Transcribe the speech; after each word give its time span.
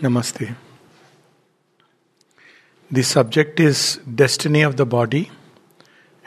Namaste. 0.00 0.54
The 2.90 3.02
subject 3.02 3.58
is 3.58 3.98
destiny 4.14 4.60
of 4.60 4.76
the 4.76 4.84
body, 4.84 5.30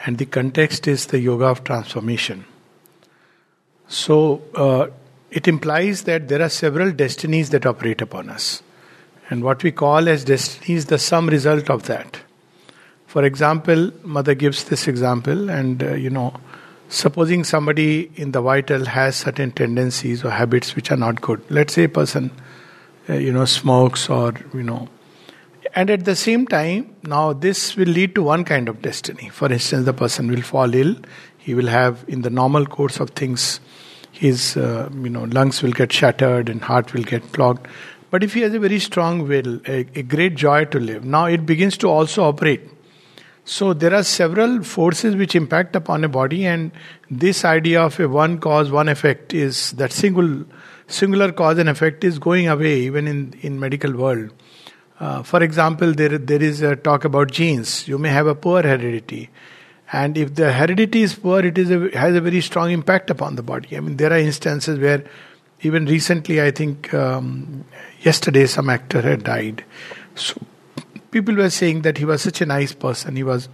and 0.04 0.18
the 0.18 0.26
context 0.26 0.88
is 0.88 1.06
the 1.06 1.20
yoga 1.20 1.44
of 1.46 1.62
transformation. 1.62 2.44
So, 3.86 4.42
uh, 4.54 4.88
it 5.30 5.46
implies 5.46 6.02
that 6.02 6.26
there 6.26 6.42
are 6.42 6.48
several 6.48 6.90
destinies 6.90 7.50
that 7.50 7.64
operate 7.64 8.02
upon 8.02 8.28
us. 8.28 8.62
And 9.30 9.44
what 9.44 9.62
we 9.62 9.70
call 9.70 10.08
as 10.08 10.24
destiny 10.24 10.74
is 10.74 10.86
the 10.86 10.98
sum 10.98 11.28
result 11.28 11.70
of 11.70 11.84
that. 11.84 12.18
For 13.06 13.24
example, 13.24 13.92
Mother 14.02 14.34
gives 14.34 14.64
this 14.64 14.88
example, 14.88 15.48
and 15.48 15.82
uh, 15.82 15.94
you 15.94 16.10
know, 16.10 16.34
supposing 16.88 17.44
somebody 17.44 18.10
in 18.16 18.32
the 18.32 18.40
vital 18.40 18.84
has 18.86 19.14
certain 19.14 19.52
tendencies 19.52 20.24
or 20.24 20.30
habits 20.30 20.74
which 20.74 20.90
are 20.90 20.96
not 20.96 21.20
good. 21.20 21.40
Let's 21.48 21.74
say 21.74 21.84
a 21.84 21.88
person 21.88 22.32
you 23.08 23.32
know 23.32 23.44
smokes 23.44 24.08
or 24.08 24.34
you 24.54 24.62
know. 24.62 24.88
And 25.74 25.90
at 25.90 26.04
the 26.04 26.16
same 26.16 26.46
time 26.46 26.94
now 27.02 27.32
this 27.32 27.76
will 27.76 27.88
lead 27.88 28.14
to 28.16 28.22
one 28.22 28.44
kind 28.44 28.68
of 28.68 28.82
destiny. 28.82 29.28
For 29.28 29.52
instance 29.52 29.84
the 29.84 29.92
person 29.92 30.28
will 30.28 30.42
fall 30.42 30.74
ill. 30.74 30.96
He 31.38 31.54
will 31.54 31.68
have 31.68 32.04
in 32.08 32.22
the 32.22 32.30
normal 32.30 32.66
course 32.66 33.00
of 33.00 33.10
things 33.10 33.60
his 34.12 34.56
uh, 34.56 34.90
you 34.92 35.10
know 35.10 35.24
lungs 35.24 35.62
will 35.62 35.72
get 35.72 35.92
shattered 35.92 36.48
and 36.48 36.62
heart 36.62 36.92
will 36.92 37.02
get 37.02 37.32
clogged. 37.32 37.66
But 38.10 38.24
if 38.24 38.34
he 38.34 38.40
has 38.40 38.52
a 38.54 38.58
very 38.58 38.80
strong 38.80 39.26
will 39.28 39.60
a, 39.66 39.86
a 39.94 40.02
great 40.02 40.34
joy 40.34 40.64
to 40.66 40.80
live 40.80 41.04
now 41.04 41.26
it 41.26 41.46
begins 41.46 41.78
to 41.78 41.88
also 41.88 42.24
operate. 42.24 42.68
So 43.44 43.72
there 43.72 43.94
are 43.94 44.04
several 44.04 44.62
forces 44.62 45.16
which 45.16 45.34
impact 45.34 45.74
upon 45.74 46.04
a 46.04 46.08
body 46.08 46.46
and 46.46 46.70
this 47.10 47.44
idea 47.44 47.82
of 47.82 47.98
a 47.98 48.08
one 48.08 48.38
cause 48.38 48.70
one 48.70 48.88
effect 48.88 49.32
is 49.34 49.72
that 49.72 49.92
single 49.92 50.44
singular 50.90 51.32
cause 51.32 51.58
and 51.58 51.68
effect 51.68 52.04
is 52.04 52.18
going 52.18 52.48
away 52.48 52.80
even 52.80 53.08
in 53.08 53.34
in 53.40 53.58
medical 53.60 53.92
world. 53.92 54.30
Uh, 54.98 55.22
for 55.22 55.42
example, 55.42 55.94
there 55.94 56.18
there 56.18 56.42
is 56.42 56.60
a 56.60 56.76
talk 56.76 57.04
about 57.04 57.30
genes. 57.30 57.88
You 57.88 57.98
may 57.98 58.10
have 58.10 58.26
a 58.26 58.34
poor 58.34 58.62
heredity, 58.62 59.30
and 59.92 60.18
if 60.18 60.34
the 60.34 60.52
heredity 60.52 61.02
is 61.02 61.14
poor, 61.14 61.40
it 61.40 61.56
is 61.56 61.70
a, 61.70 61.80
has 61.96 62.14
a 62.14 62.20
very 62.20 62.40
strong 62.40 62.70
impact 62.70 63.10
upon 63.10 63.36
the 63.36 63.42
body. 63.42 63.76
I 63.76 63.80
mean, 63.80 63.96
there 63.96 64.12
are 64.12 64.18
instances 64.18 64.78
where 64.78 65.04
even 65.62 65.86
recently, 65.86 66.40
I 66.42 66.50
think 66.50 66.92
um, 66.94 67.64
yesterday, 68.02 68.46
some 68.46 68.70
actor 68.70 69.02
had 69.02 69.24
died. 69.24 69.64
So 70.14 70.40
people 71.10 71.34
were 71.34 71.50
saying 71.50 71.82
that 71.82 71.98
he 71.98 72.04
was 72.04 72.22
such 72.22 72.40
a 72.40 72.46
nice 72.46 72.72
person. 72.72 73.16
He 73.16 73.22
was 73.22 73.48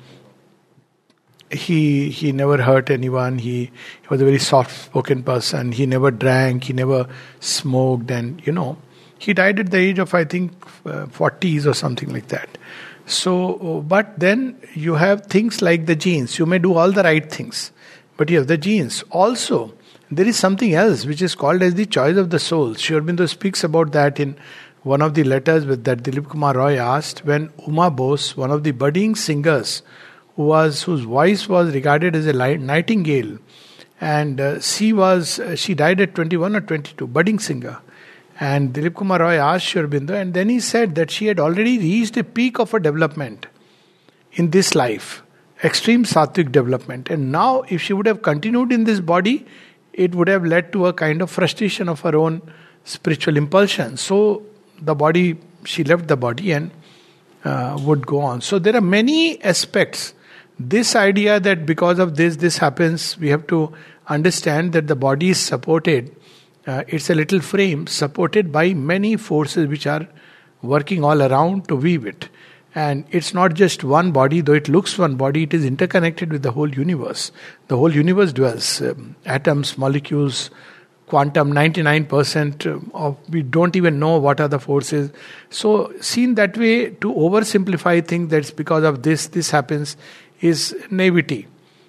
he 1.50 2.10
he 2.10 2.32
never 2.32 2.62
hurt 2.62 2.90
anyone. 2.90 3.38
He, 3.38 3.64
he 3.66 4.08
was 4.08 4.20
a 4.20 4.24
very 4.24 4.38
soft 4.38 4.86
spoken 4.86 5.22
person. 5.22 5.72
He 5.72 5.86
never 5.86 6.10
drank. 6.10 6.64
He 6.64 6.72
never 6.72 7.08
smoked. 7.40 8.10
And 8.10 8.44
you 8.46 8.52
know 8.52 8.78
he 9.18 9.32
died 9.32 9.58
at 9.58 9.70
the 9.70 9.78
age 9.78 9.98
of 9.98 10.12
i 10.12 10.24
think 10.24 10.52
uh, 10.84 11.06
40s 11.06 11.66
or 11.66 11.74
something 11.74 12.10
like 12.10 12.28
that. 12.28 12.58
So 13.06 13.84
but 13.86 14.18
then 14.18 14.56
you 14.74 14.94
have 14.94 15.26
things 15.26 15.62
like 15.62 15.86
the 15.86 15.96
genes. 15.96 16.38
You 16.38 16.46
may 16.46 16.58
do 16.58 16.74
all 16.74 16.90
the 16.92 17.02
right 17.02 17.30
things 17.30 17.72
but 18.16 18.30
you 18.30 18.38
have 18.38 18.46
the 18.46 18.58
genes. 18.58 19.02
Also 19.10 19.72
there 20.10 20.26
is 20.26 20.36
something 20.36 20.74
else 20.74 21.04
which 21.04 21.22
is 21.22 21.34
called 21.34 21.62
as 21.62 21.74
the 21.74 21.86
choice 21.86 22.16
of 22.16 22.30
the 22.30 22.38
soul. 22.38 22.74
Sri 22.74 22.98
Aurobindo 22.98 23.28
speaks 23.28 23.64
about 23.64 23.92
that 23.92 24.20
in 24.20 24.36
one 24.82 25.02
of 25.02 25.14
the 25.14 25.24
letters 25.24 25.66
with 25.66 25.82
that 25.84 26.04
Dilip 26.04 26.28
Kumar 26.28 26.54
Roy 26.54 26.76
asked 26.76 27.24
when 27.24 27.50
Uma 27.66 27.90
Bose, 27.90 28.36
one 28.36 28.52
of 28.52 28.62
the 28.62 28.70
budding 28.70 29.16
singers, 29.16 29.82
was 30.36 30.82
whose 30.82 31.02
voice 31.02 31.48
was 31.48 31.74
regarded 31.74 32.14
as 32.14 32.26
a 32.26 32.32
nightingale, 32.32 33.38
and 34.00 34.40
uh, 34.40 34.60
she 34.60 34.92
was 34.92 35.38
uh, 35.38 35.56
she 35.56 35.74
died 35.74 36.00
at 36.00 36.14
21 36.14 36.56
or 36.56 36.60
22, 36.60 37.06
budding 37.06 37.38
singer. 37.38 37.78
And 38.38 38.74
Dilip 38.74 38.94
Kumar 38.94 39.20
Roy 39.20 39.36
asked 39.36 39.66
Sri 39.66 39.82
Aurobindo, 39.82 40.10
and 40.10 40.34
then 40.34 40.50
he 40.50 40.60
said 40.60 40.94
that 40.96 41.10
she 41.10 41.26
had 41.26 41.40
already 41.40 41.78
reached 41.78 42.18
a 42.18 42.24
peak 42.24 42.58
of 42.58 42.70
her 42.72 42.78
development 42.78 43.46
in 44.32 44.50
this 44.50 44.74
life, 44.74 45.22
extreme 45.64 46.04
sattvic 46.04 46.52
development. 46.52 47.08
And 47.08 47.32
now, 47.32 47.62
if 47.62 47.80
she 47.80 47.94
would 47.94 48.06
have 48.06 48.20
continued 48.20 48.72
in 48.72 48.84
this 48.84 49.00
body, 49.00 49.46
it 49.94 50.14
would 50.14 50.28
have 50.28 50.44
led 50.44 50.70
to 50.74 50.86
a 50.86 50.92
kind 50.92 51.22
of 51.22 51.30
frustration 51.30 51.88
of 51.88 52.00
her 52.02 52.14
own 52.14 52.42
spiritual 52.84 53.38
impulsion. 53.38 53.96
So, 53.96 54.42
the 54.82 54.94
body, 54.94 55.38
she 55.64 55.82
left 55.84 56.08
the 56.08 56.16
body 56.18 56.52
and 56.52 56.70
uh, 57.42 57.78
would 57.80 58.06
go 58.06 58.20
on. 58.20 58.42
So, 58.42 58.58
there 58.58 58.76
are 58.76 58.82
many 58.82 59.42
aspects 59.42 60.12
this 60.58 60.96
idea 60.96 61.38
that 61.40 61.66
because 61.66 61.98
of 61.98 62.16
this 62.16 62.36
this 62.36 62.58
happens 62.58 63.18
we 63.18 63.28
have 63.28 63.46
to 63.46 63.72
understand 64.08 64.72
that 64.72 64.86
the 64.86 64.96
body 64.96 65.30
is 65.30 65.38
supported 65.38 66.14
uh, 66.66 66.82
it's 66.88 67.08
a 67.10 67.14
little 67.14 67.40
frame 67.40 67.86
supported 67.86 68.50
by 68.50 68.74
many 68.74 69.16
forces 69.16 69.68
which 69.68 69.86
are 69.86 70.08
working 70.62 71.04
all 71.04 71.22
around 71.22 71.68
to 71.68 71.76
weave 71.76 72.04
it. 72.04 72.28
And 72.74 73.04
it's 73.10 73.32
not 73.32 73.54
just 73.54 73.84
one 73.84 74.12
body 74.12 74.40
though 74.40 74.52
it 74.52 74.68
looks 74.68 74.98
one 74.98 75.16
body 75.16 75.44
it 75.44 75.54
is 75.54 75.64
interconnected 75.64 76.32
with 76.32 76.42
the 76.42 76.50
whole 76.50 76.68
universe. 76.68 77.30
The 77.68 77.76
whole 77.76 77.92
universe 77.92 78.32
dwells 78.32 78.82
um, 78.82 79.14
atoms 79.24 79.78
molecules 79.78 80.50
quantum 81.06 81.52
99% 81.52 82.90
of 82.92 83.16
we 83.30 83.42
don't 83.42 83.76
even 83.76 84.00
know 84.00 84.18
what 84.18 84.40
are 84.40 84.48
the 84.48 84.58
forces. 84.58 85.12
So 85.50 85.92
seen 86.00 86.34
that 86.34 86.58
way 86.58 86.90
to 86.90 87.14
oversimplify 87.14 88.06
things 88.06 88.30
that's 88.30 88.50
because 88.50 88.82
of 88.82 89.04
this 89.04 89.28
this 89.28 89.50
happens 89.52 89.96
is 90.40 90.74
naivety. 90.90 91.46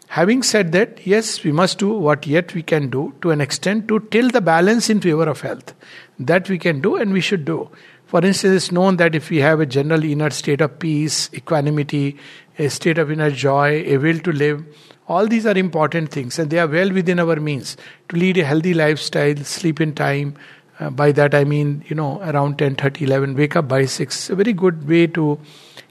Having 0.08 0.44
said 0.44 0.72
that, 0.72 1.06
yes, 1.06 1.44
we 1.44 1.52
must 1.52 1.80
do 1.80 1.94
what 1.94 2.26
yet 2.26 2.54
we 2.54 2.64
can 2.64 2.90
do 2.90 3.14
to 3.22 3.32
an 3.32 3.42
extent 3.42 3.88
to 3.90 4.00
tilt 4.12 4.32
the 4.32 4.42
balance 4.42 4.90
in 4.90 5.02
favor 5.02 5.28
of 5.28 5.42
health. 5.42 5.74
That 6.18 6.50
we 6.50 6.58
can 6.58 6.80
do 6.80 6.96
and 6.96 7.12
we 7.12 7.22
should 7.22 7.44
do. 7.44 7.70
For 8.06 8.24
instance, 8.24 8.56
it's 8.56 8.72
known 8.72 8.96
that 8.98 9.16
if 9.16 9.30
we 9.30 9.38
have 9.38 9.60
a 9.60 9.66
general 9.66 10.04
inner 10.04 10.30
state 10.30 10.62
of 10.62 10.80
peace, 10.80 11.30
equanimity, 11.34 12.18
a 12.58 12.70
state 12.70 12.98
of 12.98 13.12
inner 13.12 13.30
joy, 13.30 13.84
a 13.86 13.98
will 13.98 14.20
to 14.20 14.32
live, 14.32 14.64
all 15.10 15.28
these 15.28 15.46
are 15.46 15.58
important 15.58 16.10
things 16.10 16.40
and 16.40 16.50
they 16.50 16.60
are 16.60 16.68
well 16.68 16.92
within 16.92 17.20
our 17.20 17.36
means. 17.36 17.76
To 18.10 18.16
lead 18.16 18.38
a 18.38 18.46
healthy 18.46 18.74
lifestyle, 18.74 19.36
sleep 19.38 19.82
in 19.82 19.94
time, 19.94 20.36
uh, 20.80 20.90
by 20.90 21.12
that 21.12 21.36
I 21.36 21.44
mean, 21.44 21.84
you 21.88 21.96
know, 21.96 22.22
around 22.22 22.60
10, 22.60 22.76
30, 22.76 23.06
11, 23.06 23.36
wake 23.36 23.56
up 23.58 23.68
by 23.68 23.86
6. 23.86 24.30
A 24.30 24.36
very 24.36 24.54
good 24.54 24.88
way 24.88 25.08
to 25.08 25.40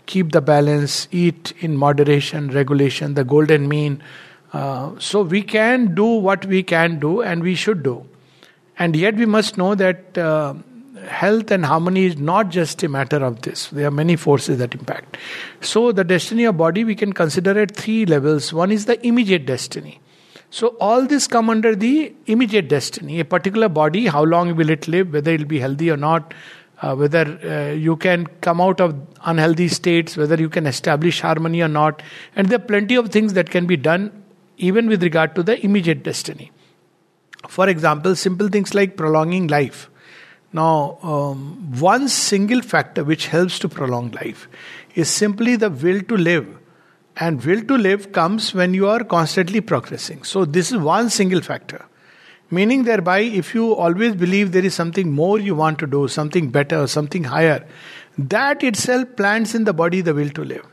keep 0.07 0.33
the 0.33 0.41
balance, 0.41 1.09
eat 1.11 1.53
in 1.59 1.77
moderation, 1.77 2.49
regulation, 2.51 3.15
the 3.15 3.25
golden 3.25 3.69
mean. 3.69 4.03
Uh, 4.53 4.93
so 4.99 5.23
we 5.23 5.43
can 5.43 5.95
do 5.95 6.05
what 6.05 6.47
we 6.47 6.63
can 6.63 6.99
do 6.99 7.21
and 7.21 7.43
we 7.43 7.55
should 7.55 7.83
do. 7.83 8.07
And 8.79 8.95
yet 8.95 9.17
we 9.17 9.27
must 9.27 9.57
know 9.57 9.75
that 9.75 10.17
uh, 10.17 10.55
health 11.09 11.51
and 11.51 11.65
harmony 11.65 12.07
is 12.07 12.17
not 12.17 12.51
just 12.51 12.83
a 12.83 12.89
matter 12.89 13.25
of 13.25 13.43
this. 13.43 13.69
There 13.69 13.87
are 13.87 13.91
many 13.91 14.17
forces 14.17 14.59
that 14.59 14.75
impact. 14.75 15.17
So 15.61 15.93
the 15.93 16.05
destiny 16.05 16.45
of 16.45 16.57
body 16.57 16.85
we 16.85 16.95
can 16.95 17.13
consider 17.13 17.59
at 17.59 17.77
three 17.77 18.07
levels. 18.07 18.53
One 18.53 18.71
is 18.71 18.87
the 18.87 19.05
immediate 19.07 19.47
destiny. 19.47 20.01
So 20.51 20.69
all 20.81 21.07
this 21.07 21.27
come 21.27 21.51
under 21.51 21.75
the 21.75 22.15
immediate 22.27 22.69
destiny. 22.69 23.21
A 23.21 23.25
particular 23.25 23.69
body, 23.69 24.07
how 24.07 24.23
long 24.23 24.55
will 24.57 24.71
it 24.71 24.87
live, 24.87 25.13
whether 25.13 25.33
it 25.33 25.41
will 25.41 25.47
be 25.47 25.59
healthy 25.59 25.91
or 25.91 25.97
not, 25.97 26.33
uh, 26.83 26.95
whether 26.95 27.39
uh, 27.43 27.73
you 27.73 27.97
can 27.97 28.27
come 28.41 28.61
out 28.61 28.81
of 28.81 28.95
unhealthy 29.25 29.69
states, 29.69 30.17
whether 30.17 30.37
you 30.37 30.49
can 30.49 30.67
establish 30.67 31.21
harmony 31.21 31.63
or 31.63 31.69
not. 31.69 32.03
And 32.35 32.49
there 32.49 32.59
are 32.59 32.63
plenty 32.63 32.97
of 32.97 33.11
things 33.11 33.33
that 33.33 33.51
can 33.51 33.67
be 33.67 33.77
done 33.77 34.23
even 34.59 34.89
with 34.89 35.03
regard 35.03 35.35
to 35.35 35.43
the 35.43 35.63
immediate 35.65 36.03
destiny. 36.03 36.51
For 37.49 37.69
example, 37.69 38.17
simple 38.17 38.49
things 38.49 38.75
like 38.75 38.97
prolonging 38.97 39.47
life. 39.47 39.91
Now, 40.53 40.99
um, 41.03 41.81
one 41.81 42.09
single 42.09 42.63
factor 42.63 43.05
which 43.05 43.27
helps 43.27 43.59
to 43.61 43.69
prolong 43.69 44.11
life 44.13 44.49
is 44.95 45.09
simply 45.11 45.57
the 45.57 45.71
will 45.71 46.01
to 46.03 46.17
live. 46.17 46.59
And 47.19 47.43
will 47.45 47.63
to 47.63 47.79
live 47.79 48.13
comes 48.13 48.55
when 48.55 48.75
you 48.75 48.89
are 48.89 49.03
constantly 49.03 49.61
progressing. 49.61 50.23
So, 50.23 50.45
this 50.45 50.71
is 50.71 50.79
one 50.79 51.09
single 51.09 51.41
factor. 51.41 51.85
Meaning, 52.51 52.85
thereby, 52.85 53.21
if 53.21 53.55
you 53.55 53.75
always 53.75 54.15
believe 54.15 54.53
there 54.53 54.65
is 54.65 54.75
something 54.75 55.13
more 55.13 55.39
you 55.39 55.55
want 55.55 55.79
to 55.81 55.87
do, 55.87 56.07
something 56.07 56.49
better, 56.51 56.87
something 56.87 57.25
higher, 57.25 57.67
that 58.17 58.63
itself 58.63 59.17
plants 59.17 59.55
in 59.55 59.65
the 59.65 59.73
body 59.73 60.01
the 60.01 60.15
will 60.15 60.31
to 60.31 60.45
live. 60.45 60.67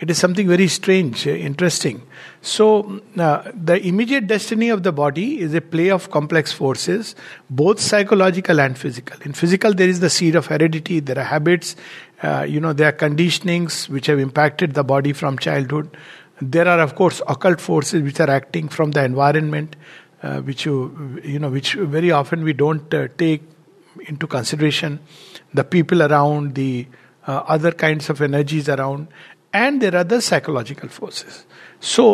It 0.00 0.10
is 0.10 0.18
something 0.18 0.48
very 0.48 0.66
strange, 0.66 1.28
eh, 1.28 1.36
interesting. 1.36 2.02
So, 2.40 3.00
uh, 3.16 3.52
the 3.54 3.80
immediate 3.86 4.26
destiny 4.26 4.68
of 4.68 4.82
the 4.82 4.90
body 4.90 5.40
is 5.40 5.54
a 5.54 5.60
play 5.60 5.90
of 5.90 6.10
complex 6.10 6.50
forces, 6.50 7.14
both 7.48 7.78
psychological 7.78 8.60
and 8.60 8.76
physical. 8.76 9.16
In 9.24 9.32
physical, 9.32 9.72
there 9.72 9.88
is 9.88 10.00
the 10.00 10.10
seed 10.10 10.34
of 10.34 10.46
heredity, 10.46 10.98
there 10.98 11.18
are 11.20 11.24
habits, 11.24 11.76
uh, 12.22 12.44
you 12.48 12.58
know, 12.58 12.72
there 12.72 12.88
are 12.88 12.92
conditionings 12.92 13.88
which 13.88 14.06
have 14.06 14.18
impacted 14.18 14.74
the 14.74 14.82
body 14.82 15.12
from 15.12 15.38
childhood. 15.38 15.96
There 16.40 16.66
are, 16.66 16.80
of 16.80 16.96
course, 16.96 17.22
occult 17.28 17.60
forces 17.60 18.02
which 18.02 18.18
are 18.18 18.30
acting 18.30 18.68
from 18.68 18.90
the 18.90 19.04
environment 19.04 19.76
uh, 20.22 20.40
which 20.40 20.64
you 20.64 21.20
you 21.24 21.38
know 21.38 21.50
which 21.50 21.74
very 21.74 22.10
often 22.10 22.44
we 22.44 22.52
don't 22.52 22.92
uh, 22.94 23.08
take 23.18 23.42
into 24.06 24.26
consideration 24.26 24.98
the 25.52 25.64
people 25.64 26.02
around 26.02 26.54
the 26.54 26.86
uh, 27.26 27.42
other 27.46 27.72
kinds 27.72 28.08
of 28.08 28.20
energies 28.20 28.68
around 28.68 29.08
and 29.52 29.82
there 29.82 29.94
are 29.94 30.04
the 30.04 30.20
psychological 30.20 30.88
forces 30.88 31.44
so 31.80 32.06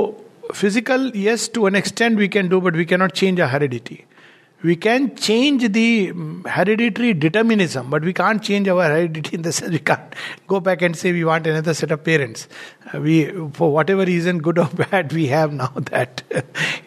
physical 0.53 1.09
yes 1.17 1.49
to 1.49 1.67
an 1.67 1.75
extent 1.75 2.17
we 2.17 2.29
can 2.29 2.49
do 2.49 2.61
but 2.61 2.75
we 2.75 2.85
cannot 2.85 3.15
change 3.15 3.39
our 3.39 3.49
heredity 3.49 4.05
we 4.63 4.75
can 4.75 5.15
change 5.15 5.69
the 5.73 6.09
mm, 6.09 6.47
hereditary 6.47 7.15
determinism, 7.15 7.91
but 7.91 8.03
we 8.03 8.13
can't 8.13 8.43
change 8.43 8.67
our 8.67 8.83
heredity 8.83 9.37
in 9.37 9.43
the 9.43 9.53
sense 9.53 9.71
we 9.79 9.79
can't 9.79 10.15
go 10.49 10.59
back 10.59 10.83
and 10.83 10.97
say 10.97 11.13
we 11.13 11.25
want 11.25 11.47
another 11.47 11.75
set 11.75 11.93
of 11.93 12.03
parents. 12.03 12.49
Uh, 12.93 13.01
we, 13.01 13.27
for 13.53 13.73
whatever 13.73 14.05
reason, 14.05 14.39
good 14.39 14.59
or 14.59 14.67
bad, 14.91 15.13
we 15.13 15.29
have 15.29 15.53
now 15.53 15.69
that 15.93 16.23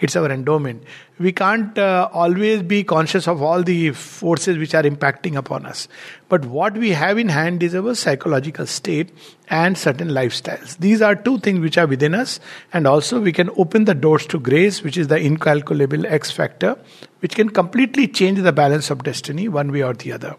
it's 0.01 0.15
our 0.15 0.29
endowment. 0.29 0.83
We 1.21 1.31
can't 1.31 1.77
uh, 1.77 2.09
always 2.11 2.63
be 2.63 2.83
conscious 2.83 3.27
of 3.27 3.43
all 3.43 3.61
the 3.61 3.91
forces 3.91 4.57
which 4.57 4.73
are 4.73 4.81
impacting 4.81 5.35
upon 5.35 5.67
us. 5.67 5.87
But 6.29 6.45
what 6.45 6.73
we 6.73 6.89
have 6.91 7.19
in 7.19 7.29
hand 7.29 7.61
is 7.61 7.75
our 7.75 7.93
psychological 7.93 8.65
state 8.65 9.13
and 9.47 9.77
certain 9.77 10.09
lifestyles. 10.09 10.77
These 10.79 11.01
are 11.03 11.15
two 11.15 11.37
things 11.37 11.59
which 11.59 11.77
are 11.77 11.85
within 11.85 12.15
us, 12.15 12.39
and 12.73 12.87
also 12.87 13.21
we 13.21 13.31
can 13.31 13.51
open 13.57 13.85
the 13.85 13.93
doors 13.93 14.25
to 14.27 14.39
grace, 14.39 14.81
which 14.81 14.97
is 14.97 15.09
the 15.09 15.17
incalculable 15.17 16.07
X 16.07 16.31
factor, 16.31 16.75
which 17.19 17.35
can 17.35 17.49
completely 17.49 18.07
change 18.07 18.39
the 18.39 18.53
balance 18.53 18.89
of 18.89 19.03
destiny 19.03 19.47
one 19.47 19.71
way 19.71 19.83
or 19.83 19.93
the 19.93 20.13
other. 20.13 20.35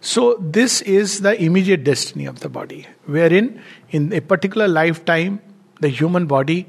So, 0.00 0.36
this 0.38 0.82
is 0.82 1.22
the 1.22 1.42
immediate 1.42 1.82
destiny 1.82 2.26
of 2.26 2.40
the 2.40 2.50
body, 2.50 2.86
wherein 3.06 3.60
in 3.90 4.12
a 4.12 4.20
particular 4.20 4.68
lifetime, 4.68 5.40
the 5.80 5.88
human 5.88 6.26
body, 6.26 6.66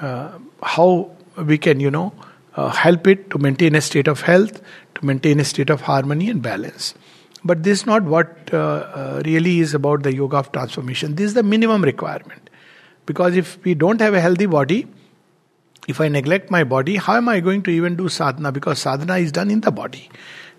uh, 0.00 0.32
how 0.62 1.16
we 1.36 1.56
can, 1.56 1.78
you 1.78 1.90
know, 1.90 2.12
uh, 2.58 2.68
help 2.70 3.06
it 3.06 3.30
to 3.30 3.38
maintain 3.38 3.74
a 3.74 3.80
state 3.80 4.08
of 4.08 4.22
health, 4.22 4.60
to 4.96 5.06
maintain 5.06 5.38
a 5.38 5.44
state 5.44 5.70
of 5.70 5.82
harmony 5.82 6.28
and 6.28 6.42
balance. 6.42 6.94
But 7.44 7.62
this 7.62 7.80
is 7.80 7.86
not 7.86 8.02
what 8.02 8.52
uh, 8.52 8.58
uh, 8.58 9.22
really 9.24 9.60
is 9.60 9.74
about 9.74 10.02
the 10.02 10.14
yoga 10.14 10.38
of 10.38 10.50
transformation. 10.50 11.14
This 11.14 11.26
is 11.26 11.34
the 11.34 11.44
minimum 11.44 11.82
requirement. 11.82 12.50
Because 13.06 13.36
if 13.36 13.62
we 13.64 13.74
don't 13.74 14.00
have 14.00 14.14
a 14.14 14.20
healthy 14.20 14.46
body, 14.46 14.86
if 15.86 16.00
I 16.00 16.08
neglect 16.08 16.50
my 16.50 16.64
body, 16.64 16.96
how 16.96 17.16
am 17.16 17.28
I 17.28 17.38
going 17.40 17.62
to 17.62 17.70
even 17.70 17.94
do 17.96 18.08
sadhana? 18.08 18.50
Because 18.50 18.80
sadhana 18.80 19.18
is 19.18 19.30
done 19.30 19.50
in 19.50 19.60
the 19.60 19.70
body. 19.70 20.10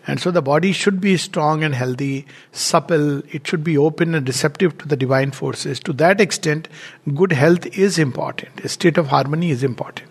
And 0.07 0.19
so 0.19 0.31
the 0.31 0.41
body 0.41 0.71
should 0.71 1.01
be 1.01 1.17
strong 1.17 1.63
and 1.63 1.75
healthy, 1.75 2.25
supple, 2.53 3.19
it 3.35 3.45
should 3.45 3.63
be 3.63 3.77
open 3.77 4.15
and 4.15 4.25
receptive 4.25 4.77
to 4.79 4.87
the 4.87 4.95
divine 4.95 5.31
forces. 5.31 5.79
To 5.81 5.93
that 5.93 6.21
extent, 6.21 6.69
good 7.13 7.33
health 7.33 7.65
is 7.77 7.99
important, 7.99 8.61
a 8.61 8.69
state 8.69 8.97
of 8.97 9.07
harmony 9.07 9.51
is 9.51 9.63
important. 9.63 10.09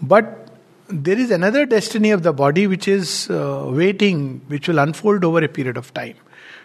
But 0.00 0.47
there 0.88 1.18
is 1.18 1.30
another 1.30 1.66
destiny 1.66 2.10
of 2.10 2.22
the 2.22 2.32
body 2.32 2.66
which 2.66 2.88
is 2.88 3.28
uh, 3.30 3.70
waiting, 3.72 4.40
which 4.48 4.68
will 4.68 4.78
unfold 4.78 5.24
over 5.24 5.42
a 5.42 5.48
period 5.48 5.76
of 5.76 5.92
time. 5.94 6.16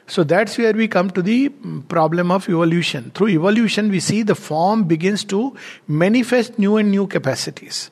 So 0.07 0.23
that's 0.23 0.57
where 0.57 0.73
we 0.73 0.87
come 0.87 1.09
to 1.11 1.21
the 1.21 1.49
problem 1.87 2.31
of 2.31 2.49
evolution. 2.49 3.11
Through 3.15 3.29
evolution, 3.29 3.89
we 3.89 3.99
see 3.99 4.23
the 4.23 4.35
form 4.35 4.83
begins 4.85 5.23
to 5.25 5.55
manifest 5.87 6.59
new 6.59 6.77
and 6.77 6.91
new 6.91 7.07
capacities, 7.07 7.89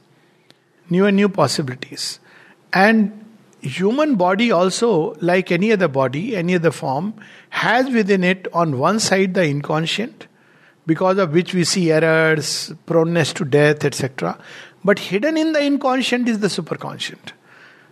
new 0.89 1.05
and 1.05 1.15
new 1.15 1.29
possibilities. 1.29 2.19
And 2.73 3.25
human 3.61 4.15
body 4.15 4.51
also, 4.51 5.15
like 5.21 5.51
any 5.51 5.71
other 5.71 5.87
body, 5.87 6.35
any 6.35 6.55
other 6.55 6.71
form, 6.71 7.13
has 7.49 7.89
within 7.89 8.23
it 8.23 8.47
on 8.53 8.77
one 8.77 8.99
side 8.99 9.33
the 9.33 9.43
inconscient, 9.43 10.27
because 10.85 11.17
of 11.17 11.33
which 11.33 11.53
we 11.53 11.63
see 11.63 11.91
errors, 11.91 12.73
proneness 12.85 13.33
to 13.33 13.45
death, 13.45 13.85
etc. 13.85 14.37
But 14.83 14.99
hidden 14.99 15.37
in 15.37 15.53
the 15.53 15.63
inconscient 15.63 16.27
is 16.27 16.39
the 16.39 16.47
superconscient. 16.47 17.33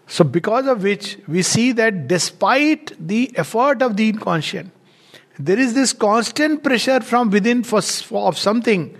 So, 0.07 0.23
because 0.23 0.65
of 0.65 0.83
which 0.83 1.19
we 1.27 1.43
see 1.43 1.71
that 1.73 2.07
despite 2.07 2.93
the 2.99 3.31
effort 3.37 3.83
of 3.83 3.95
the 3.95 4.09
inconscient, 4.09 4.71
there 5.37 5.59
is 5.59 5.73
this 5.73 5.93
constant 5.93 6.63
pressure 6.63 6.99
from 6.99 7.29
within 7.29 7.63
for, 7.63 7.81
for 7.81 8.27
of 8.27 8.37
something 8.37 8.97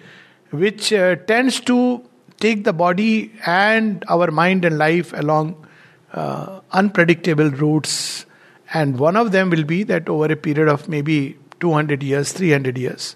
which 0.51 0.94
uh, 0.94 1.15
tends 1.15 1.59
to 1.62 2.03
take 2.39 2.63
the 2.63 2.74
body 2.74 3.31
and 3.45 4.06
our 4.07 4.31
mind 4.31 4.65
and 4.65 4.77
life 4.77 5.12
along 5.13 5.68
uh, 6.13 6.62
unpredictable 6.71 7.50
routes. 7.50 8.25
And 8.74 9.00
one 9.00 9.15
of 9.15 9.31
them 9.31 9.50
will 9.50 9.63
be 9.63 9.83
that 9.83 10.07
over 10.07 10.31
a 10.31 10.36
period 10.36 10.69
of 10.69 10.88
maybe 10.88 11.38
200 11.59 12.03
years, 12.03 12.31
300 12.31 12.77
years, 12.77 13.15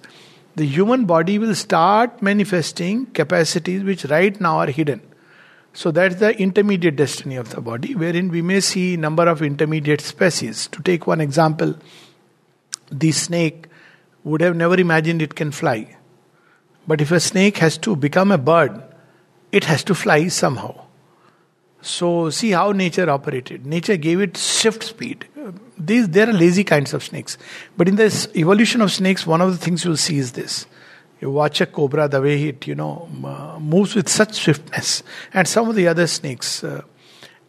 the 0.55 0.65
human 0.65 1.05
body 1.05 1.39
will 1.39 1.55
start 1.55 2.21
manifesting 2.21 3.07
capacities 3.07 3.83
which 3.83 4.05
right 4.05 4.39
now 4.39 4.59
are 4.59 4.67
hidden. 4.67 5.01
So 5.73 5.89
that's 5.89 6.17
the 6.17 6.39
intermediate 6.39 6.95
destiny 6.95 7.35
of 7.35 7.49
the 7.49 7.59
body, 7.59 7.95
wherein 7.95 8.29
we 8.29 8.43
may 8.43 8.59
see 8.59 8.95
number 8.95 9.27
of 9.27 9.41
intermediate 9.41 10.01
species. 10.01 10.67
To 10.67 10.83
take 10.83 11.07
one 11.07 11.19
example, 11.19 11.75
the 12.91 13.11
snake 13.11 13.67
would 14.23 14.41
have 14.41 14.55
never 14.55 14.79
imagined 14.79 15.21
it 15.21 15.33
can 15.33 15.51
fly. 15.51 15.97
But 16.87 17.01
if 17.01 17.11
a 17.11 17.19
snake 17.19 17.57
has 17.57 17.77
to 17.79 17.95
become 17.95 18.31
a 18.31 18.37
bird, 18.37 18.83
it 19.51 19.63
has 19.63 19.83
to 19.85 19.95
fly 19.95 20.27
somehow. 20.27 20.82
So 21.83 22.29
see 22.29 22.51
how 22.51 22.71
nature 22.71 23.09
operated. 23.09 23.65
Nature 23.65 23.97
gave 23.97 24.21
it 24.21 24.37
shift 24.37 24.83
speed. 24.83 25.27
These 25.77 26.07
there 26.09 26.29
are 26.29 26.33
lazy 26.33 26.63
kinds 26.63 26.93
of 26.93 27.03
snakes. 27.03 27.37
But 27.75 27.89
in 27.89 27.97
this 27.97 28.29
evolution 28.35 28.81
of 28.81 28.91
snakes, 28.91 29.27
one 29.27 29.41
of 29.41 29.51
the 29.51 29.57
things 29.57 29.83
you'll 29.83 29.97
see 29.97 30.17
is 30.17 30.31
this. 30.31 30.65
You 31.19 31.29
watch 31.29 31.59
a 31.59 31.65
cobra, 31.65 32.07
the 32.07 32.21
way 32.21 32.49
it, 32.49 32.67
you 32.67 32.75
know, 32.75 33.09
moves 33.61 33.95
with 33.95 34.07
such 34.07 34.33
swiftness, 34.33 35.03
and 35.33 35.47
some 35.47 35.69
of 35.69 35.75
the 35.75 35.87
other 35.87 36.07
snakes. 36.07 36.63
Uh, 36.63 36.83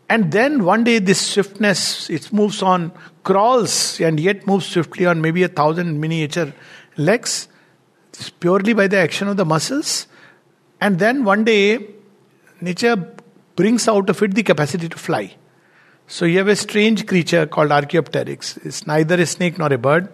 and 0.08 0.32
then 0.32 0.64
one 0.64 0.84
day, 0.84 0.98
this 0.98 1.20
swiftness, 1.20 2.10
it 2.10 2.32
moves 2.32 2.62
on, 2.62 2.92
crawls, 3.22 4.00
and 4.00 4.20
yet 4.20 4.46
moves 4.46 4.66
swiftly 4.66 5.06
on 5.06 5.20
maybe 5.20 5.42
a 5.44 5.48
thousand 5.48 6.00
miniature 6.00 6.52
legs, 6.96 7.48
purely 8.40 8.74
by 8.74 8.86
the 8.86 8.96
action 8.96 9.28
of 9.28 9.36
the 9.36 9.44
muscles. 9.44 10.06
And 10.80 10.98
then 10.98 11.24
one 11.24 11.44
day, 11.44 11.86
nature 12.60 13.14
brings 13.56 13.88
out 13.88 14.10
of 14.10 14.22
it 14.22 14.34
the 14.34 14.42
capacity 14.42 14.88
to 14.88 14.98
fly. 14.98 15.34
So 16.06 16.24
you 16.24 16.38
have 16.38 16.48
a 16.48 16.56
strange 16.56 17.06
creature 17.06 17.46
called 17.46 17.72
Archaeopteryx. 17.72 18.58
It's 18.58 18.86
neither 18.86 19.14
a 19.14 19.26
snake 19.26 19.58
nor 19.58 19.72
a 19.72 19.78
bird, 19.78 20.08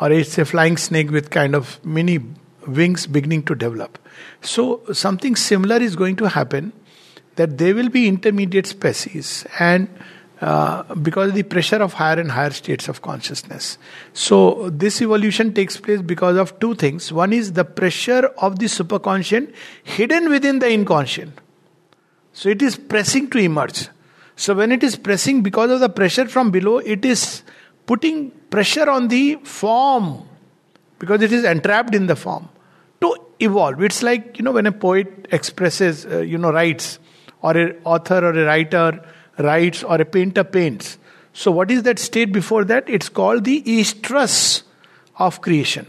or 0.00 0.10
it's 0.10 0.36
a 0.38 0.44
flying 0.44 0.76
snake 0.76 1.10
with 1.10 1.30
kind 1.30 1.54
of 1.54 1.84
mini 1.84 2.20
wings 2.66 3.06
beginning 3.06 3.44
to 3.44 3.54
develop. 3.54 3.98
So, 4.40 4.82
something 4.92 5.36
similar 5.36 5.76
is 5.76 5.96
going 5.96 6.16
to 6.16 6.28
happen 6.28 6.72
that 7.36 7.58
there 7.58 7.74
will 7.74 7.88
be 7.88 8.08
intermediate 8.08 8.66
species 8.66 9.46
and 9.58 9.88
uh, 10.40 10.82
because 10.96 11.28
of 11.28 11.34
the 11.34 11.44
pressure 11.44 11.76
of 11.76 11.92
higher 11.94 12.18
and 12.18 12.32
higher 12.32 12.50
states 12.50 12.88
of 12.88 13.00
consciousness. 13.00 13.78
So, 14.12 14.70
this 14.70 15.00
evolution 15.00 15.54
takes 15.54 15.76
place 15.76 16.02
because 16.02 16.36
of 16.36 16.58
two 16.58 16.74
things. 16.74 17.12
One 17.12 17.32
is 17.32 17.52
the 17.52 17.64
pressure 17.64 18.26
of 18.38 18.58
the 18.58 18.66
superconscient 18.66 19.54
hidden 19.84 20.28
within 20.30 20.58
the 20.58 20.70
inconscient. 20.70 21.38
So, 22.32 22.48
it 22.48 22.62
is 22.62 22.76
pressing 22.76 23.30
to 23.30 23.38
emerge. 23.38 23.88
So, 24.36 24.54
when 24.54 24.72
it 24.72 24.82
is 24.82 24.96
pressing 24.96 25.42
because 25.42 25.70
of 25.70 25.80
the 25.80 25.88
pressure 25.88 26.26
from 26.26 26.50
below, 26.50 26.78
it 26.78 27.04
is 27.04 27.42
putting 27.86 28.30
pressure 28.50 28.88
on 28.88 29.08
the 29.08 29.36
form 29.42 30.28
because 30.98 31.22
it 31.22 31.32
is 31.32 31.44
entrapped 31.44 31.94
in 31.94 32.06
the 32.06 32.16
form 32.16 32.48
to 33.00 33.16
evolve. 33.40 33.82
It's 33.82 34.02
like 34.02 34.38
you 34.38 34.44
know 34.44 34.52
when 34.52 34.66
a 34.66 34.72
poet 34.72 35.28
expresses 35.30 36.06
uh, 36.06 36.18
you 36.20 36.38
know 36.38 36.52
writes 36.52 36.98
or 37.42 37.56
an 37.56 37.76
author 37.84 38.18
or 38.18 38.32
a 38.32 38.44
writer 38.46 39.04
writes 39.38 39.82
or 39.82 40.00
a 40.00 40.04
painter 40.04 40.44
paints. 40.44 40.98
So 41.32 41.50
what 41.50 41.70
is 41.70 41.82
that 41.84 41.98
state 41.98 42.32
before 42.32 42.64
that? 42.64 42.88
It's 42.88 43.08
called 43.08 43.44
the 43.44 43.62
estrus 43.62 44.62
of 45.16 45.40
creation 45.40 45.86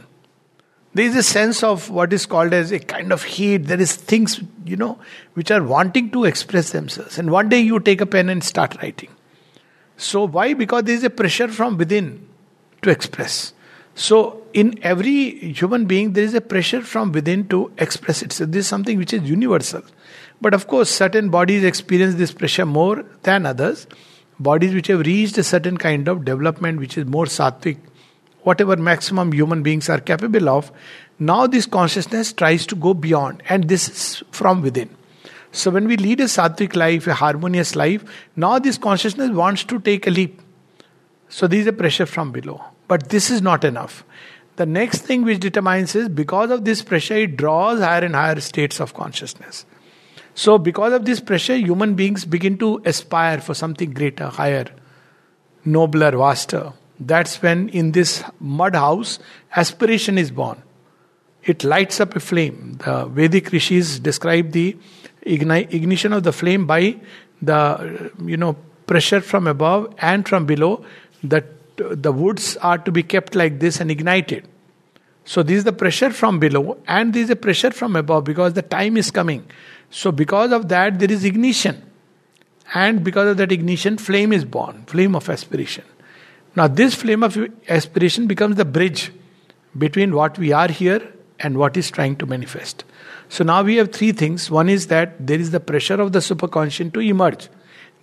there 0.93 1.05
is 1.05 1.15
a 1.15 1.23
sense 1.23 1.63
of 1.63 1.89
what 1.89 2.13
is 2.13 2.25
called 2.25 2.53
as 2.53 2.71
a 2.71 2.79
kind 2.79 3.12
of 3.12 3.23
heat 3.23 3.65
there 3.71 3.81
is 3.81 3.95
things 3.95 4.41
you 4.65 4.75
know 4.75 4.97
which 5.33 5.51
are 5.51 5.63
wanting 5.63 6.12
to 6.12 6.25
express 6.25 6.71
themselves 6.71 7.17
and 7.17 7.31
one 7.31 7.50
day 7.50 7.59
you 7.59 7.79
take 7.79 8.01
a 8.01 8.05
pen 8.05 8.29
and 8.29 8.43
start 8.43 8.75
writing 8.81 9.09
so 9.97 10.25
why 10.25 10.53
because 10.53 10.83
there 10.83 10.95
is 10.95 11.03
a 11.03 11.09
pressure 11.09 11.47
from 11.47 11.77
within 11.77 12.27
to 12.81 12.89
express 12.89 13.53
so, 13.95 14.41
in 14.53 14.79
every 14.81 15.53
human 15.53 15.85
being, 15.85 16.13
there 16.13 16.23
is 16.23 16.33
a 16.33 16.41
pressure 16.41 16.81
from 16.81 17.12
within 17.12 17.47
to 17.50 17.71
express 17.77 18.23
itself. 18.23 18.50
This 18.50 18.65
is 18.65 18.67
something 18.67 18.97
which 18.97 19.13
is 19.13 19.21
universal. 19.23 19.83
But 20.41 20.53
of 20.53 20.67
course, 20.67 20.89
certain 20.89 21.29
bodies 21.29 21.63
experience 21.63 22.15
this 22.15 22.31
pressure 22.31 22.65
more 22.65 23.05
than 23.21 23.45
others. 23.45 23.85
Bodies 24.39 24.73
which 24.73 24.88
have 24.88 25.01
reached 25.01 25.38
a 25.38 25.43
certain 25.43 25.77
kind 25.77 26.07
of 26.07 26.25
development, 26.25 26.79
which 26.79 26.97
is 26.97 27.05
more 27.05 27.25
sattvic, 27.25 27.77
whatever 28.43 28.75
maximum 28.75 29.31
human 29.31 29.63
beings 29.63 29.89
are 29.89 30.00
capable 30.00 30.50
of, 30.50 30.71
now 31.19 31.47
this 31.47 31.65
consciousness 31.65 32.33
tries 32.33 32.65
to 32.67 32.75
go 32.75 32.93
beyond, 32.93 33.43
and 33.50 33.69
this 33.69 33.89
is 33.89 34.23
from 34.31 34.62
within. 34.62 34.89
So, 35.51 35.69
when 35.69 35.88
we 35.88 35.97
lead 35.97 36.19
a 36.19 36.23
sattvic 36.23 36.75
life, 36.75 37.05
a 37.05 37.13
harmonious 37.13 37.75
life, 37.75 38.03
now 38.35 38.57
this 38.57 38.77
consciousness 38.77 39.29
wants 39.29 39.63
to 39.65 39.79
take 39.79 40.07
a 40.07 40.09
leap. 40.09 40.41
So, 41.29 41.45
there 41.47 41.59
is 41.59 41.67
a 41.67 41.73
pressure 41.73 42.07
from 42.07 42.31
below. 42.31 42.63
But 42.88 43.09
this 43.09 43.29
is 43.29 43.41
not 43.41 43.63
enough. 43.63 44.03
The 44.55 44.65
next 44.65 45.00
thing 45.00 45.23
which 45.23 45.39
determines 45.39 45.95
is 45.95 46.09
because 46.09 46.51
of 46.51 46.65
this 46.65 46.81
pressure, 46.81 47.15
it 47.15 47.38
draws 47.38 47.79
higher 47.79 48.03
and 48.03 48.15
higher 48.15 48.39
states 48.39 48.79
of 48.79 48.93
consciousness. 48.93 49.65
So, 50.35 50.57
because 50.57 50.93
of 50.93 51.05
this 51.05 51.19
pressure, 51.19 51.55
human 51.55 51.93
beings 51.93 52.25
begin 52.25 52.57
to 52.57 52.81
aspire 52.85 53.39
for 53.39 53.53
something 53.53 53.91
greater, 53.91 54.27
higher, 54.27 54.65
nobler, 55.65 56.12
vaster. 56.12 56.73
That's 57.07 57.41
when 57.41 57.69
in 57.69 57.91
this 57.91 58.24
mud 58.39 58.75
house, 58.75 59.19
aspiration 59.55 60.17
is 60.17 60.31
born. 60.31 60.62
It 61.43 61.63
lights 61.63 62.00
up 62.00 62.15
a 62.15 62.19
flame. 62.19 62.77
The 62.83 63.05
Vedic 63.05 63.51
rishis 63.51 64.00
describe 64.00 64.51
the 64.51 64.77
ignition 65.24 66.13
of 66.13 66.24
the 66.24 66.31
flame 66.31 66.65
by 66.65 67.00
the 67.41 68.12
you 68.24 68.38
know 68.38 68.55
pressure 68.88 69.22
from 69.22 69.48
above 69.48 69.93
and 69.98 70.27
from 70.27 70.45
below. 70.45 70.86
That 71.24 71.45
the 71.77 72.12
woods 72.12 72.57
are 72.57 72.77
to 72.77 72.91
be 72.91 73.03
kept 73.03 73.36
like 73.36 73.60
this 73.60 73.79
and 73.79 73.89
ignited. 73.91 74.48
So 75.25 75.41
this 75.41 75.57
is 75.57 75.63
the 75.63 75.74
pressure 75.74 76.12
from 76.12 76.39
below 76.39 76.77
and 76.88 77.13
this 77.13 77.25
is 77.25 77.29
a 77.29 77.36
pressure 77.36 77.72
from 77.72 77.95
above 77.95 78.25
because 78.25 78.53
the 78.53 78.62
time 78.62 78.98
is 78.98 79.10
coming. 79.10 79.45
So 79.89 80.12
because 80.12 80.51
of 80.51 80.69
that 80.69 81.00
there 81.00 81.12
is 81.12 81.24
ignition. 81.25 81.89
And 82.74 83.03
because 83.03 83.27
of 83.29 83.38
that 83.38 83.51
ignition 83.51 83.98
flame 83.98 84.33
is 84.33 84.45
born 84.45 84.86
flame 84.88 85.15
of 85.15 85.29
aspiration 85.29 85.83
now 86.55 86.67
this 86.67 86.95
flame 86.95 87.24
of 87.24 87.38
aspiration 87.67 88.27
becomes 88.27 88.55
the 88.55 88.65
bridge 88.65 89.12
between 89.77 90.13
what 90.13 90.38
we 90.38 90.51
are 90.51 90.67
here 90.67 91.01
and 91.39 91.57
what 91.57 91.75
is 91.75 91.89
trying 91.89 92.15
to 92.15 92.25
manifest 92.25 92.83
so 93.29 93.43
now 93.43 93.62
we 93.63 93.75
have 93.75 93.91
three 93.91 94.12
things 94.12 94.50
one 94.51 94.69
is 94.69 94.88
that 94.88 95.15
there 95.25 95.39
is 95.39 95.51
the 95.51 95.60
pressure 95.60 96.00
of 96.01 96.12
the 96.12 96.19
superconscious 96.19 96.93
to 96.93 97.00
emerge 97.00 97.50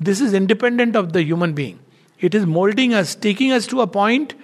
this 0.00 0.23
is 0.23 0.33
independent 0.33 0.97
of 0.97 1.12
the 1.12 1.23
human 1.23 1.52
being. 1.52 1.78
It 2.19 2.35
is 2.35 2.47
molding 2.47 2.95
us, 2.95 3.14
taking 3.14 3.52
us 3.52 3.66
to 3.66 3.83
a 3.83 3.87
point 3.87 4.35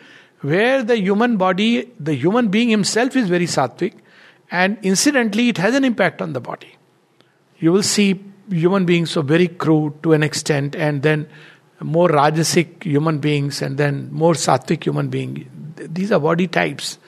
where 0.42 0.82
the 0.82 0.98
human 0.98 1.38
body, 1.38 1.90
the 1.98 2.14
human 2.14 2.48
being 2.48 2.68
himself 2.68 3.16
is 3.16 3.28
very 3.28 3.46
sattvic, 3.46 3.94
and 4.50 4.78
incidentally, 4.82 5.48
it 5.48 5.58
has 5.58 5.74
an 5.74 5.82
impact 5.82 6.20
on 6.20 6.34
the 6.34 6.40
body. 6.40 6.76
You 7.58 7.72
will 7.72 7.82
see 7.82 8.22
human 8.50 8.84
beings 8.84 9.10
so 9.10 9.22
very 9.22 9.48
crude 9.48 10.02
to 10.02 10.12
an 10.12 10.22
extent, 10.22 10.76
and 10.76 11.02
then 11.02 11.28
more 11.80 12.08
rajasic 12.08 12.84
human 12.84 13.18
beings, 13.18 13.62
and 13.62 13.76
then 13.76 14.12
more 14.12 14.32
sattvic 14.32 14.84
human 14.84 15.08
beings. 15.08 15.46
These 15.76 16.12
are 16.12 16.20
body 16.20 16.48
types. 16.48 16.98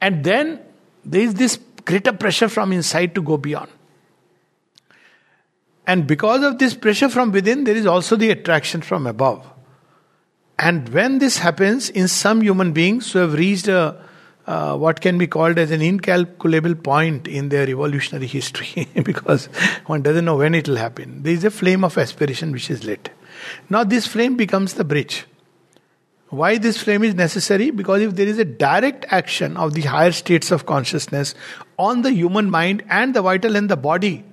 And 0.00 0.24
then 0.24 0.60
there 1.04 1.20
is 1.20 1.34
this 1.34 1.58
greater 1.84 2.12
pressure 2.12 2.48
from 2.48 2.72
inside 2.72 3.14
to 3.14 3.22
go 3.22 3.36
beyond. 3.36 3.70
And 5.86 6.06
because 6.06 6.42
of 6.42 6.58
this 6.58 6.74
pressure 6.74 7.08
from 7.08 7.32
within, 7.32 7.64
there 7.64 7.76
is 7.76 7.86
also 7.86 8.16
the 8.16 8.30
attraction 8.30 8.82
from 8.82 9.06
above. 9.06 9.46
And 10.58 10.88
when 10.90 11.18
this 11.18 11.38
happens 11.38 11.90
in 11.90 12.08
some 12.08 12.40
human 12.40 12.72
beings 12.72 13.12
who 13.12 13.18
have 13.18 13.34
reached 13.34 13.68
a 13.68 14.04
uh, 14.46 14.76
what 14.76 15.00
can 15.00 15.18
be 15.18 15.26
called 15.26 15.56
as 15.56 15.70
an 15.70 15.80
incalculable 15.80 16.74
point 16.74 17.28
in 17.28 17.48
their 17.48 17.68
evolutionary 17.68 18.26
history, 18.26 18.88
because 19.04 19.46
one 19.86 20.02
doesn't 20.02 20.24
know 20.24 20.36
when 20.36 20.54
it 20.54 20.68
will 20.68 20.76
happen. 20.76 21.22
There 21.22 21.32
is 21.32 21.44
a 21.44 21.50
flame 21.50 21.84
of 21.84 21.96
aspiration 21.96 22.50
which 22.50 22.70
is 22.70 22.84
lit. 22.84 23.10
Now, 23.68 23.84
this 23.84 24.06
flame 24.06 24.36
becomes 24.36 24.74
the 24.74 24.84
bridge. 24.84 25.26
Why 26.28 26.56
this 26.56 26.78
flame 26.78 27.04
is 27.04 27.14
necessary? 27.14 27.70
Because 27.70 28.00
if 28.00 28.14
there 28.14 28.26
is 28.26 28.38
a 28.38 28.44
direct 28.44 29.04
action 29.10 29.56
of 29.58 29.74
the 29.74 29.82
higher 29.82 30.12
states 30.12 30.50
of 30.50 30.64
consciousness 30.64 31.34
on 31.78 32.00
the 32.00 32.10
human 32.10 32.50
mind 32.50 32.82
and 32.88 33.12
the 33.12 33.20
vital 33.20 33.54
and 33.54 33.68
the 33.68 33.76
body, 33.76 34.24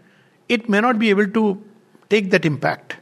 it 0.48 0.70
may 0.70 0.80
not 0.80 0.98
be 0.98 1.10
able 1.10 1.28
to 1.28 1.62
take 2.10 2.32
that 2.32 2.46
impact. 2.46 2.96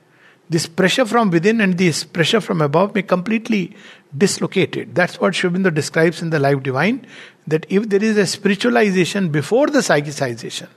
This 0.50 0.66
pressure 0.66 1.06
from 1.06 1.30
within 1.30 1.62
and 1.62 1.78
this 1.78 2.06
pressure 2.06 2.42
from 2.42 2.62
above 2.62 2.96
may 2.96 3.04
completely 3.04 3.76
dislocate 4.18 4.76
it. 4.76 4.96
That's 4.96 5.20
what 5.20 5.34
Aurobindo 5.34 5.74
describes 5.74 6.22
in 6.22 6.32
the 6.32 6.40
Life 6.40 6.64
Divine 6.64 7.06
that 7.46 7.66
if 7.70 7.90
there 7.90 8.04
is 8.04 8.18
a 8.18 8.26
spiritualization 8.26 9.32
before 9.32 9.68
the 9.68 9.80
psychicization, 9.80 10.70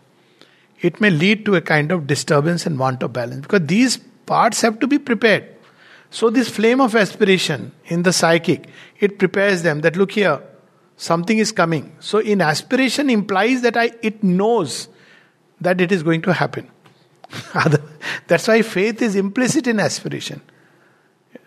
it 0.80 1.00
may 1.00 1.10
lead 1.10 1.44
to 1.44 1.54
a 1.54 1.60
kind 1.60 1.92
of 1.92 2.06
disturbance 2.06 2.66
and 2.66 2.78
want 2.78 3.02
of 3.02 3.12
balance 3.12 3.42
because 3.42 3.66
these 3.66 3.98
parts 4.30 4.60
have 4.60 4.78
to 4.78 4.86
be 4.86 4.98
prepared. 4.98 5.48
So, 6.10 6.30
this 6.30 6.48
flame 6.48 6.80
of 6.80 6.94
aspiration 6.94 7.72
in 7.86 8.04
the 8.04 8.12
psychic, 8.12 8.68
it 9.00 9.18
prepares 9.18 9.62
them 9.62 9.80
that 9.80 9.96
look 9.96 10.12
here, 10.12 10.40
something 10.96 11.38
is 11.38 11.52
coming. 11.52 11.96
So, 11.98 12.18
in 12.18 12.40
aspiration 12.40 13.10
implies 13.10 13.62
that 13.62 13.76
I 13.76 13.90
it 14.02 14.22
knows 14.22 14.88
that 15.60 15.80
it 15.80 15.92
is 15.92 16.04
going 16.04 16.22
to 16.22 16.32
happen. 16.32 16.70
That's 18.28 18.48
why 18.48 18.62
faith 18.62 19.02
is 19.02 19.16
implicit 19.16 19.66
in 19.66 19.80
aspiration. 19.80 20.40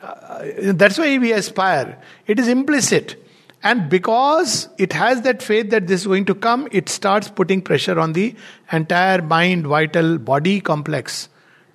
Uh, 0.02 0.74
that's 0.74 0.98
why 0.98 1.18
we 1.18 1.32
aspire. 1.32 2.02
It 2.28 2.40
is 2.40 2.50
implicit. 2.50 3.16
And 3.64 3.90
because 3.90 4.68
it 4.78 4.92
has 4.92 5.22
that 5.22 5.42
faith 5.42 5.70
that 5.70 5.88
this 5.88 6.02
is 6.02 6.08
going 6.08 6.26
to 6.26 6.36
come, 6.36 6.68
it 6.72 6.90
starts 6.90 7.30
putting 7.30 7.62
pressure 7.62 7.98
on 8.00 8.12
the 8.14 8.36
entire 8.72 9.22
mind, 9.22 9.68
vital, 9.68 10.18
body 10.18 10.60
complex 10.60 11.30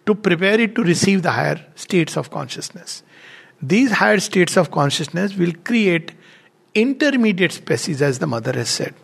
to 0.08 0.14
prepare 0.14 0.58
it 0.58 0.74
to 0.74 0.82
receive 0.82 1.22
the 1.22 1.30
higher 1.30 1.60
states 1.74 2.16
of 2.16 2.30
consciousness. 2.30 3.02
These 3.60 3.90
higher 3.92 4.20
states 4.20 4.56
of 4.56 4.70
consciousness 4.70 5.34
will 5.36 5.52
create 5.64 6.12
intermediate 6.74 7.52
species, 7.52 8.00
as 8.00 8.18
the 8.18 8.26
mother 8.26 8.52
has 8.52 8.70
said. 8.70 8.94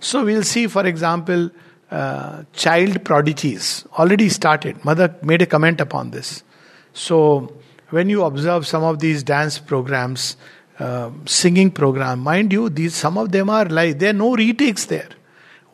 So 0.00 0.24
we'll 0.24 0.42
see, 0.42 0.66
for 0.66 0.84
example, 0.84 1.50
uh, 1.92 2.42
child 2.54 3.04
prodigies 3.04 3.84
already 3.98 4.28
started. 4.30 4.84
Mother 4.84 5.14
made 5.22 5.42
a 5.42 5.46
comment 5.46 5.80
upon 5.80 6.10
this. 6.10 6.42
So, 6.92 7.52
when 7.90 8.08
you 8.08 8.24
observe 8.24 8.66
some 8.66 8.82
of 8.82 8.98
these 8.98 9.22
dance 9.22 9.58
programs, 9.58 10.36
uh, 10.78 11.10
singing 11.26 11.70
program, 11.70 12.20
mind 12.20 12.52
you, 12.52 12.68
these 12.68 12.94
some 12.94 13.18
of 13.18 13.30
them 13.30 13.50
are 13.50 13.66
like 13.66 13.98
there 13.98 14.10
are 14.10 14.20
no 14.24 14.34
retakes 14.34 14.86
there. 14.86 15.10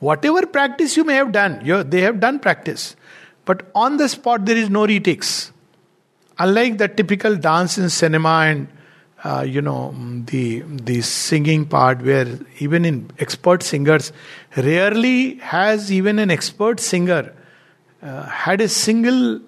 Whatever 0.01 0.47
practice 0.47 0.97
you 0.97 1.05
may 1.05 1.15
have 1.15 1.33
done, 1.33 1.63
they 1.89 2.01
have 2.01 2.21
done 2.21 2.41
practice, 2.41 2.97
but 3.49 3.63
on 3.75 3.97
the 3.97 4.09
spot 4.15 4.45
there 4.45 4.57
is 4.63 4.69
no 4.69 4.87
retakes. 4.87 5.53
Unlike 6.39 6.79
the 6.79 6.89
typical 6.89 7.37
dance 7.37 7.79
in 7.79 7.89
cinema 7.89 8.35
and 8.49 8.69
uh, 9.25 9.45
you 9.55 9.63
know 9.69 9.95
the 10.27 10.61
the 10.91 11.01
singing 11.01 11.65
part 11.67 12.03
where 12.03 12.29
even 12.59 12.85
in 12.85 13.11
expert 13.19 13.63
singers 13.63 14.13
rarely 14.57 15.37
has 15.53 15.91
even 15.91 16.21
an 16.25 16.31
expert 16.31 16.79
singer 16.79 17.35
uh, 18.03 18.23
had 18.23 18.61
a 18.61 18.69
single 18.69 19.41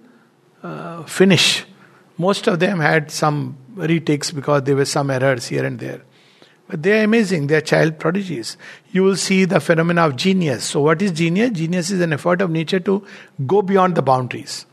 uh, 0.64 1.04
finish 1.04 1.64
most 2.19 2.49
of 2.49 2.59
them 2.59 2.80
had 2.80 3.11
some 3.11 3.57
retakes 3.76 4.33
because 4.33 4.64
there 4.64 4.76
were 4.76 4.90
some 4.97 5.11
errors 5.19 5.47
here 5.47 5.64
and 5.64 5.78
there 5.78 6.02
but 6.71 6.83
they 6.83 6.99
are 6.99 7.05
amazing 7.05 7.47
they 7.49 7.57
are 7.57 7.67
child 7.73 7.99
prodigies 7.99 8.57
you 8.93 9.03
will 9.03 9.17
see 9.17 9.45
the 9.45 9.61
phenomena 9.61 10.07
of 10.07 10.17
genius 10.17 10.65
so 10.65 10.81
what 10.81 11.03
is 11.03 11.12
genius 11.12 11.50
genius 11.50 11.91
is 11.91 12.00
an 12.00 12.12
effort 12.12 12.41
of 12.41 12.50
nature 12.50 12.81
to 12.81 13.05
go 13.55 13.62
beyond 13.62 13.95
the 13.95 14.03
boundaries 14.03 14.65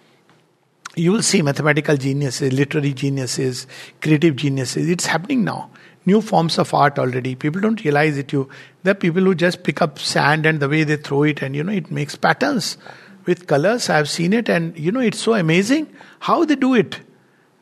you 0.98 1.12
will 1.12 1.22
see 1.22 1.42
mathematical 1.42 1.96
geniuses, 1.96 2.51
literary 2.51 2.94
geniuses, 2.94 3.68
creative 4.01 4.36
geniuses. 4.36 4.89
It's 4.89 5.06
happening 5.06 5.44
now. 5.44 5.70
New 6.06 6.22
forms 6.22 6.58
of 6.58 6.74
art 6.74 6.98
already. 6.98 7.36
People 7.36 7.62
don't 7.62 7.84
realize 7.84 8.18
it. 8.18 8.32
You 8.34 8.50
there 8.84 8.94
are 8.94 8.96
people 8.96 9.22
who 9.22 9.36
just 9.36 9.63
pick 9.63 9.82
up 9.82 10.00
sand 10.00 10.46
and 10.46 10.60
the 10.60 10.70
way 10.70 10.84
they 10.84 10.96
throw 10.96 11.24
it, 11.24 11.42
and 11.42 11.56
you 11.56 11.63
know 11.63 11.74
it 11.74 11.92
makes 11.92 12.16
patterns 12.16 12.77
with 13.25 13.46
colors. 13.46 13.89
I've 13.89 14.10
seen 14.10 14.34
it, 14.34 14.50
and 14.50 14.77
you 14.77 14.92
know 14.92 15.01
it's 15.01 15.20
so 15.20 15.34
amazing 15.34 15.94
how 16.20 16.46
they 16.46 16.56
do 16.56 16.74
it. 16.74 17.00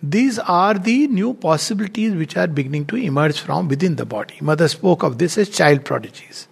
These 0.08 0.40
are 0.40 0.74
the 0.76 1.08
new 1.08 1.34
possibilities 1.34 2.14
which 2.14 2.36
are 2.38 2.48
beginning 2.48 2.86
to 2.88 2.96
emerge 2.96 3.40
from 3.40 3.68
within 3.68 3.96
the 3.96 4.06
body. 4.06 4.36
Mother 4.42 4.68
spoke 4.68 5.04
of 5.04 5.18
this 5.18 5.38
as 5.38 5.50
child 5.50 5.84
prodigies. 5.86 6.48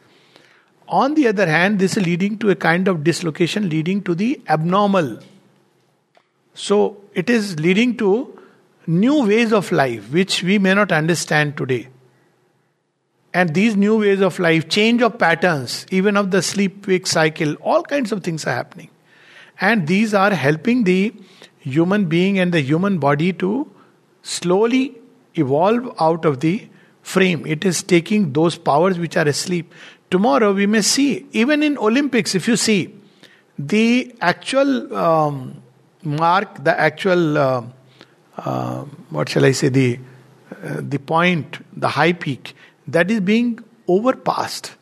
On 0.88 1.14
the 1.14 1.28
other 1.28 1.46
hand, 1.46 1.80
this 1.80 1.98
is 1.98 2.06
leading 2.06 2.38
to 2.40 2.50
a 2.50 2.56
kind 2.56 2.88
of 2.88 3.04
dislocation, 3.04 3.70
leading 3.70 4.02
to 4.04 4.16
the 4.16 4.42
abnormal 4.48 5.20
so 6.54 6.98
it 7.14 7.30
is 7.30 7.60
leading 7.60 7.98
to 7.98 8.40
new 8.86 9.26
ways 9.26 9.52
of 9.52 9.72
life 9.72 10.12
which 10.12 10.44
we 10.44 10.60
may 10.60 10.74
not 10.74 10.92
understand 10.92 11.58
today. 11.58 11.88
And 13.34 13.56
these 13.56 13.76
new 13.76 14.00
ways 14.00 14.22
of 14.22 14.38
life, 14.38 14.70
change 14.70 15.02
of 15.02 15.18
patterns, 15.18 15.88
even 15.90 16.16
of 16.18 16.30
the 16.30 16.44
sleep 16.44 16.86
wake 16.86 17.08
cycle, 17.08 17.56
all 17.56 17.82
kinds 17.82 18.12
of 18.12 18.24
things 18.24 18.46
are 18.46 18.54
happening. 18.54 18.90
And 19.60 19.88
these 19.88 20.14
are 20.14 20.32
helping 20.32 20.84
the 20.84 21.14
human 21.64 22.06
being 22.06 22.40
and 22.40 22.54
the 22.54 22.62
human 22.62 22.98
body 22.98 23.32
to 23.32 23.70
slowly 24.22 24.96
evolve 25.36 25.96
out 26.00 26.26
of 26.26 26.40
the 26.42 26.68
frame. 27.02 27.46
It 27.46 27.66
is 27.66 27.84
taking 27.84 28.34
those 28.34 28.58
powers 28.58 29.00
which 29.00 29.18
are 29.18 29.28
asleep. 29.28 29.74
Tomorrow 30.12 30.54
we 30.54 30.68
may 30.68 30.82
see, 30.82 31.26
even 31.32 31.64
in 31.64 31.78
Olympics, 31.78 32.36
if 32.36 32.48
you 32.48 32.58
see, 32.58 32.94
the 33.58 34.14
actual 34.22 34.96
um, 34.96 35.62
mark 36.04 36.64
the 36.64 36.78
actual, 36.80 37.38
uh, 37.38 37.64
uh, 38.38 38.82
what 39.10 39.30
shall 39.30 39.46
I 39.46 39.52
say, 39.52 39.70
the, 39.70 40.00
uh, 40.64 40.82
the 40.82 41.00
point, 41.00 41.60
the 41.76 41.88
high 41.88 42.14
peak, 42.14 42.56
that 42.88 43.10
is 43.10 43.22
being 43.22 43.60
overpassed. 43.88 44.76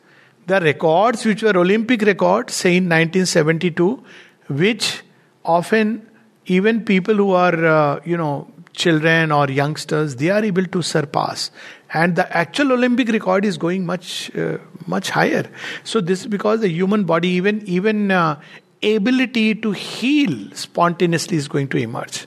The 0.46 0.60
records 0.60 1.24
which 1.24 1.42
were 1.42 1.56
Olympic 1.56 2.02
records, 2.02 2.54
say 2.54 2.76
in 2.76 2.88
1972, 2.88 4.02
which 4.48 5.02
often 5.44 6.08
even 6.46 6.84
people 6.84 7.14
who 7.14 7.32
are, 7.32 7.64
uh, 7.64 8.00
you 8.04 8.16
know, 8.16 8.48
children 8.72 9.30
or 9.30 9.48
youngsters, 9.50 10.16
they 10.16 10.30
are 10.30 10.44
able 10.44 10.64
to 10.64 10.82
surpass. 10.82 11.50
And 11.92 12.16
the 12.16 12.34
actual 12.36 12.72
Olympic 12.72 13.08
record 13.08 13.44
is 13.44 13.58
going 13.58 13.84
much, 13.84 14.34
uh, 14.34 14.58
much 14.86 15.10
higher. 15.10 15.44
So 15.84 16.00
this 16.00 16.20
is 16.20 16.26
because 16.26 16.60
the 16.60 16.68
human 16.68 17.04
body, 17.04 17.28
even 17.28 17.62
even 17.66 18.10
uh, 18.10 18.40
ability 18.82 19.56
to 19.56 19.72
heal 19.72 20.50
spontaneously 20.54 21.36
is 21.36 21.48
going 21.48 21.68
to 21.68 21.76
emerge. 21.76 22.26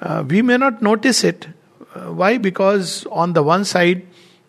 Uh, 0.00 0.24
we 0.28 0.42
may 0.42 0.56
not 0.56 0.82
notice 0.82 1.24
it. 1.24 1.46
Uh, 1.94 2.12
why? 2.12 2.36
Because 2.36 3.06
on 3.06 3.32
the 3.32 3.42
one 3.42 3.64
side, 3.64 4.06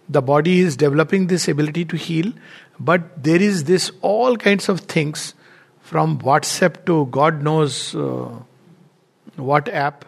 the 0.09 0.21
body 0.21 0.59
is 0.59 0.75
developing 0.75 1.27
this 1.27 1.47
ability 1.47 1.85
to 1.85 1.95
heal, 1.95 2.33
but 2.79 3.23
there 3.23 3.41
is 3.41 3.65
this 3.65 3.91
all 4.01 4.37
kinds 4.37 4.69
of 4.69 4.81
things 4.81 5.33
from 5.81 6.19
WhatsApp 6.19 6.85
to 6.85 7.05
God 7.07 7.41
knows, 7.41 7.95
uh, 7.95 8.29
what 9.37 9.69
app, 9.69 10.05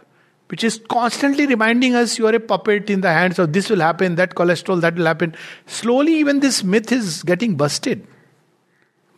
which 0.48 0.64
is 0.64 0.82
constantly 0.90 1.46
reminding 1.46 1.96
us 1.96 2.18
you 2.18 2.28
are 2.28 2.36
a 2.36 2.40
puppet 2.40 2.90
in 2.90 3.02
the 3.02 3.12
hands 3.12 3.40
of 3.40 3.54
this 3.54 3.70
will 3.70 3.80
happen, 3.80 4.16
that 4.16 4.36
cholesterol, 4.36 4.82
that 4.82 4.96
will 4.96 5.06
happen. 5.06 5.36
Slowly, 5.68 6.16
even 6.16 6.40
this 6.40 6.64
myth 6.64 6.92
is 6.92 7.24
getting 7.24 7.56
busted. 7.56 8.06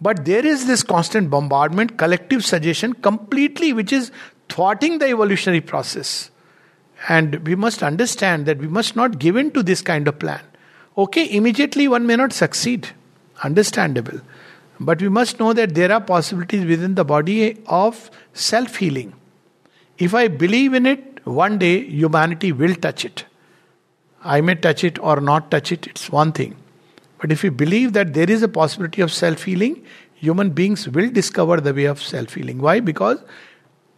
But 0.01 0.25
there 0.25 0.45
is 0.45 0.65
this 0.65 0.83
constant 0.83 1.29
bombardment, 1.29 1.97
collective 1.97 2.43
suggestion, 2.43 2.93
completely, 2.93 3.71
which 3.71 3.93
is 3.93 4.11
thwarting 4.49 4.97
the 4.97 5.07
evolutionary 5.07 5.61
process. 5.61 6.31
And 7.07 7.47
we 7.47 7.55
must 7.55 7.81
understand 7.83 8.45
that 8.47 8.57
we 8.57 8.67
must 8.67 8.95
not 8.95 9.19
give 9.19 9.35
in 9.35 9.51
to 9.51 9.63
this 9.63 9.81
kind 9.81 10.07
of 10.07 10.19
plan. 10.19 10.41
Okay, 10.97 11.31
immediately 11.31 11.87
one 11.87 12.05
may 12.05 12.15
not 12.15 12.33
succeed, 12.33 12.89
understandable. 13.43 14.19
But 14.79 15.01
we 15.01 15.09
must 15.09 15.39
know 15.39 15.53
that 15.53 15.75
there 15.75 15.91
are 15.91 16.01
possibilities 16.01 16.65
within 16.65 16.95
the 16.95 17.05
body 17.05 17.61
of 17.67 18.09
self 18.33 18.75
healing. 18.75 19.13
If 20.05 20.15
I 20.15 20.27
believe 20.29 20.73
in 20.73 20.87
it, 20.87 21.19
one 21.25 21.59
day 21.59 21.85
humanity 21.87 22.51
will 22.51 22.73
touch 22.73 23.05
it. 23.05 23.25
I 24.23 24.41
may 24.41 24.55
touch 24.55 24.83
it 24.83 24.97
or 24.97 25.21
not 25.21 25.51
touch 25.51 25.71
it, 25.71 25.85
it's 25.85 26.09
one 26.09 26.31
thing. 26.31 26.55
But 27.19 27.31
if 27.31 27.43
we 27.43 27.49
believe 27.49 27.93
that 27.93 28.15
there 28.15 28.29
is 28.29 28.41
a 28.41 28.47
possibility 28.47 29.03
of 29.03 29.13
self 29.13 29.43
healing, 29.43 29.83
human 30.15 30.49
beings 30.49 30.87
will 30.89 31.11
discover 31.11 31.61
the 31.61 31.73
way 31.73 31.85
of 31.85 32.01
self 32.01 32.33
healing. 32.33 32.57
Why? 32.59 32.79
Because 32.79 33.23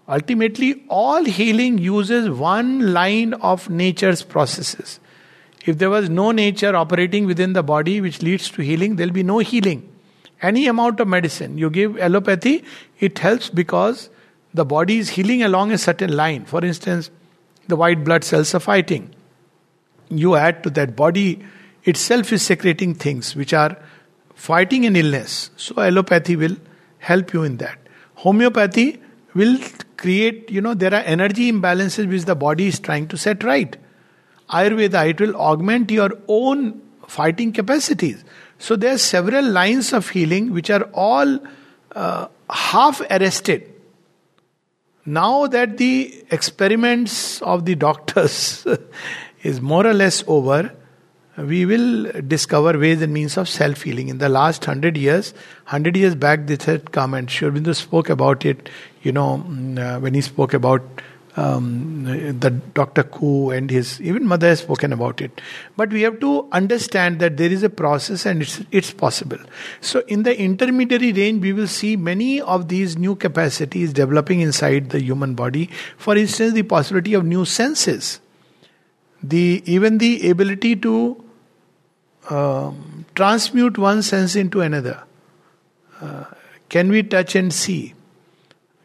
ultimately 0.10 0.84
all 0.90 1.24
healing 1.24 1.78
uses 1.78 2.30
one 2.30 2.92
line 2.94 3.34
of 3.36 3.70
nature's 3.70 4.24
processes. 4.24 5.00
If 5.66 5.78
there 5.78 5.90
was 5.90 6.10
no 6.10 6.32
nature 6.32 6.76
operating 6.76 7.26
within 7.26 7.54
the 7.54 7.64
body 7.64 8.02
which 8.02 8.22
leads 8.22 8.50
to 8.50 8.62
healing, 8.62 8.98
there 8.98 9.08
will 9.08 9.14
be 9.14 9.24
no 9.24 9.40
healing. 9.40 9.90
Any 10.42 10.68
amount 10.68 11.00
of 11.00 11.08
medicine 11.08 11.58
you 11.58 11.70
give 11.70 11.94
allopathy, 11.94 12.66
it 13.00 13.20
helps 13.20 13.50
because 13.50 14.10
the 14.54 14.66
body 14.66 14.98
is 14.98 15.10
healing 15.10 15.44
along 15.44 15.72
a 15.72 15.78
certain 15.78 16.16
line. 16.16 16.46
For 16.46 16.64
instance, 16.64 17.10
the 17.68 17.76
white 17.76 18.04
blood 18.04 18.24
cells 18.24 18.54
are 18.54 18.60
fighting. 18.60 19.14
You 20.10 20.36
add 20.36 20.64
to 20.64 20.70
that 20.72 20.96
body 20.96 21.44
itself 21.84 22.32
is 22.32 22.42
secreting 22.44 22.94
things 22.94 23.36
which 23.36 23.54
are 23.54 23.78
fighting 24.36 24.86
an 24.86 24.96
illness. 24.96 25.50
So 25.58 25.76
allopathy 25.76 26.36
will 26.36 26.58
help 27.00 27.34
you 27.34 27.44
in 27.44 27.58
that. 27.58 27.80
Homeopathy 28.16 29.02
will 29.34 29.58
create, 29.98 30.52
you 30.52 30.62
know, 30.62 30.74
there 30.74 30.94
are 30.94 31.02
energy 31.02 31.52
imbalances 31.52 32.08
which 32.08 32.26
the 32.26 32.36
body 32.36 32.68
is 32.68 32.80
trying 32.80 33.08
to 33.08 33.18
set 33.18 33.44
right. 33.44 33.76
Ayurveda, 34.50 35.10
it 35.10 35.20
will 35.20 35.36
augment 35.36 35.90
your 35.90 36.12
own 36.28 36.82
fighting 37.08 37.52
capacities. 37.52 38.24
So 38.60 38.76
there 38.76 38.94
are 38.94 38.98
several 38.98 39.46
lines 39.46 39.94
of 39.94 40.10
healing 40.10 40.52
which 40.54 40.70
are 40.70 40.84
all 40.94 41.40
uh, 41.94 42.28
half 42.50 43.02
arrested. 43.10 43.73
Now 45.06 45.48
that 45.48 45.78
the 45.78 46.24
experiments 46.32 47.42
of 47.42 47.66
the 47.66 47.76
doctors 47.76 48.66
is 49.44 49.60
more 49.60 49.86
or 49.86 49.94
less 49.94 50.24
over, 50.28 50.74
we 51.38 51.66
will 51.66 52.12
discover 52.22 52.78
ways 52.78 53.02
and 53.02 53.12
means 53.14 53.38
of 53.38 53.50
self 53.50 53.82
healing. 53.82 54.10
In 54.10 54.20
the 54.20 54.30
last 54.30 54.64
hundred 54.64 54.96
years, 54.96 55.34
hundred 55.66 55.98
years 55.98 56.16
back, 56.16 56.48
this 56.48 56.66
had 56.66 56.92
come, 56.92 57.14
and 57.14 57.30
Sri 57.30 57.74
spoke 57.74 58.10
about 58.10 58.46
it. 58.46 58.70
You 59.02 59.12
know, 59.12 59.44
mm, 59.46 59.78
uh, 59.78 60.00
when 60.00 60.14
he 60.14 60.22
spoke 60.22 60.54
about 60.54 60.82
um, 61.36 62.04
the 62.40 62.52
Dr. 62.52 63.04
Coué 63.04 63.58
and 63.58 63.70
his 63.70 64.00
even 64.02 64.26
mother 64.28 64.48
has 64.48 64.60
spoken 64.60 64.94
about 64.94 65.20
it. 65.20 65.42
But 65.76 65.90
we 65.90 66.02
have 66.04 66.20
to 66.20 66.48
understand 66.52 67.20
that 67.20 67.38
there 67.38 67.52
is 67.52 67.64
a 67.64 67.70
process 67.70 68.26
and 68.26 68.42
it's 68.42 68.62
it's 68.72 68.92
possible. 68.92 69.40
So 69.82 70.04
in 70.08 70.24
the 70.24 70.40
intermediary 70.40 71.12
range, 71.12 71.42
we 71.42 71.54
will 71.54 71.68
see 71.68 71.96
many 71.96 72.42
of 72.42 72.68
these 72.68 72.98
new 72.98 73.16
capacities 73.16 73.94
developing 73.94 74.42
inside 74.42 74.92
the 74.92 75.02
human 75.02 75.34
body. 75.34 75.70
For 75.98 76.16
instance, 76.16 76.54
the 76.54 76.64
possibility 76.64 77.14
of 77.14 77.26
new 77.26 77.46
senses 77.46 78.20
the 79.24 79.64
even 79.66 79.98
the 79.98 80.30
ability 80.30 80.76
to 80.76 81.24
um, 82.30 83.06
transmute 83.16 83.78
one 83.78 84.02
sense 84.02 84.36
into 84.36 84.62
another. 84.62 85.04
Uh, 86.02 86.26
can 86.68 86.90
we 86.90 87.04
touch 87.04 87.36
and 87.36 87.54
see? 87.54 87.94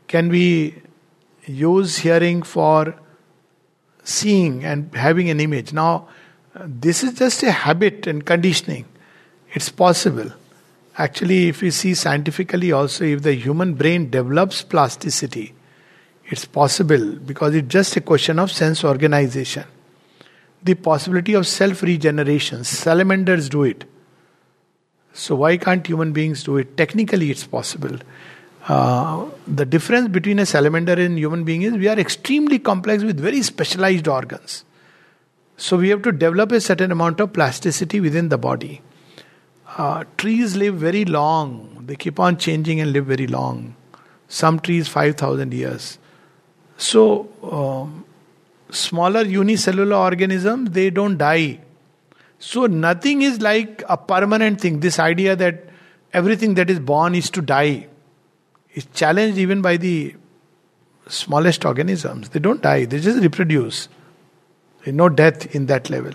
Can 0.07 0.29
we 0.29 0.81
use 1.49 1.99
hearing 1.99 2.43
for 2.43 2.95
seeing 4.05 4.65
and 4.65 4.95
having 4.95 5.31
an 5.31 5.41
image? 5.41 5.73
Now, 5.73 6.09
this 6.55 7.03
is 7.03 7.19
just 7.19 7.43
a 7.43 7.51
habit 7.51 8.07
and 8.07 8.25
conditioning. 8.25 8.87
It's 9.53 9.69
possible. 9.69 10.31
Actually, 10.97 11.49
if 11.49 11.63
we 11.63 11.71
see 11.71 11.95
scientifically 11.95 12.73
also, 12.73 13.05
if 13.05 13.23
the 13.23 13.35
human 13.35 13.75
brain 13.75 14.11
develops 14.11 14.63
plasticity, 14.63 15.55
it's 16.27 16.45
possible 16.45 17.13
because 17.13 17.55
it's 17.55 17.69
just 17.69 17.97
a 17.97 18.01
question 18.01 18.39
of 18.39 18.51
sense 18.51 18.85
organization 18.85 19.65
the 20.63 20.75
possibility 20.75 21.35
of 21.35 21.47
self 21.47 21.83
regeneration. 21.83 22.65
Salamanders 22.65 23.49
do 23.49 23.65
it. 23.65 23.85
So, 25.13 25.37
why 25.37 25.57
can't 25.57 25.87
human 25.87 26.13
beings 26.13 26.43
do 26.45 26.57
it? 26.57 26.77
Technically, 26.77 27.31
it's 27.31 27.47
possible. 27.47 27.99
Uh, 28.69 29.27
the 29.47 29.65
difference 29.65 30.09
between 30.09 30.39
a 30.39 30.45
salamander 30.45 30.93
and 30.93 31.19
human 31.19 31.43
being 31.43 31.63
is 31.63 31.73
we 31.73 31.89
are 31.89 31.99
extremely 31.99 32.59
complex 32.59 33.03
with 33.03 33.19
very 33.19 33.41
specialized 33.41 34.07
organs. 34.07 34.65
So, 35.57 35.79
we 35.79 35.89
have 35.89 36.03
to 36.03 36.13
develop 36.13 36.53
a 36.53 36.61
certain 36.61 36.93
amount 36.93 37.19
of 37.19 37.33
plasticity 37.33 37.99
within 37.99 38.29
the 38.29 38.39
body. 38.39 38.83
Uh, 39.77 40.05
trees 40.19 40.55
live 40.55 40.77
very 40.77 41.05
long, 41.05 41.85
they 41.87 41.97
keep 41.97 42.21
on 42.21 42.37
changing 42.37 42.79
and 42.79 42.93
live 42.93 43.07
very 43.07 43.27
long. 43.27 43.75
Some 44.29 44.61
trees, 44.61 44.87
5,000 44.87 45.53
years. 45.55 45.99
So, 46.77 47.29
um, 47.43 48.05
smaller 48.71 49.23
unicellular 49.23 49.97
organisms, 49.97 50.71
they 50.71 50.91
don't 50.91 51.17
die. 51.17 51.61
So 52.39 52.67
nothing 52.67 53.23
is 53.23 53.41
like 53.41 53.83
a 53.89 53.97
permanent 53.97 54.61
thing. 54.61 54.81
This 54.81 54.99
idea 54.99 55.35
that 55.35 55.65
everything 56.13 56.55
that 56.55 56.71
is 56.71 56.79
born 56.79 57.15
is 57.15 57.31
to 57.31 57.41
die 57.41 57.89
is 58.75 58.87
challenged 58.87 59.39
even 59.39 59.63
by 59.63 59.77
the 59.77 60.15
smallest 61.07 61.65
organisms. 61.65 62.31
They 62.31 62.41
don't 62.41 62.63
die, 62.63 62.85
they 62.85 63.01
just 63.01 63.23
reproduce. 63.23 63.89
No 64.87 65.09
death 65.09 65.55
in 65.55 65.67
that 65.67 65.91
level. 65.91 66.13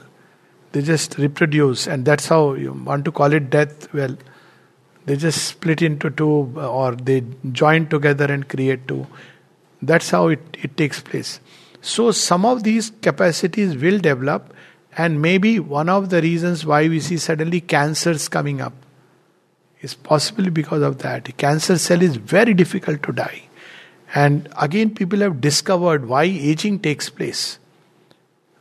They 0.71 0.81
just 0.81 1.17
reproduce, 1.19 1.85
and 1.85 2.05
that's 2.05 2.27
how 2.27 2.53
you 2.53 2.73
want 2.73 3.05
to 3.05 3.11
call 3.11 3.31
it 3.33 3.51
death. 3.51 3.93
Well, 3.93 4.17
they 5.05 5.15
just 5.15 5.45
split 5.45 5.83
into 5.83 6.09
two 6.09 6.51
uh, 6.57 6.71
or 6.71 6.95
they 6.95 7.23
join 7.51 7.87
together 7.87 8.25
and 8.25 8.47
create 8.47 8.87
two. 8.87 9.05
That's 9.81 10.09
how 10.09 10.29
it, 10.29 10.39
it 10.63 10.75
takes 10.75 11.01
place. 11.01 11.39
So, 11.81 12.11
some 12.11 12.45
of 12.45 12.63
these 12.63 12.91
capacities 13.01 13.75
will 13.77 13.99
develop, 13.99 14.53
and 14.97 15.21
maybe 15.21 15.59
one 15.59 15.89
of 15.89 16.09
the 16.09 16.21
reasons 16.21 16.65
why 16.65 16.87
we 16.87 16.99
see 16.99 17.17
suddenly 17.17 17.61
cancers 17.61 18.27
coming 18.27 18.61
up 18.61 18.73
is 19.83 19.93
possibly 19.93 20.49
because 20.49 20.81
of 20.81 20.97
that. 20.99 21.29
A 21.29 21.31
cancer 21.31 21.77
cell 21.77 22.01
is 22.01 22.15
very 22.15 22.55
difficult 22.55 23.03
to 23.03 23.11
die. 23.11 23.43
And 24.15 24.49
again, 24.59 24.95
people 24.95 25.19
have 25.19 25.39
discovered 25.39 26.07
why 26.07 26.23
aging 26.23 26.79
takes 26.79 27.09
place. 27.09 27.59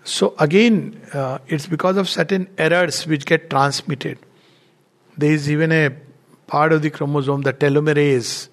So, 0.04 0.34
again, 0.38 1.00
uh, 1.14 1.38
it's 1.46 1.66
because 1.66 1.96
of 1.96 2.08
certain 2.08 2.48
errors 2.58 3.06
which 3.06 3.24
get 3.24 3.48
transmitted. 3.48 4.18
There 5.16 5.32
is 5.32 5.50
even 5.50 5.72
a 5.72 5.90
part 6.46 6.72
of 6.72 6.82
the 6.82 6.90
chromosome, 6.90 7.42
the 7.42 7.54
telomerase, 7.54 8.48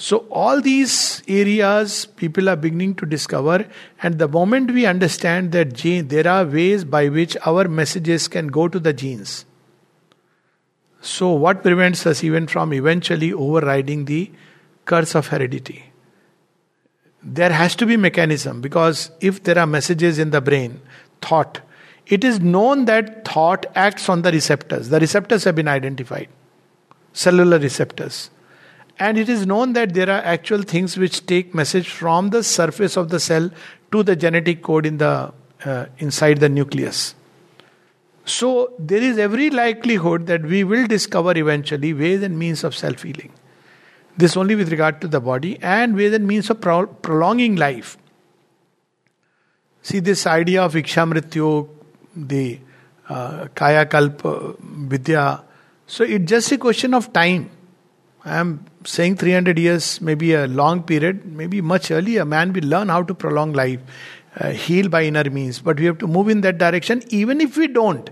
so, 0.00 0.18
all 0.30 0.60
these 0.60 1.24
areas 1.26 2.06
people 2.06 2.48
are 2.48 2.54
beginning 2.54 2.94
to 2.96 3.04
discover, 3.04 3.66
and 4.00 4.16
the 4.16 4.28
moment 4.28 4.70
we 4.70 4.86
understand 4.86 5.50
that 5.50 5.72
gene, 5.72 6.06
there 6.06 6.28
are 6.28 6.44
ways 6.44 6.84
by 6.84 7.08
which 7.08 7.36
our 7.44 7.66
messages 7.66 8.28
can 8.28 8.46
go 8.46 8.68
to 8.68 8.78
the 8.78 8.92
genes. 8.92 9.44
So, 11.00 11.30
what 11.30 11.62
prevents 11.62 12.06
us 12.06 12.24
even 12.24 12.46
from 12.46 12.72
eventually 12.72 13.32
overriding 13.32 14.06
the 14.06 14.30
curse 14.84 15.14
of 15.14 15.28
heredity? 15.28 15.84
There 17.22 17.52
has 17.52 17.76
to 17.76 17.86
be 17.86 17.96
mechanism 17.96 18.60
because 18.60 19.10
if 19.20 19.42
there 19.44 19.58
are 19.58 19.66
messages 19.66 20.18
in 20.18 20.30
the 20.30 20.40
brain, 20.40 20.80
thought, 21.20 21.60
it 22.06 22.24
is 22.24 22.40
known 22.40 22.86
that 22.86 23.26
thought 23.26 23.66
acts 23.74 24.08
on 24.08 24.22
the 24.22 24.32
receptors. 24.32 24.88
The 24.88 25.00
receptors 25.00 25.44
have 25.44 25.54
been 25.54 25.68
identified, 25.68 26.28
cellular 27.12 27.58
receptors 27.58 28.30
and 28.98 29.16
it 29.16 29.28
is 29.28 29.46
known 29.46 29.72
that 29.74 29.94
there 29.94 30.10
are 30.10 30.20
actual 30.20 30.62
things 30.62 30.96
which 30.96 31.24
take 31.26 31.54
message 31.54 31.88
from 31.88 32.30
the 32.30 32.42
surface 32.42 32.96
of 32.96 33.10
the 33.10 33.20
cell 33.20 33.50
to 33.92 34.02
the 34.02 34.16
genetic 34.16 34.62
code 34.62 34.86
in 34.86 34.98
the 34.98 35.32
uh, 35.64 35.86
inside 35.98 36.38
the 36.38 36.48
nucleus 36.48 37.14
so 38.28 38.72
there 38.78 39.02
is 39.02 39.18
every 39.18 39.50
likelihood 39.50 40.26
that 40.26 40.42
we 40.42 40.62
will 40.64 40.86
discover 40.86 41.36
eventually 41.36 41.92
ways 41.92 42.22
and 42.22 42.38
means 42.38 42.64
of 42.64 42.74
self 42.74 43.02
healing 43.02 43.32
this 44.16 44.36
only 44.36 44.54
with 44.56 44.70
regard 44.70 45.00
to 45.00 45.08
the 45.08 45.20
body 45.20 45.58
and 45.62 45.94
ways 45.94 46.12
and 46.12 46.26
means 46.26 46.50
of 46.50 46.60
pro- 46.60 46.86
prolonging 46.86 47.54
life. 47.56 47.96
See 49.82 50.00
this 50.00 50.26
idea 50.26 50.62
of 50.64 50.74
ikshamrityu 50.74 51.68
the 52.16 52.58
uh, 53.08 53.46
kaya 53.54 53.86
kalpa 53.86 54.54
vidya 54.60 55.44
so 55.88 56.04
it's 56.04 56.26
just 56.26 56.52
a 56.52 56.58
question 56.58 56.92
of 56.92 57.12
time. 57.14 57.50
I 58.24 58.36
am 58.36 58.66
saying 58.84 59.16
300 59.16 59.58
years, 59.58 60.02
maybe 60.02 60.34
a 60.34 60.46
long 60.46 60.82
period, 60.82 61.24
maybe 61.24 61.62
much 61.62 61.90
earlier, 61.90 62.26
man 62.26 62.52
will 62.52 62.64
learn 62.64 62.90
how 62.90 63.02
to 63.02 63.14
prolong 63.14 63.54
life, 63.54 63.80
uh, 64.36 64.50
heal 64.50 64.88
by 64.88 65.04
inner 65.04 65.28
means. 65.30 65.60
But 65.60 65.78
we 65.78 65.86
have 65.86 65.98
to 65.98 66.06
move 66.06 66.28
in 66.28 66.40
that 66.42 66.58
direction. 66.58 67.02
Even 67.08 67.40
if 67.40 67.56
we 67.56 67.66
don't, 67.66 68.10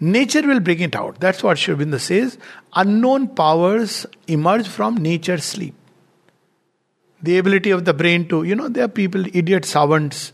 nature 0.00 0.42
will 0.42 0.60
bring 0.60 0.80
it 0.80 0.96
out. 0.96 1.20
That's 1.20 1.42
what 1.42 1.56
Aurobindo 1.58 2.00
says. 2.00 2.38
Unknown 2.74 3.28
powers 3.28 4.06
emerge 4.26 4.68
from 4.68 4.96
nature's 4.96 5.44
sleep. 5.44 5.74
The 7.22 7.38
ability 7.38 7.70
of 7.70 7.84
the 7.84 7.94
brain 7.94 8.28
to, 8.28 8.42
you 8.42 8.56
know, 8.56 8.68
there 8.68 8.84
are 8.84 8.88
people, 8.88 9.24
idiot 9.32 9.64
savants, 9.64 10.32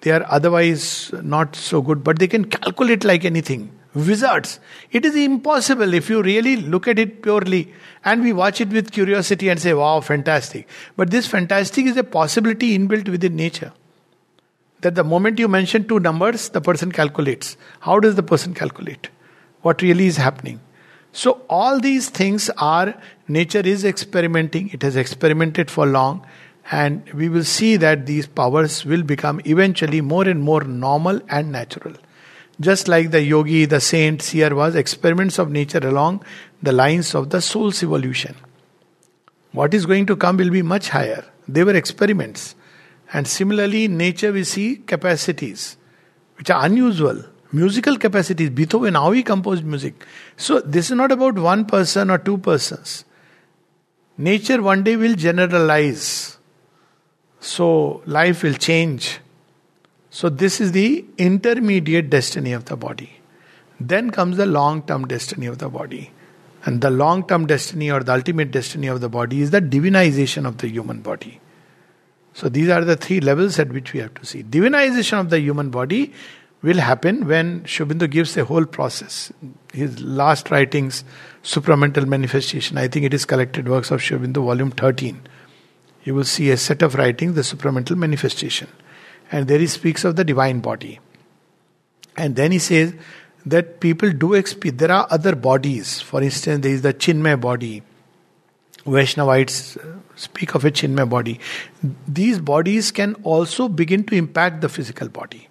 they 0.00 0.10
are 0.10 0.26
otherwise 0.28 1.12
not 1.22 1.56
so 1.56 1.80
good, 1.80 2.04
but 2.04 2.18
they 2.18 2.26
can 2.26 2.44
calculate 2.44 3.04
like 3.04 3.24
anything 3.24 3.70
wizards. 3.94 4.58
It 4.90 5.04
is 5.04 5.14
impossible 5.14 5.94
if 5.94 6.10
you 6.10 6.22
really 6.22 6.56
look 6.56 6.88
at 6.88 6.98
it 6.98 7.22
purely 7.22 7.72
and 8.04 8.22
we 8.22 8.32
watch 8.32 8.60
it 8.60 8.68
with 8.68 8.90
curiosity 8.90 9.48
and 9.48 9.60
say, 9.60 9.72
wow, 9.72 10.00
fantastic. 10.00 10.68
But 10.96 11.10
this 11.10 11.26
fantastic 11.26 11.86
is 11.86 11.96
a 11.96 12.04
possibility 12.04 12.76
inbuilt 12.76 13.08
within 13.08 13.36
nature. 13.36 13.72
That 14.84 14.96
the 14.96 15.02
moment 15.02 15.38
you 15.38 15.48
mention 15.48 15.88
two 15.88 15.98
numbers, 15.98 16.50
the 16.50 16.60
person 16.60 16.92
calculates. 16.92 17.56
How 17.80 18.00
does 18.00 18.16
the 18.16 18.22
person 18.22 18.52
calculate? 18.52 19.08
What 19.62 19.80
really 19.80 20.06
is 20.06 20.18
happening? 20.18 20.60
So, 21.10 21.40
all 21.48 21.80
these 21.80 22.10
things 22.10 22.50
are, 22.58 22.92
nature 23.26 23.60
is 23.60 23.82
experimenting, 23.82 24.68
it 24.74 24.82
has 24.82 24.96
experimented 24.96 25.70
for 25.70 25.86
long, 25.86 26.26
and 26.70 27.10
we 27.14 27.30
will 27.30 27.44
see 27.44 27.78
that 27.78 28.04
these 28.04 28.26
powers 28.26 28.84
will 28.84 29.02
become 29.02 29.40
eventually 29.46 30.02
more 30.02 30.28
and 30.28 30.42
more 30.42 30.62
normal 30.64 31.22
and 31.30 31.50
natural. 31.50 31.94
Just 32.60 32.86
like 32.86 33.10
the 33.10 33.22
yogi, 33.22 33.64
the 33.64 33.80
saint, 33.80 34.20
seer 34.20 34.54
was 34.54 34.74
experiments 34.74 35.38
of 35.38 35.50
nature 35.50 35.78
along 35.78 36.22
the 36.62 36.72
lines 36.72 37.14
of 37.14 37.30
the 37.30 37.40
soul's 37.40 37.82
evolution. 37.82 38.36
What 39.52 39.72
is 39.72 39.86
going 39.86 40.04
to 40.06 40.16
come 40.16 40.36
will 40.36 40.50
be 40.50 40.60
much 40.60 40.90
higher. 40.90 41.24
They 41.48 41.64
were 41.64 41.74
experiments. 41.74 42.54
And 43.12 43.28
similarly, 43.28 43.84
in 43.84 43.96
nature 43.96 44.32
we 44.32 44.44
see 44.44 44.76
capacities 44.76 45.76
which 46.36 46.50
are 46.50 46.64
unusual. 46.64 47.24
Musical 47.52 47.96
capacities. 47.96 48.50
Beethoven, 48.50 48.94
how 48.94 49.12
he 49.12 49.22
composed 49.22 49.64
music. 49.64 50.04
So 50.36 50.60
this 50.60 50.90
is 50.90 50.96
not 50.96 51.12
about 51.12 51.38
one 51.38 51.64
person 51.66 52.10
or 52.10 52.18
two 52.18 52.38
persons. 52.38 53.04
Nature 54.18 54.60
one 54.62 54.82
day 54.82 54.96
will 54.96 55.14
generalize. 55.14 56.38
So 57.40 58.02
life 58.06 58.42
will 58.42 58.54
change. 58.54 59.20
So, 60.14 60.28
this 60.28 60.60
is 60.60 60.70
the 60.70 61.04
intermediate 61.18 62.08
destiny 62.08 62.52
of 62.52 62.66
the 62.66 62.76
body. 62.76 63.20
Then 63.80 64.12
comes 64.12 64.36
the 64.36 64.46
long 64.46 64.82
term 64.82 65.08
destiny 65.08 65.46
of 65.46 65.58
the 65.58 65.68
body. 65.68 66.12
And 66.64 66.80
the 66.80 66.90
long 66.90 67.26
term 67.26 67.46
destiny 67.46 67.90
or 67.90 68.00
the 68.00 68.12
ultimate 68.12 68.52
destiny 68.52 68.86
of 68.86 69.00
the 69.00 69.08
body 69.08 69.40
is 69.40 69.50
the 69.50 69.60
divinization 69.60 70.46
of 70.46 70.58
the 70.58 70.68
human 70.68 71.00
body. 71.00 71.40
So, 72.34 72.48
these 72.48 72.68
are 72.68 72.84
the 72.84 72.96
three 72.96 73.20
levels 73.20 73.58
at 73.58 73.72
which 73.72 73.92
we 73.92 74.00
have 74.00 74.12
to 74.14 74.26
see. 74.26 74.42
Divinization 74.42 75.20
of 75.20 75.30
the 75.30 75.40
human 75.40 75.70
body 75.70 76.12
will 76.62 76.78
happen 76.78 77.26
when 77.26 77.62
Aurobindo 77.62 78.10
gives 78.10 78.34
the 78.34 78.44
whole 78.44 78.66
process. 78.66 79.32
His 79.72 80.00
last 80.00 80.50
writings, 80.50 81.04
Supramental 81.42 82.06
Manifestation, 82.06 82.76
I 82.76 82.88
think 82.88 83.06
it 83.06 83.14
is 83.14 83.24
collected 83.24 83.68
works 83.68 83.90
of 83.90 84.00
Aurobindo, 84.00 84.44
volume 84.44 84.72
13. 84.72 85.20
You 86.02 86.14
will 86.14 86.24
see 86.24 86.50
a 86.50 86.56
set 86.58 86.82
of 86.82 86.96
writings, 86.96 87.34
the 87.34 87.42
Supramental 87.42 87.96
Manifestation 87.96 88.68
and 89.30 89.48
there 89.48 89.58
he 89.58 89.66
speaks 89.66 90.04
of 90.04 90.16
the 90.16 90.24
divine 90.24 90.60
body. 90.60 91.00
And 92.16 92.36
then 92.36 92.52
he 92.52 92.58
says 92.58 92.94
that 93.46 93.80
people 93.80 94.12
do 94.12 94.34
experience, 94.34 94.78
there 94.78 94.92
are 94.92 95.06
other 95.10 95.34
bodies. 95.34 96.00
For 96.00 96.22
instance, 96.22 96.62
there 96.62 96.72
is 96.72 96.82
the 96.82 96.94
Chinmay 96.94 97.40
body. 97.40 97.82
Vaishnavites 98.86 99.78
speak 100.16 100.54
of 100.54 100.64
a 100.64 100.70
Chinmay 100.70 101.08
body. 101.08 101.40
These 102.06 102.38
bodies 102.38 102.90
can 102.92 103.14
also 103.22 103.68
begin 103.68 104.04
to 104.04 104.14
impact 104.14 104.60
the 104.60 104.68
physical 104.68 105.08
body. 105.08 105.48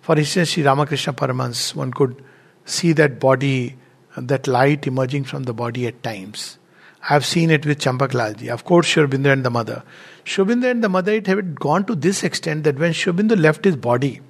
For 0.00 0.18
instance, 0.18 0.50
Sri 0.50 0.62
Ramakrishna 0.62 1.14
Paramhans, 1.14 1.74
one 1.74 1.92
could 1.92 2.22
see 2.64 2.92
that 2.92 3.20
body, 3.20 3.76
that 4.16 4.46
light 4.46 4.86
emerging 4.86 5.24
from 5.24 5.44
the 5.44 5.54
body 5.54 5.86
at 5.86 6.02
times. 6.02 6.58
I 7.02 7.14
have 7.14 7.24
seen 7.24 7.50
it 7.50 7.64
with 7.64 7.78
Champak 7.78 8.10
Lalji, 8.10 8.48
of 8.48 8.64
course, 8.64 8.88
Sri 8.88 9.04
and 9.04 9.44
the 9.44 9.50
mother. 9.50 9.82
Sri 10.24 10.44
and 10.52 10.82
the 10.82 10.88
mother, 10.88 11.12
it 11.12 11.26
had 11.26 11.58
gone 11.58 11.84
to 11.84 11.94
this 11.94 12.22
extent 12.24 12.64
that 12.64 12.78
when 12.78 12.92
Sri 12.92 13.12
left 13.12 13.64
his 13.64 13.76
body, 13.76 14.20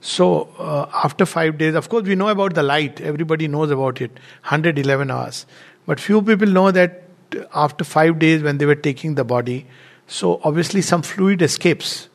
so 0.00 0.50
uh, 0.58 0.86
after 0.92 1.24
five 1.24 1.56
days, 1.56 1.74
of 1.74 1.88
course, 1.88 2.04
we 2.04 2.14
know 2.14 2.28
about 2.28 2.54
the 2.54 2.62
light, 2.62 3.00
everybody 3.00 3.48
knows 3.48 3.70
about 3.70 4.02
it, 4.02 4.12
111 4.42 5.10
hours. 5.10 5.46
But 5.86 5.98
few 5.98 6.20
people 6.20 6.48
know 6.48 6.70
that 6.70 7.03
after 7.54 7.84
five 7.84 8.18
days, 8.18 8.42
when 8.42 8.58
they 8.58 8.66
were 8.66 8.74
taking 8.74 9.14
the 9.14 9.24
body, 9.24 9.66
so 10.06 10.40
obviously 10.44 10.82
some 10.82 11.02
fluid 11.02 11.42
escapes. 11.42 12.08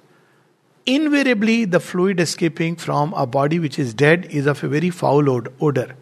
Invariably, 0.86 1.65
the 1.65 1.79
fluid 1.79 2.19
escaping 2.19 2.75
from 2.75 3.13
a 3.13 3.25
body 3.25 3.60
which 3.60 3.77
is 3.77 3.93
dead 3.93 4.27
is 4.29 4.45
of 4.45 4.63
a 4.63 4.67
very 4.67 4.89
foul 4.89 5.29
odor. 5.62 5.95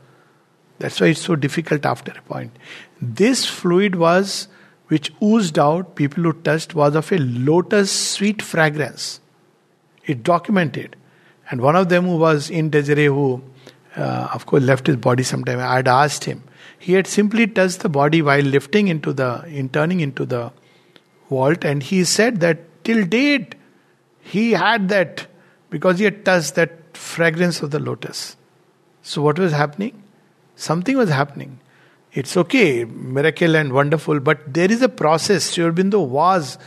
That's 0.80 1.02
why 1.02 1.08
it's 1.08 1.22
so 1.22 1.36
difficult 1.36 1.86
after 1.86 2.12
a 2.12 2.22
point. 2.22 2.56
This 3.02 3.46
fluid 3.46 3.96
was 3.96 4.48
which 4.88 5.12
oozed 5.22 5.60
out, 5.60 5.96
people 5.96 6.24
who 6.24 6.34
touched, 6.34 6.74
was 6.74 6.96
of 6.96 7.12
a 7.12 7.18
lotus 7.18 7.92
sweet 7.92 8.42
fragrance. 8.42 9.20
It 10.06 10.24
documented. 10.24 10.96
And 11.52 11.62
one 11.62 11.76
of 11.76 11.90
them 11.90 12.06
who 12.06 12.18
was 12.18 12.50
in 12.50 12.70
Desiree, 12.70 13.06
who 13.06 13.42
uh, 13.96 14.30
of 14.34 14.46
course 14.46 14.64
left 14.64 14.88
his 14.88 14.96
body 14.96 15.24
sometime, 15.24 15.60
I 15.60 15.76
had 15.76 15.88
asked 15.88 16.24
him. 16.24 16.44
He 16.80 16.94
had 16.94 17.08
simply 17.08 17.48
touched 17.48 17.80
the 17.80 17.90
body 17.90 18.22
while 18.22 18.42
lifting 18.42 18.88
into 18.88 19.14
the, 19.14 19.44
in 19.48 19.70
turning 19.70 20.00
into 20.00 20.26
the 20.26 20.52
vault, 21.30 21.66
and 21.66 21.84
he 21.84 22.04
said 22.04 22.40
that 22.40 22.60
till 22.84 23.06
date 23.06 23.56
he 24.22 24.52
had 24.52 24.90
that 24.90 25.28
because 25.70 26.00
he 26.00 26.06
had 26.06 26.24
touched 26.24 26.56
that 26.56 26.96
fragrance 26.96 27.62
of 27.62 27.72
the 27.72 27.80
lotus. 27.80 28.38
So 29.02 29.22
what 29.22 29.40
was 29.40 29.52
happening? 29.54 30.04
Something 30.56 30.98
was 30.98 31.10
happening. 31.10 31.60
It's 32.14 32.36
okay, 32.36 32.86
miracle 32.86 33.56
and 33.56 33.74
wonderful, 33.74 34.20
but 34.20 34.54
there 34.54 34.72
is 34.72 34.82
a 34.82 34.90
process 34.90 35.52
Sri 35.52 35.70
was 35.70 36.58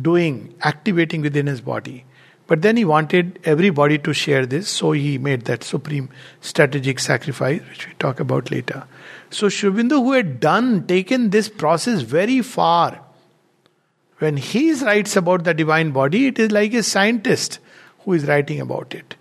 doing, 0.00 0.54
activating 0.62 1.20
within 1.20 1.46
his 1.46 1.60
body. 1.60 2.04
But 2.46 2.62
then 2.62 2.76
he 2.76 2.84
wanted 2.84 3.38
everybody 3.44 3.98
to 3.98 4.12
share 4.12 4.46
this, 4.46 4.68
so 4.68 4.92
he 4.92 5.18
made 5.18 5.44
that 5.46 5.62
supreme 5.62 6.10
strategic 6.40 6.98
sacrifice, 6.98 7.60
which 7.68 7.86
we 7.86 7.94
talk 7.94 8.20
about 8.20 8.50
later. 8.50 8.84
So 9.30 9.48
Sri 9.48 9.70
Aurobindo, 9.70 10.02
who 10.02 10.12
had 10.12 10.40
done, 10.40 10.86
taken 10.86 11.30
this 11.30 11.48
process 11.48 12.02
very 12.02 12.42
far, 12.42 13.00
when 14.18 14.36
he 14.36 14.72
writes 14.74 15.16
about 15.16 15.44
the 15.44 15.54
divine 15.54 15.92
body, 15.92 16.26
it 16.26 16.38
is 16.38 16.50
like 16.50 16.74
a 16.74 16.82
scientist 16.82 17.58
who 18.00 18.12
is 18.12 18.26
writing 18.26 18.60
about 18.60 18.94
it. 18.94 19.14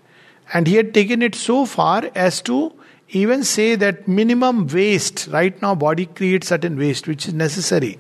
And 0.54 0.68
he 0.68 0.76
had 0.76 0.94
taken 0.94 1.22
it 1.22 1.36
so 1.36 1.66
far 1.66 2.10
as 2.16 2.42
to 2.44 2.74
even 3.10 3.44
say 3.44 3.76
that 3.76 4.08
minimum 4.08 4.68
waste 4.68 5.28
right 5.32 5.60
now 5.62 5.74
body 5.74 6.06
creates 6.06 6.48
certain 6.48 6.78
waste 6.78 7.08
which 7.08 7.28
is 7.28 7.34
necessary 7.34 7.98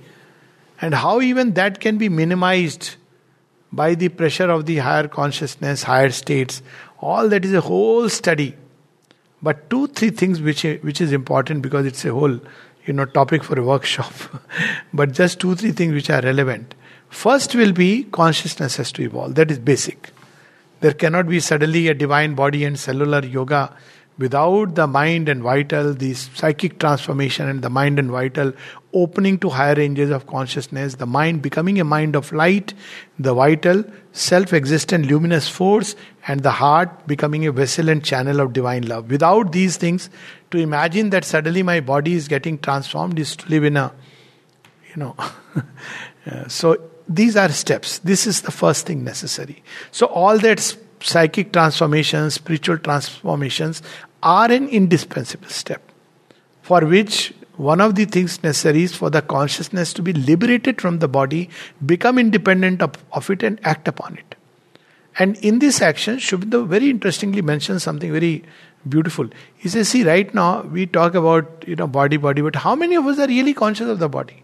and 0.82 0.94
how 0.94 1.20
even 1.20 1.54
that 1.54 1.80
can 1.80 1.98
be 1.98 2.10
minimized 2.10 2.96
by 3.72 3.96
the 3.96 4.10
pressure 4.10 4.50
of 4.50 4.66
the 4.66 4.78
higher 4.78 5.08
consciousness 5.08 5.84
higher 5.84 6.12
states 6.12 6.62
all 7.00 7.28
that 7.28 7.44
is 7.44 7.54
a 7.54 7.62
whole 7.62 8.08
study 8.08 8.56
but 9.42 9.70
two 9.70 9.88
three 9.88 10.10
things 10.10 10.42
which 10.42 10.64
which 10.82 11.02
is 11.02 11.12
important 11.12 11.62
because 11.62 11.86
it's 11.86 12.04
a 12.06 12.12
whole 12.12 12.40
you 12.86 12.94
know 12.94 13.06
topic 13.06 13.44
for 13.44 13.60
a 13.60 13.64
workshop. 13.64 14.14
But 14.94 15.12
just 15.14 15.40
two 15.40 15.56
three 15.56 15.72
things 15.72 15.94
which 15.94 16.10
are 16.10 16.22
relevant. 16.22 16.76
First 17.10 17.56
will 17.56 17.72
be 17.74 18.04
consciousness 18.04 18.78
has 18.78 18.92
to 18.94 19.02
evolve. 19.04 19.36
That 19.36 19.52
is 19.52 19.60
basic. 19.60 20.12
There 20.82 20.94
cannot 20.94 21.28
be 21.28 21.40
suddenly 21.40 21.88
a 21.88 21.94
divine 21.94 22.36
body 22.36 22.64
and 22.64 22.80
cellular 22.80 23.26
yoga 23.26 23.76
without 24.20 24.76
the 24.76 24.86
mind 24.86 25.30
and 25.30 25.42
vital, 25.42 25.94
the 25.94 26.14
psychic 26.14 26.78
transformation 26.78 27.48
and 27.48 27.62
the 27.62 27.70
mind 27.70 27.98
and 27.98 28.12
vital 28.12 28.52
opening 28.94 29.40
to 29.40 29.50
higher 29.50 29.76
ranges 29.76 30.10
of 30.10 30.28
consciousness, 30.28 30.96
the 30.96 31.06
mind 31.06 31.42
becoming 31.42 31.80
a 31.80 31.84
mind 31.84 32.16
of 32.16 32.32
light, 32.34 32.74
the 33.18 33.34
vital, 33.34 33.84
self 34.12 34.52
existent 34.52 35.06
luminous 35.06 35.48
force, 35.48 35.96
and 36.28 36.42
the 36.42 36.52
heart 36.52 37.08
becoming 37.08 37.48
a 37.48 37.52
vessel 37.52 37.88
and 37.88 38.04
channel 38.04 38.42
of 38.42 38.52
divine 38.52 38.88
love. 38.88 39.10
Without 39.10 39.54
these 39.54 39.78
things, 39.78 40.10
to 40.52 40.58
imagine 40.58 41.12
that 41.12 41.24
suddenly 41.24 41.64
my 41.64 41.80
body 41.80 42.14
is 42.14 42.28
getting 42.28 42.60
transformed 42.60 43.18
is 43.20 43.36
to 43.38 43.48
live 43.50 43.64
in 43.64 43.78
a, 43.78 43.94
you 44.90 44.98
know. 44.98 45.16
so 46.48 46.78
these 47.08 47.38
are 47.38 47.50
steps. 47.50 48.00
This 48.00 48.28
is 48.28 48.42
the 48.42 48.52
first 48.52 48.86
thing 48.86 49.04
necessary. 49.04 49.64
So 49.92 50.08
all 50.08 50.38
that 50.40 50.76
psychic 51.02 51.54
transformations, 51.54 52.34
spiritual 52.34 52.78
transformations 52.78 53.82
are 54.22 54.52
an 54.52 54.68
indispensable 54.70 55.50
step 55.50 55.82
for 56.62 56.86
which 56.86 57.34
one 57.58 57.82
of 57.82 57.96
the 57.96 58.06
things 58.06 58.42
necessary 58.42 58.84
is 58.84 58.96
for 58.96 59.10
the 59.10 59.22
consciousness 59.22 59.94
to 59.94 60.02
be 60.02 60.14
liberated 60.14 60.80
from 60.80 61.00
the 61.00 61.08
body, 61.08 61.50
become 61.86 62.18
independent 62.18 62.82
of, 62.82 62.94
of 63.12 63.30
it, 63.30 63.44
and 63.44 63.60
act 63.64 63.88
upon 63.88 64.18
it. 64.18 64.36
And 65.18 65.36
in 65.38 65.60
this 65.60 65.82
action, 65.82 66.18
Aurobindo 66.18 66.66
very 66.66 66.90
interestingly 66.90 67.42
mentions 67.42 67.84
something 67.84 68.12
very 68.12 68.44
beautiful. 68.88 69.28
He 69.58 69.68
says, 69.68 69.90
See, 69.90 70.04
right 70.04 70.34
now 70.34 70.62
we 70.62 70.86
talk 70.86 71.16
about 71.16 71.66
you 71.68 71.76
know 71.76 71.88
body, 71.88 72.16
body, 72.16 72.42
but 72.42 72.56
how 72.56 72.76
many 72.76 72.96
of 72.96 73.06
us 73.06 73.20
are 73.20 73.28
really 73.28 73.54
conscious 73.54 73.90
of 73.90 74.00
the 74.00 74.08
body? 74.08 74.44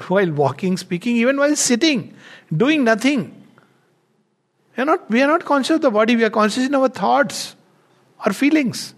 while 0.08 0.30
walking, 0.32 0.76
speaking, 0.76 1.16
even 1.16 1.36
while 1.36 1.56
sitting, 1.56 2.14
doing 2.54 2.84
nothing. 2.84 3.42
We 4.76 4.82
are 4.82 4.86
not, 4.86 5.10
we 5.10 5.22
are 5.22 5.28
not 5.28 5.44
conscious 5.44 5.76
of 5.76 5.82
the 5.82 5.90
body, 5.90 6.16
we 6.16 6.24
are 6.24 6.30
conscious 6.30 6.66
in 6.66 6.74
our 6.74 6.88
thoughts, 6.88 7.54
our 8.24 8.32
feelings. 8.32 8.94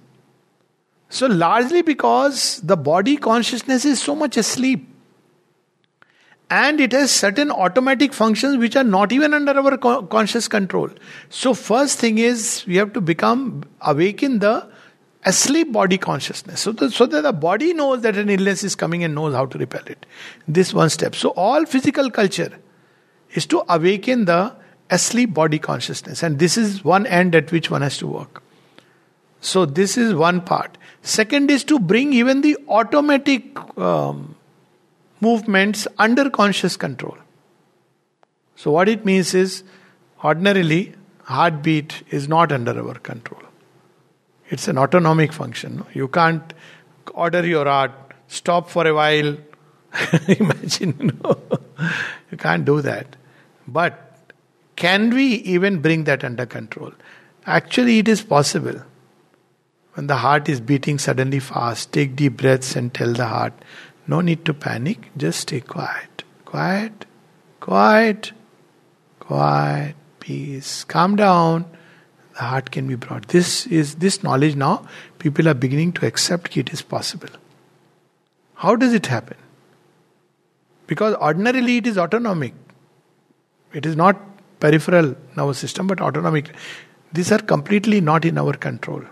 So, 1.09 1.27
largely 1.27 1.83
because 1.83 2.61
the 2.63 2.77
body 2.77 3.17
consciousness 3.17 3.85
is 3.85 4.03
so 4.03 4.15
much 4.15 4.37
asleep. 4.37 4.89
And 6.49 6.81
it 6.81 6.93
has 6.93 7.11
certain 7.11 7.51
automatic 7.51 8.13
functions 8.13 8.57
which 8.57 8.77
are 8.77 8.85
not 8.85 9.13
even 9.13 9.35
under 9.35 9.59
our 9.59 9.77
conscious 10.07 10.47
control. 10.47 10.91
So, 11.29 11.55
first 11.55 11.99
thing 11.99 12.19
is 12.19 12.65
we 12.67 12.77
have 12.77 12.93
to 12.95 13.01
become 13.01 13.65
awaken 13.81 14.41
the 14.41 14.69
asleep 15.25 15.73
body 15.73 15.99
consciousness. 15.99 16.61
So, 16.61 16.73
the, 16.73 16.91
so 16.91 17.07
that 17.07 17.23
the 17.23 17.33
body 17.33 17.73
knows 17.73 18.03
that 18.03 18.17
an 18.17 18.31
illness 18.31 18.63
is 18.63 18.75
coming 18.75 19.03
and 19.05 19.15
knows 19.15 19.35
how 19.35 19.47
to 19.47 19.59
repel 19.59 19.87
it. 19.87 20.07
This 20.47 20.73
one 20.73 20.91
step. 20.91 21.15
So, 21.15 21.31
all 21.31 21.67
physical 21.67 22.11
culture 22.11 22.59
is 23.33 23.47
to 23.47 23.65
awaken 23.69 24.25
the 24.25 24.55
asleep 24.91 25.35
body 25.35 25.59
consciousness. 25.59 26.23
And 26.23 26.39
this 26.39 26.57
is 26.57 26.85
one 26.85 27.07
end 27.07 27.35
at 27.35 27.51
which 27.51 27.71
one 27.71 27.83
has 27.83 27.99
to 27.99 28.07
work. 28.07 28.43
So, 29.47 29.65
this 29.65 29.97
is 29.97 30.13
one 30.13 30.41
part. 30.41 30.77
Second 31.03 31.53
is 31.53 31.63
to 31.65 31.79
bring 31.79 32.13
even 32.13 32.41
the 32.41 32.57
automatic 32.69 33.61
um, 33.79 34.35
movements 35.21 35.87
under 35.99 36.29
conscious 36.29 36.77
control. 36.77 37.17
So, 38.57 38.73
what 38.73 38.89
it 38.89 39.05
means 39.05 39.35
is 39.35 39.63
ordinarily, 40.25 40.95
heartbeat 41.23 42.03
is 42.11 42.27
not 42.27 42.51
under 42.51 42.77
our 42.77 42.95
control. 42.95 43.41
It's 44.49 44.67
an 44.67 44.79
autonomic 44.79 45.33
function. 45.33 45.85
You 45.95 46.09
can't 46.09 46.53
order 47.15 47.47
your 47.47 47.67
heart, 47.67 47.93
stop 48.27 48.69
for 48.69 48.85
a 48.85 48.95
while. 48.95 49.37
Imagine, 50.41 51.21
know, 51.23 51.39
you 52.33 52.37
can't 52.37 52.65
do 52.65 52.81
that. 52.81 53.15
But 53.69 54.33
can 54.75 55.11
we 55.11 55.27
even 55.55 55.81
bring 55.81 56.03
that 56.11 56.25
under 56.25 56.47
control? 56.47 56.93
Actually, 57.47 58.01
it 58.01 58.09
is 58.09 58.23
possible. 58.23 58.83
When 59.97 60.09
the 60.09 60.17
heart 60.17 60.49
is 60.51 60.61
beating 60.61 60.99
suddenly 60.99 61.41
fast, 61.41 61.91
take 61.91 62.17
deep 62.17 62.37
breaths 62.37 62.77
and 62.77 62.93
tell 62.93 63.15
the 63.15 63.27
heart, 63.27 63.55
no 64.07 64.21
need 64.21 64.45
to 64.45 64.53
panic, 64.53 65.11
just 65.17 65.41
stay 65.41 65.61
quiet. 65.61 66.23
Quiet, 66.45 67.07
quiet, 67.61 68.33
quiet, 69.21 69.95
peace. 70.21 70.85
Calm 70.85 71.17
down 71.17 71.65
the 72.35 72.43
heart 72.43 72.71
can 72.71 72.87
be 72.87 72.95
brought. 72.95 73.29
This 73.29 73.67
is 73.69 73.95
this 73.95 74.23
knowledge 74.23 74.55
now, 74.55 74.87
people 75.19 75.49
are 75.49 75.55
beginning 75.55 75.93
to 75.95 76.07
accept 76.07 76.59
it 76.59 76.73
is 76.75 76.83
possible. 76.83 77.31
How 78.55 78.77
does 78.77 78.93
it 78.93 79.07
happen? 79.07 79.39
Because 80.87 81.15
ordinarily 81.15 81.79
it 81.79 81.87
is 81.87 81.97
autonomic. 81.97 82.53
It 83.73 83.87
is 83.87 83.97
not 83.97 84.21
peripheral 84.61 85.17
nervous 85.37 85.59
system, 85.59 85.87
but 85.87 86.03
autonomic. 86.03 86.55
These 87.15 87.33
are 87.33 87.39
completely 87.39 88.03
not 88.03 88.27
in 88.27 88.37
our 88.37 88.53
control. 88.53 89.03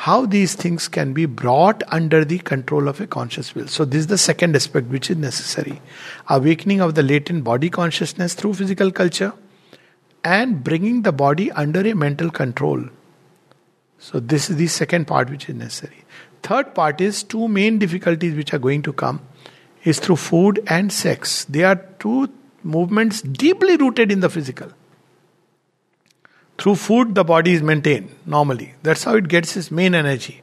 How 0.00 0.26
these 0.26 0.54
things 0.54 0.88
can 0.88 1.14
be 1.14 1.24
brought 1.24 1.82
under 1.88 2.22
the 2.24 2.38
control 2.38 2.86
of 2.86 3.00
a 3.00 3.06
conscious 3.06 3.54
will. 3.54 3.66
So, 3.66 3.86
this 3.86 4.00
is 4.00 4.06
the 4.08 4.18
second 4.18 4.54
aspect 4.54 4.88
which 4.88 5.10
is 5.10 5.16
necessary. 5.16 5.80
Awakening 6.28 6.82
of 6.82 6.94
the 6.94 7.02
latent 7.02 7.44
body 7.44 7.70
consciousness 7.70 8.34
through 8.34 8.54
physical 8.54 8.92
culture 8.92 9.32
and 10.22 10.62
bringing 10.62 11.00
the 11.02 11.12
body 11.12 11.50
under 11.52 11.80
a 11.80 11.94
mental 11.94 12.30
control. 12.30 12.84
So, 13.98 14.20
this 14.20 14.50
is 14.50 14.56
the 14.56 14.66
second 14.66 15.06
part 15.06 15.30
which 15.30 15.48
is 15.48 15.54
necessary. 15.54 16.04
Third 16.42 16.74
part 16.74 17.00
is 17.00 17.22
two 17.22 17.48
main 17.48 17.78
difficulties 17.78 18.34
which 18.36 18.52
are 18.52 18.58
going 18.58 18.82
to 18.82 18.92
come 18.92 19.20
is 19.82 19.98
through 19.98 20.16
food 20.16 20.62
and 20.66 20.92
sex. 20.92 21.46
They 21.46 21.64
are 21.64 21.76
two 21.98 22.30
movements 22.62 23.22
deeply 23.22 23.76
rooted 23.76 24.12
in 24.12 24.20
the 24.20 24.28
physical. 24.28 24.70
Through 26.58 26.76
food, 26.76 27.14
the 27.14 27.24
body 27.24 27.52
is 27.52 27.62
maintained 27.62 28.10
normally. 28.24 28.74
That's 28.82 29.04
how 29.04 29.16
it 29.16 29.28
gets 29.28 29.56
its 29.56 29.70
main 29.70 29.94
energy. 29.94 30.42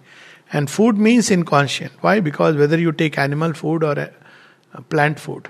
And 0.52 0.69
food 0.69 0.97
means 0.97 1.32
inconscient. 1.32 1.91
Why? 2.02 2.19
Because 2.19 2.56
whether 2.56 2.80
you 2.80 2.91
take 2.91 3.17
animal 3.17 3.54
food 3.54 3.84
or 3.84 3.93
a, 3.93 4.13
a 4.73 4.82
plant 4.82 5.19
food, 5.19 5.49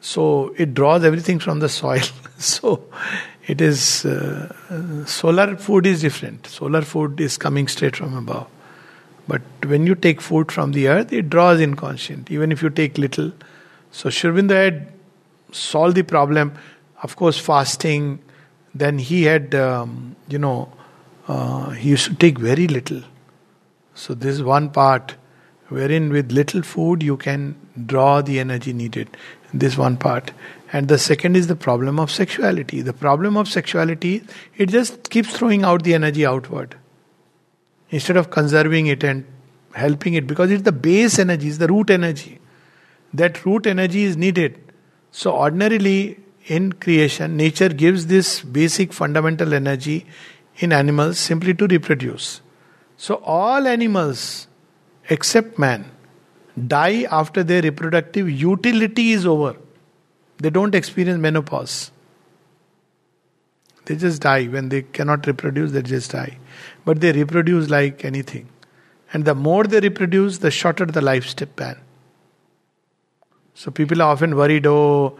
so 0.00 0.54
it 0.56 0.74
draws 0.74 1.04
everything 1.04 1.38
from 1.40 1.58
the 1.58 1.68
soil. 1.68 2.02
so 2.38 2.84
it 3.46 3.60
is 3.60 4.04
uh, 4.04 5.04
solar 5.06 5.56
food 5.56 5.86
is 5.86 6.00
different. 6.00 6.46
Solar 6.46 6.82
food 6.82 7.20
is 7.20 7.36
coming 7.36 7.66
straight 7.68 7.96
from 7.96 8.16
above. 8.16 8.46
But 9.26 9.42
when 9.64 9.86
you 9.86 9.94
take 9.94 10.20
food 10.20 10.50
from 10.50 10.72
the 10.72 10.88
earth, 10.88 11.12
it 11.12 11.30
draws 11.30 11.60
inconscient, 11.60 12.30
even 12.30 12.52
if 12.52 12.62
you 12.62 12.70
take 12.70 12.98
little. 12.98 13.32
So 13.92 14.10
Sri 14.10 14.48
had 14.48 14.92
solved 15.52 15.96
the 15.96 16.02
problem. 16.02 16.52
Of 17.02 17.16
course, 17.16 17.38
fasting. 17.38 18.20
Then 18.74 18.98
he 18.98 19.24
had, 19.24 19.54
um, 19.54 20.16
you 20.28 20.38
know, 20.38 20.72
uh, 21.28 21.70
he 21.70 21.90
used 21.90 22.06
to 22.06 22.14
take 22.14 22.38
very 22.38 22.66
little. 22.66 23.02
So 23.94 24.14
this 24.14 24.36
is 24.36 24.42
one 24.42 24.70
part 24.70 25.16
wherein 25.68 26.10
with 26.10 26.32
little 26.32 26.62
food 26.62 27.02
you 27.02 27.16
can 27.16 27.54
draw 27.86 28.22
the 28.22 28.40
energy 28.40 28.72
needed. 28.72 29.16
This 29.52 29.76
one 29.76 29.96
part. 29.96 30.32
And 30.72 30.88
the 30.88 30.98
second 30.98 31.36
is 31.36 31.48
the 31.48 31.56
problem 31.56 31.98
of 31.98 32.10
sexuality. 32.10 32.82
The 32.82 32.92
problem 32.92 33.36
of 33.36 33.48
sexuality, 33.48 34.22
it 34.56 34.68
just 34.68 35.10
keeps 35.10 35.36
throwing 35.36 35.64
out 35.64 35.82
the 35.82 35.94
energy 35.94 36.24
outward 36.24 36.76
instead 37.90 38.16
of 38.16 38.30
conserving 38.30 38.86
it 38.86 39.02
and 39.02 39.24
helping 39.74 40.14
it 40.14 40.26
because 40.26 40.50
it's 40.50 40.62
the 40.62 40.72
base 40.72 41.18
energy, 41.18 41.48
it's 41.48 41.58
the 41.58 41.66
root 41.66 41.90
energy. 41.90 42.38
That 43.12 43.44
root 43.44 43.66
energy 43.66 44.04
is 44.04 44.16
needed. 44.16 44.60
So, 45.10 45.32
ordinarily 45.32 46.20
in 46.46 46.72
creation, 46.72 47.36
nature 47.36 47.68
gives 47.68 48.06
this 48.06 48.40
basic 48.40 48.92
fundamental 48.92 49.54
energy 49.54 50.06
in 50.56 50.72
animals 50.72 51.18
simply 51.18 51.54
to 51.54 51.66
reproduce. 51.66 52.40
So, 52.96 53.16
all 53.24 53.66
animals 53.66 54.46
except 55.08 55.58
man 55.58 55.90
die 56.66 57.06
after 57.10 57.42
their 57.42 57.62
reproductive 57.62 58.28
utility 58.28 59.12
is 59.12 59.26
over. 59.26 59.56
They 60.38 60.50
don't 60.50 60.74
experience 60.74 61.20
menopause. 61.20 61.90
They 63.86 63.96
just 63.96 64.22
die. 64.22 64.46
When 64.46 64.68
they 64.68 64.82
cannot 64.82 65.26
reproduce, 65.26 65.72
they 65.72 65.82
just 65.82 66.10
die. 66.10 66.38
But 66.84 67.00
they 67.00 67.12
reproduce 67.12 67.68
like 67.68 68.04
anything. 68.04 68.48
And 69.12 69.24
the 69.24 69.34
more 69.34 69.64
they 69.64 69.80
reproduce, 69.80 70.38
the 70.38 70.50
shorter 70.50 70.86
the 70.86 71.00
lifespan. 71.00 71.78
So 73.54 73.70
people 73.70 74.00
are 74.00 74.12
often 74.12 74.36
worried, 74.36 74.66
oh, 74.66 75.18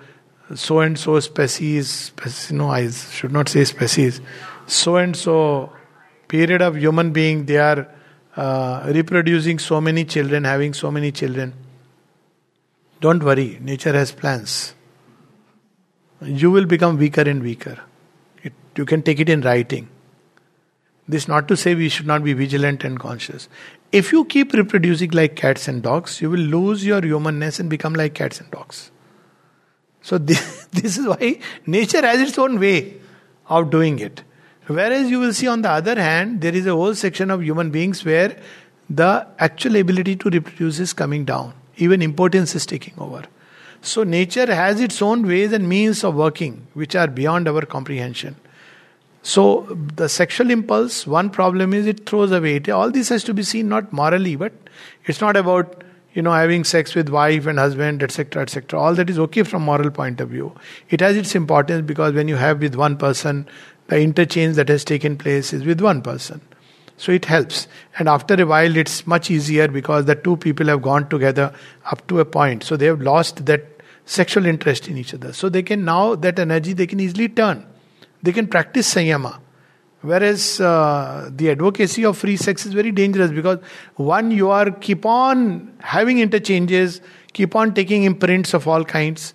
so 0.55 0.81
and 0.81 0.99
so 0.99 1.21
species, 1.21 2.13
no, 2.51 2.71
I 2.71 2.91
should 2.91 3.33
not 3.33 3.49
say 3.49 3.65
species, 3.65 4.21
so 4.67 4.97
and 4.97 5.17
so 5.17 5.73
period 6.29 6.63
of 6.63 6.77
human 6.77 7.13
being, 7.13 7.47
they 7.47 7.59
are 7.59 7.89
uh, 8.37 8.85
reproducing 8.87 9.59
so 9.59 9.81
many 9.81 10.05
children, 10.05 10.45
having 10.45 10.75
so 10.75 10.91
many 10.91 11.13
children. 11.13 11.55
Don't 13.01 13.23
worry, 13.23 13.59
nature 13.61 13.93
has 13.93 14.13
plans 14.13 14.75
you 16.23 16.51
will 16.51 16.67
become 16.67 16.99
weaker 16.99 17.23
and 17.23 17.43
weaker. 17.43 17.79
It, 18.43 18.53
you 18.77 18.85
can 18.85 19.03
take 19.03 19.21
it 19.21 19.29
in 19.29 19.41
writing. 19.43 19.89
This 21.09 21.27
not 21.27 21.49
to 21.49 21.57
say 21.57 21.75
we 21.75 21.89
should 21.89 22.07
not 22.07 22.23
be 22.23 22.35
vigilant 22.35 22.85
and 22.85 22.99
conscious. 22.99 23.49
If 23.91 24.13
you 24.13 24.25
keep 24.25 24.53
reproducing 24.53 25.11
like 25.11 25.35
cats 25.35 25.67
and 25.67 25.83
dogs, 25.83 26.21
you 26.21 26.31
will 26.31 26.39
lose 26.39 26.85
your 26.85 27.03
humanness 27.03 27.59
and 27.59 27.69
become 27.69 27.95
like 27.95 28.15
cats 28.15 28.41
and 28.41 28.51
dogs. 28.51 28.91
So 30.03 30.19
this, 30.19 30.67
this 30.73 30.99
is 30.99 31.07
why 31.07 31.39
nature 31.67 32.03
has 32.03 32.21
its 32.21 32.39
own 32.39 32.59
way 32.59 32.97
of 33.49 33.71
doing 33.71 33.99
it. 33.99 34.23
Whereas 34.67 35.11
you 35.11 35.19
will 35.19 35.33
see 35.33 35.49
on 35.49 35.63
the 35.63 35.71
other 35.71 36.01
hand, 36.01 36.41
there 36.41 36.55
is 36.55 36.67
a 36.67 36.73
whole 36.73 36.95
section 36.95 37.31
of 37.31 37.43
human 37.43 37.71
beings 37.71 38.05
where 38.05 38.37
the 38.89 39.27
actual 39.39 39.77
ability 39.77 40.17
to 40.17 40.31
reproduce 40.31 40.79
is 40.79 40.93
coming 40.93 41.25
down. 41.25 41.55
Even 41.77 42.03
importance 42.03 42.55
is 42.55 42.67
taking 42.67 42.95
over. 42.99 43.25
So 43.83 44.05
nature 44.05 44.53
has 44.55 44.81
its 44.81 45.01
own 45.01 45.27
ways 45.27 45.53
and 45.53 45.69
means 45.69 46.05
of 46.05 46.15
working 46.15 46.67
which 46.75 46.95
are 46.95 47.09
beyond 47.09 47.49
our 47.49 47.63
comprehension. 47.63 48.37
So 49.23 49.63
the 49.97 50.09
sexual 50.09 50.51
impulse, 50.51 51.07
one 51.07 51.31
problem 51.31 51.75
is 51.75 51.87
it 51.87 52.07
throws 52.07 52.33
away. 52.33 52.61
All 52.71 52.91
this 52.91 53.09
has 53.09 53.25
to 53.25 53.35
be 53.35 53.43
seen 53.43 53.69
not 53.69 53.93
morally, 53.93 54.37
but 54.37 54.53
it's 55.05 55.21
not 55.21 55.37
about 55.37 55.83
you 56.15 56.23
know 56.23 56.33
having 56.33 56.65
sex 56.65 56.95
with 56.95 57.09
wife 57.09 57.47
and 57.47 57.59
husband, 57.59 58.03
etc., 58.03 58.43
etc. 58.43 58.79
All 58.79 58.95
that 58.95 59.11
is 59.11 59.19
okay 59.19 59.43
from 59.43 59.63
moral 59.63 59.91
point 59.91 60.21
of 60.21 60.31
view. 60.31 60.55
It 60.89 61.01
has 61.01 61.17
its 61.17 61.35
importance 61.35 61.87
because 61.87 62.15
when 62.15 62.29
you 62.29 62.37
have 62.37 62.61
with 62.61 62.75
one 62.75 62.97
person, 62.97 63.49
the 63.89 64.01
interchange 64.01 64.57
that 64.57 64.69
has 64.69 64.85
taken 64.85 65.17
place 65.17 65.53
is 65.53 65.65
with 65.65 65.81
one 65.81 66.03
person. 66.03 66.41
So 66.97 67.13
it 67.13 67.25
helps. 67.25 67.67
And 67.99 68.09
after 68.09 68.35
a 68.35 68.45
while, 68.45 68.77
it's 68.77 69.07
much 69.07 69.31
easier 69.31 69.69
because 69.69 70.05
the 70.05 70.15
two 70.15 70.37
people 70.37 70.67
have 70.67 70.83
gone 70.83 71.09
together 71.09 71.53
up 71.87 72.07
to 72.09 72.21
a 72.21 72.25
point. 72.25 72.63
So 72.63 72.77
they 72.77 72.87
have 72.87 73.01
lost 73.01 73.47
that 73.47 73.65
sexual 74.05 74.45
interest 74.45 74.87
in 74.87 74.99
each 74.99 75.15
other. 75.15 75.33
So 75.33 75.49
they 75.49 75.63
can 75.63 75.85
now, 75.85 76.15
that 76.17 76.39
energy, 76.39 76.75
they 76.75 76.87
can 76.87 77.01
easily 77.01 77.29
turn. 77.29 77.67
They 78.23 78.33
can 78.33 78.49
practice 78.49 78.93
sanyama. 78.93 79.39
Whereas 80.03 80.61
uh, 80.61 81.29
the 81.31 81.51
advocacy 81.51 82.05
of 82.05 82.17
free 82.17 82.37
sex 82.37 82.65
is 82.65 82.73
very 82.73 82.91
dangerous 82.91 83.31
because 83.31 83.59
one, 83.97 84.31
you 84.31 84.51
are 84.51 84.71
keep 84.71 85.05
on 85.05 85.75
having 85.81 86.21
interchanges, 86.21 87.03
keep 87.35 87.55
on 87.55 87.75
taking 87.75 88.05
imprints 88.05 88.55
of 88.55 88.67
all 88.67 88.85
kinds. 88.85 89.35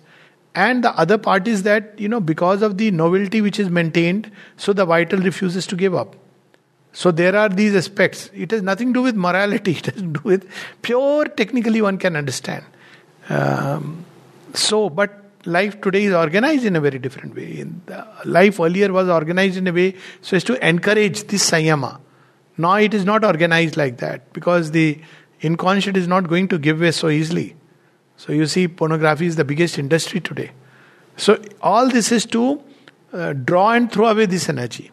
And 0.56 0.82
the 0.82 0.90
other 0.98 1.18
part 1.18 1.46
is 1.46 1.62
that, 1.64 1.98
you 2.00 2.08
know, 2.08 2.18
because 2.18 2.62
of 2.62 2.78
the 2.78 2.90
novelty 2.90 3.40
which 3.40 3.60
is 3.60 3.70
maintained, 3.70 4.32
so 4.56 4.72
the 4.72 4.84
vital 4.84 5.20
refuses 5.20 5.66
to 5.68 5.76
give 5.76 5.94
up. 5.94 6.16
So 6.92 7.10
there 7.10 7.36
are 7.36 7.50
these 7.50 7.76
aspects. 7.76 8.30
It 8.32 8.50
has 8.50 8.62
nothing 8.62 8.88
to 8.88 8.94
do 8.94 9.02
with 9.02 9.14
morality, 9.14 9.72
it 9.76 9.86
has 9.86 9.94
to 9.96 10.02
do 10.02 10.20
with 10.24 10.50
pure 10.82 11.26
technically 11.26 11.80
one 11.82 11.98
can 11.98 12.16
understand. 12.16 12.64
Um, 13.28 14.04
so, 14.54 14.88
but 14.88 15.25
life 15.46 15.80
today 15.80 16.04
is 16.04 16.14
organized 16.14 16.64
in 16.64 16.76
a 16.76 16.80
very 16.80 16.98
different 16.98 17.34
way. 17.34 17.64
life 18.24 18.60
earlier 18.60 18.92
was 18.92 19.08
organized 19.08 19.56
in 19.56 19.66
a 19.66 19.72
way 19.72 19.94
so 20.20 20.36
as 20.36 20.44
to 20.44 20.66
encourage 20.66 21.26
this 21.28 21.50
sayama. 21.50 22.00
Now 22.58 22.74
it 22.74 22.94
is 22.94 23.04
not 23.04 23.24
organized 23.24 23.76
like 23.76 23.98
that 23.98 24.32
because 24.32 24.70
the 24.70 25.00
inconscient 25.40 25.96
is 25.96 26.08
not 26.08 26.28
going 26.28 26.48
to 26.48 26.58
give 26.58 26.80
way 26.80 26.90
so 26.90 27.08
easily. 27.08 27.54
So 28.16 28.32
you 28.32 28.46
see, 28.46 28.66
pornography 28.66 29.26
is 29.26 29.36
the 29.36 29.44
biggest 29.44 29.78
industry 29.78 30.20
today. 30.20 30.52
So 31.16 31.42
all 31.60 31.88
this 31.88 32.12
is 32.12 32.24
to 32.26 32.62
uh, 33.12 33.32
draw 33.34 33.72
and 33.72 33.90
throw 33.92 34.06
away 34.08 34.26
this 34.26 34.48
energy. 34.48 34.90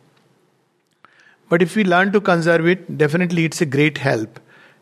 But 1.50 1.62
if 1.62 1.76
we 1.76 1.84
learn 1.84 2.12
to 2.14 2.22
conserve 2.22 2.68
it, 2.68 2.98
definitely 2.98 3.46
it's 3.46 3.62
a 3.62 3.66
great 3.66 3.98
help. 4.00 4.40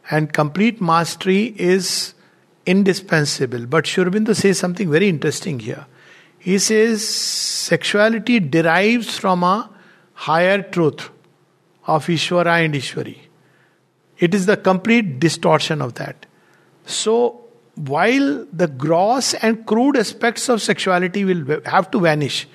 And 0.10 0.32
complete 0.34 0.82
mastery 0.82 1.54
is 1.58 2.14
indispensable. 2.66 3.66
But 3.66 3.88
Sri 3.88 4.34
says 4.34 4.60
something 4.60 4.90
very 4.90 5.10
interesting 5.10 5.60
here. 5.60 5.86
He 6.40 6.58
says 6.60 7.08
sexuality 7.08 8.40
derives 8.40 9.18
from 9.18 9.44
a 9.44 9.70
higher 10.14 10.62
truth 10.62 11.10
of 11.88 12.06
Ishvara 12.08 12.66
and 12.66 12.74
Ishwari. 12.74 13.18
It 14.18 14.34
is 14.34 14.46
the 14.46 14.58
complete 14.58 15.20
distortion 15.20 15.82
of 15.82 15.96
that. 15.96 16.26
So, 16.86 17.42
while 17.76 18.46
the 18.52 18.68
gross 18.68 19.34
and 19.36 19.66
crude 19.66 19.98
aspects 19.98 20.50
of 20.50 20.62
sexuality 20.62 21.26
will 21.26 21.62
have 21.66 21.90
to 21.92 22.00
vanish, 22.00 22.48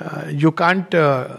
uh, 0.00 0.26
you 0.28 0.52
can't 0.52 0.94
uh, 0.94 1.36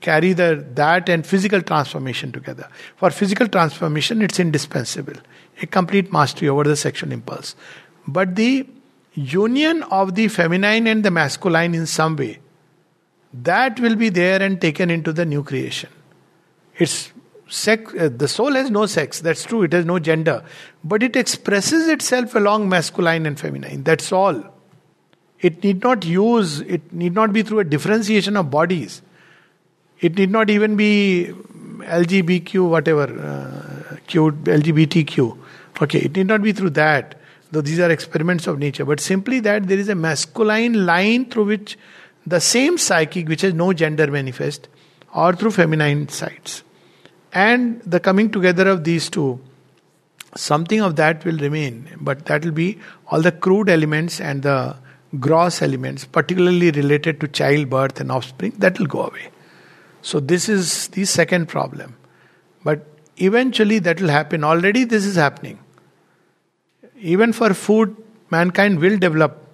carry 0.00 0.32
the, 0.32 0.64
that 0.74 1.08
and 1.08 1.26
physical 1.26 1.60
transformation 1.62 2.32
together. 2.32 2.68
For 2.96 3.10
physical 3.10 3.48
transformation, 3.48 4.22
it's 4.22 4.38
indispensable 4.38 5.14
a 5.62 5.66
complete 5.66 6.12
mastery 6.12 6.48
over 6.48 6.64
the 6.64 6.76
sexual 6.76 7.12
impulse. 7.12 7.54
But 8.06 8.36
the 8.36 8.66
union 9.14 9.82
of 9.84 10.14
the 10.14 10.28
feminine 10.28 10.86
and 10.86 11.04
the 11.04 11.10
masculine 11.10 11.74
in 11.74 11.86
some 11.86 12.16
way, 12.16 12.38
that 13.32 13.78
will 13.78 13.96
be 13.96 14.08
there 14.08 14.42
and 14.42 14.60
taken 14.60 14.90
into 14.90 15.12
the 15.12 15.24
new 15.24 15.42
creation. 15.42 15.90
It's 16.76 17.12
sex, 17.48 17.92
uh, 17.94 18.08
the 18.14 18.28
soul 18.28 18.52
has 18.52 18.70
no 18.70 18.86
sex, 18.86 19.20
that's 19.20 19.44
true, 19.44 19.62
it 19.62 19.72
has 19.72 19.84
no 19.84 19.98
gender, 19.98 20.44
but 20.82 21.02
it 21.02 21.16
expresses 21.16 21.88
itself 21.88 22.34
along 22.34 22.68
masculine 22.68 23.26
and 23.26 23.38
feminine, 23.38 23.82
that's 23.82 24.12
all. 24.12 24.42
It 25.40 25.62
need 25.64 25.82
not 25.82 26.04
use, 26.04 26.60
it 26.60 26.92
need 26.92 27.14
not 27.14 27.32
be 27.32 27.42
through 27.42 27.60
a 27.60 27.64
differentiation 27.64 28.36
of 28.36 28.50
bodies. 28.50 29.02
It 30.00 30.16
need 30.16 30.30
not 30.30 30.50
even 30.50 30.76
be 30.76 31.32
LGBTQ, 31.80 32.68
whatever, 32.68 33.04
uh, 33.04 33.96
Q, 34.06 34.32
LGBTQ. 34.32 35.38
Okay, 35.82 36.00
it 36.00 36.16
need 36.16 36.26
not 36.26 36.42
be 36.42 36.52
through 36.52 36.70
that, 36.70 37.14
though 37.50 37.62
these 37.62 37.80
are 37.80 37.90
experiments 37.90 38.46
of 38.46 38.58
nature, 38.58 38.84
but 38.84 39.00
simply 39.00 39.40
that 39.40 39.66
there 39.66 39.78
is 39.78 39.88
a 39.88 39.94
masculine 39.94 40.84
line 40.84 41.24
through 41.30 41.44
which 41.44 41.78
the 42.26 42.40
same 42.40 42.76
psychic, 42.76 43.28
which 43.28 43.40
has 43.40 43.54
no 43.54 43.72
gender 43.72 44.06
manifest, 44.06 44.68
or 45.14 45.32
through 45.32 45.52
feminine 45.52 46.08
sides. 46.08 46.62
And 47.32 47.80
the 47.82 47.98
coming 47.98 48.30
together 48.30 48.68
of 48.68 48.84
these 48.84 49.08
two, 49.08 49.40
something 50.36 50.80
of 50.80 50.96
that 50.96 51.24
will 51.24 51.38
remain, 51.38 51.88
but 52.00 52.26
that 52.26 52.44
will 52.44 52.52
be 52.52 52.78
all 53.06 53.22
the 53.22 53.32
crude 53.32 53.70
elements 53.70 54.20
and 54.20 54.42
the 54.42 54.76
gross 55.18 55.62
elements, 55.62 56.04
particularly 56.04 56.70
related 56.70 57.20
to 57.20 57.28
childbirth 57.28 58.00
and 58.00 58.12
offspring, 58.12 58.52
that 58.58 58.78
will 58.78 58.86
go 58.86 59.04
away. 59.04 59.28
So, 60.02 60.20
this 60.20 60.48
is 60.48 60.88
the 60.88 61.04
second 61.04 61.48
problem. 61.48 61.96
But 62.62 62.86
eventually 63.16 63.78
that 63.80 64.00
will 64.00 64.08
happen. 64.08 64.44
Already 64.44 64.84
this 64.84 65.04
is 65.04 65.16
happening. 65.16 65.58
Even 67.00 67.32
for 67.32 67.54
food, 67.54 67.96
mankind 68.30 68.78
will 68.78 68.98
develop 68.98 69.46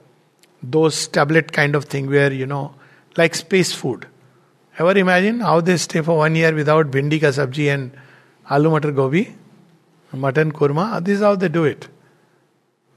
those 0.63 1.07
tablet 1.09 1.53
kind 1.53 1.75
of 1.75 1.85
thing 1.85 2.09
where, 2.11 2.33
you 2.33 2.47
know, 2.47 2.75
like 3.17 3.35
space 3.35 3.73
food. 3.73 4.07
Ever 4.79 4.99
imagine 4.99 5.41
how 5.41 5.61
they 5.61 5.77
stay 5.77 6.03
for 6.03 6.19
one 6.19 6.35
year 6.35 6.55
without 6.55 6.91
bhindi 6.91 7.21
ka 7.21 7.29
sabji 7.29 7.73
and 7.73 7.93
aloo 8.51 8.73
matar 8.73 8.95
gobi, 8.95 9.35
mutton 10.13 10.53
kurma? 10.53 11.03
This 11.03 11.17
is 11.17 11.23
how 11.23 11.35
they 11.37 11.49
do 11.49 11.65
it. 11.65 11.89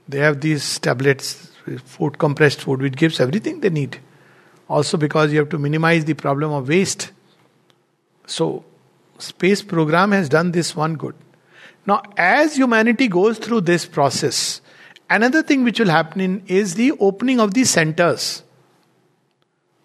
They 0.08 0.20
have 0.20 0.42
these 0.42 0.80
tablets, 0.80 1.52
food, 1.86 2.18
compressed 2.18 2.62
food, 2.62 2.82
which 2.82 2.96
gives 2.96 3.20
everything 3.20 3.60
they 3.60 3.70
need. 3.70 4.00
Also, 4.68 4.98
because 4.98 5.32
you 5.32 5.40
have 5.40 5.50
to 5.50 5.58
minimize 5.58 6.06
the 6.06 6.16
problem 6.16 6.52
of 6.52 6.68
waste. 6.68 7.12
So, 8.26 8.66
space 9.18 9.62
program 9.62 10.12
has 10.12 10.30
done 10.30 10.52
this 10.52 10.76
one 10.76 10.96
good. 10.96 11.16
Now, 11.90 12.04
as 12.18 12.56
humanity 12.56 13.08
goes 13.08 13.40
through 13.40 13.62
this 13.62 13.88
process, 13.88 14.62
another 15.10 15.42
thing 15.42 15.64
which 15.64 15.80
will 15.80 15.90
happen 15.90 16.22
in 16.22 16.44
is 16.46 16.76
the 16.76 16.92
opening 17.00 17.40
of 17.40 17.56
the 17.56 17.64
centers. 17.64 18.44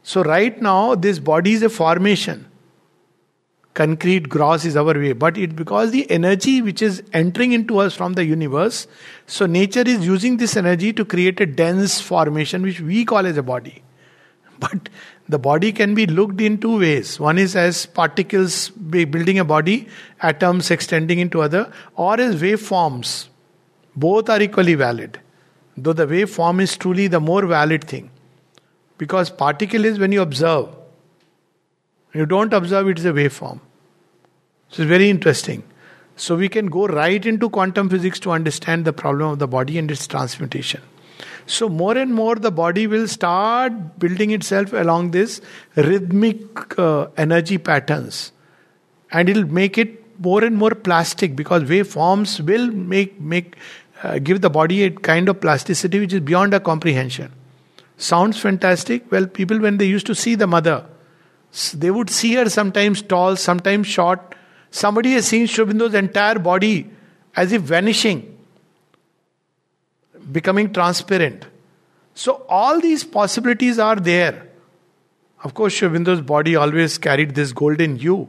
So, 0.02 0.22
right 0.22 0.60
now, 0.60 0.96
this 0.96 1.18
body 1.18 1.54
is 1.54 1.62
a 1.62 1.70
formation. 1.70 2.44
Concrete, 3.72 4.28
gross 4.28 4.66
is 4.66 4.76
our 4.76 4.92
way, 4.92 5.14
but 5.14 5.38
it 5.38 5.56
because 5.56 5.92
the 5.92 6.08
energy 6.10 6.60
which 6.60 6.82
is 6.82 7.02
entering 7.14 7.52
into 7.52 7.78
us 7.78 7.96
from 7.96 8.12
the 8.12 8.24
universe, 8.26 8.86
so 9.26 9.46
nature 9.46 9.88
is 9.94 10.04
using 10.06 10.36
this 10.36 10.58
energy 10.58 10.92
to 10.92 11.06
create 11.06 11.40
a 11.40 11.46
dense 11.46 12.02
formation 12.02 12.60
which 12.60 12.82
we 12.82 13.06
call 13.06 13.26
as 13.26 13.38
a 13.38 13.42
body. 13.42 13.82
But 14.60 14.90
the 15.28 15.38
body 15.38 15.72
can 15.72 15.94
be 15.94 16.06
looked 16.06 16.40
in 16.40 16.58
two 16.58 16.78
ways. 16.78 17.18
One 17.18 17.38
is 17.38 17.56
as 17.56 17.86
particles 17.86 18.68
building 18.70 19.38
a 19.38 19.44
body, 19.44 19.88
atoms 20.20 20.70
extending 20.70 21.18
into 21.18 21.40
other, 21.40 21.72
or 21.96 22.20
as 22.20 22.42
waveforms. 22.42 23.28
Both 23.96 24.28
are 24.28 24.42
equally 24.42 24.74
valid. 24.74 25.18
Though 25.76 25.94
the 25.94 26.06
waveform 26.06 26.60
is 26.60 26.76
truly 26.76 27.06
the 27.06 27.20
more 27.20 27.46
valid 27.46 27.84
thing. 27.84 28.10
Because 28.98 29.30
particle 29.30 29.84
is 29.84 29.98
when 29.98 30.12
you 30.12 30.20
observe. 30.20 30.68
You 32.12 32.26
don't 32.26 32.52
observe, 32.52 32.88
it 32.88 32.98
is 32.98 33.04
a 33.06 33.12
waveform. 33.12 33.60
So 34.68 34.82
it's 34.82 34.88
very 34.88 35.08
interesting. 35.10 35.64
So 36.16 36.36
we 36.36 36.48
can 36.48 36.66
go 36.66 36.86
right 36.86 37.24
into 37.24 37.48
quantum 37.48 37.88
physics 37.88 38.20
to 38.20 38.30
understand 38.30 38.84
the 38.84 38.92
problem 38.92 39.30
of 39.30 39.38
the 39.38 39.48
body 39.48 39.78
and 39.78 39.90
its 39.90 40.06
transmutation. 40.06 40.80
So, 41.46 41.68
more 41.68 41.96
and 41.96 42.14
more, 42.14 42.36
the 42.36 42.50
body 42.50 42.86
will 42.86 43.06
start 43.06 43.98
building 43.98 44.30
itself 44.30 44.72
along 44.72 45.10
this 45.10 45.40
rhythmic 45.76 46.78
uh, 46.78 47.08
energy 47.16 47.58
patterns, 47.58 48.32
and 49.12 49.28
it'll 49.28 49.44
make 49.44 49.76
it 49.76 50.02
more 50.18 50.42
and 50.42 50.56
more 50.56 50.70
plastic 50.70 51.36
because 51.36 51.64
waveforms 51.64 52.40
will 52.40 52.70
make 52.70 53.20
make 53.20 53.56
uh, 54.02 54.18
give 54.18 54.40
the 54.40 54.50
body 54.50 54.84
a 54.84 54.90
kind 54.90 55.28
of 55.28 55.40
plasticity 55.40 56.00
which 56.00 56.12
is 56.12 56.20
beyond 56.20 56.54
our 56.54 56.60
comprehension. 56.60 57.30
Sounds 57.96 58.38
fantastic. 58.40 59.10
Well, 59.10 59.26
people 59.26 59.58
when 59.58 59.76
they 59.76 59.86
used 59.86 60.06
to 60.06 60.14
see 60.14 60.34
the 60.34 60.46
mother, 60.46 60.86
they 61.74 61.90
would 61.90 62.10
see 62.10 62.34
her 62.34 62.48
sometimes 62.48 63.02
tall, 63.02 63.36
sometimes 63.36 63.86
short. 63.86 64.34
Somebody 64.70 65.12
has 65.12 65.26
seen 65.26 65.46
Sri 65.46 65.64
Aurobindo's 65.64 65.94
entire 65.94 66.38
body 66.38 66.90
as 67.36 67.52
if 67.52 67.62
vanishing 67.62 68.33
becoming 70.32 70.72
transparent. 70.72 71.46
So, 72.14 72.44
all 72.48 72.80
these 72.80 73.04
possibilities 73.04 73.78
are 73.78 73.96
there. 73.96 74.48
Of 75.42 75.54
course, 75.54 75.78
Aurobindo's 75.80 76.20
body 76.20 76.56
always 76.56 76.96
carried 76.96 77.34
this 77.34 77.52
golden 77.52 77.96
hue. 77.96 78.28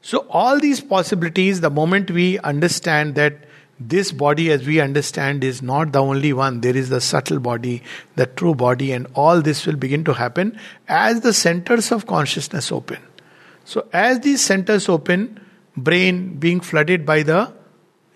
So, 0.00 0.26
all 0.30 0.58
these 0.58 0.80
possibilities, 0.80 1.60
the 1.60 1.70
moment 1.70 2.10
we 2.10 2.38
understand 2.40 3.14
that 3.14 3.44
this 3.78 4.10
body, 4.12 4.50
as 4.50 4.66
we 4.66 4.80
understand, 4.80 5.44
is 5.44 5.62
not 5.62 5.92
the 5.92 6.02
only 6.02 6.32
one, 6.32 6.60
there 6.60 6.76
is 6.76 6.88
the 6.88 7.00
subtle 7.00 7.38
body, 7.38 7.82
the 8.16 8.26
true 8.26 8.54
body, 8.54 8.92
and 8.92 9.06
all 9.14 9.40
this 9.40 9.66
will 9.66 9.76
begin 9.76 10.04
to 10.04 10.14
happen 10.14 10.58
as 10.88 11.20
the 11.20 11.32
centers 11.32 11.92
of 11.92 12.06
consciousness 12.06 12.72
open. 12.72 12.98
So, 13.64 13.86
as 13.92 14.20
these 14.20 14.40
centers 14.40 14.88
open, 14.88 15.40
brain 15.76 16.36
being 16.38 16.60
flooded 16.60 17.06
by 17.06 17.22
the 17.22 17.52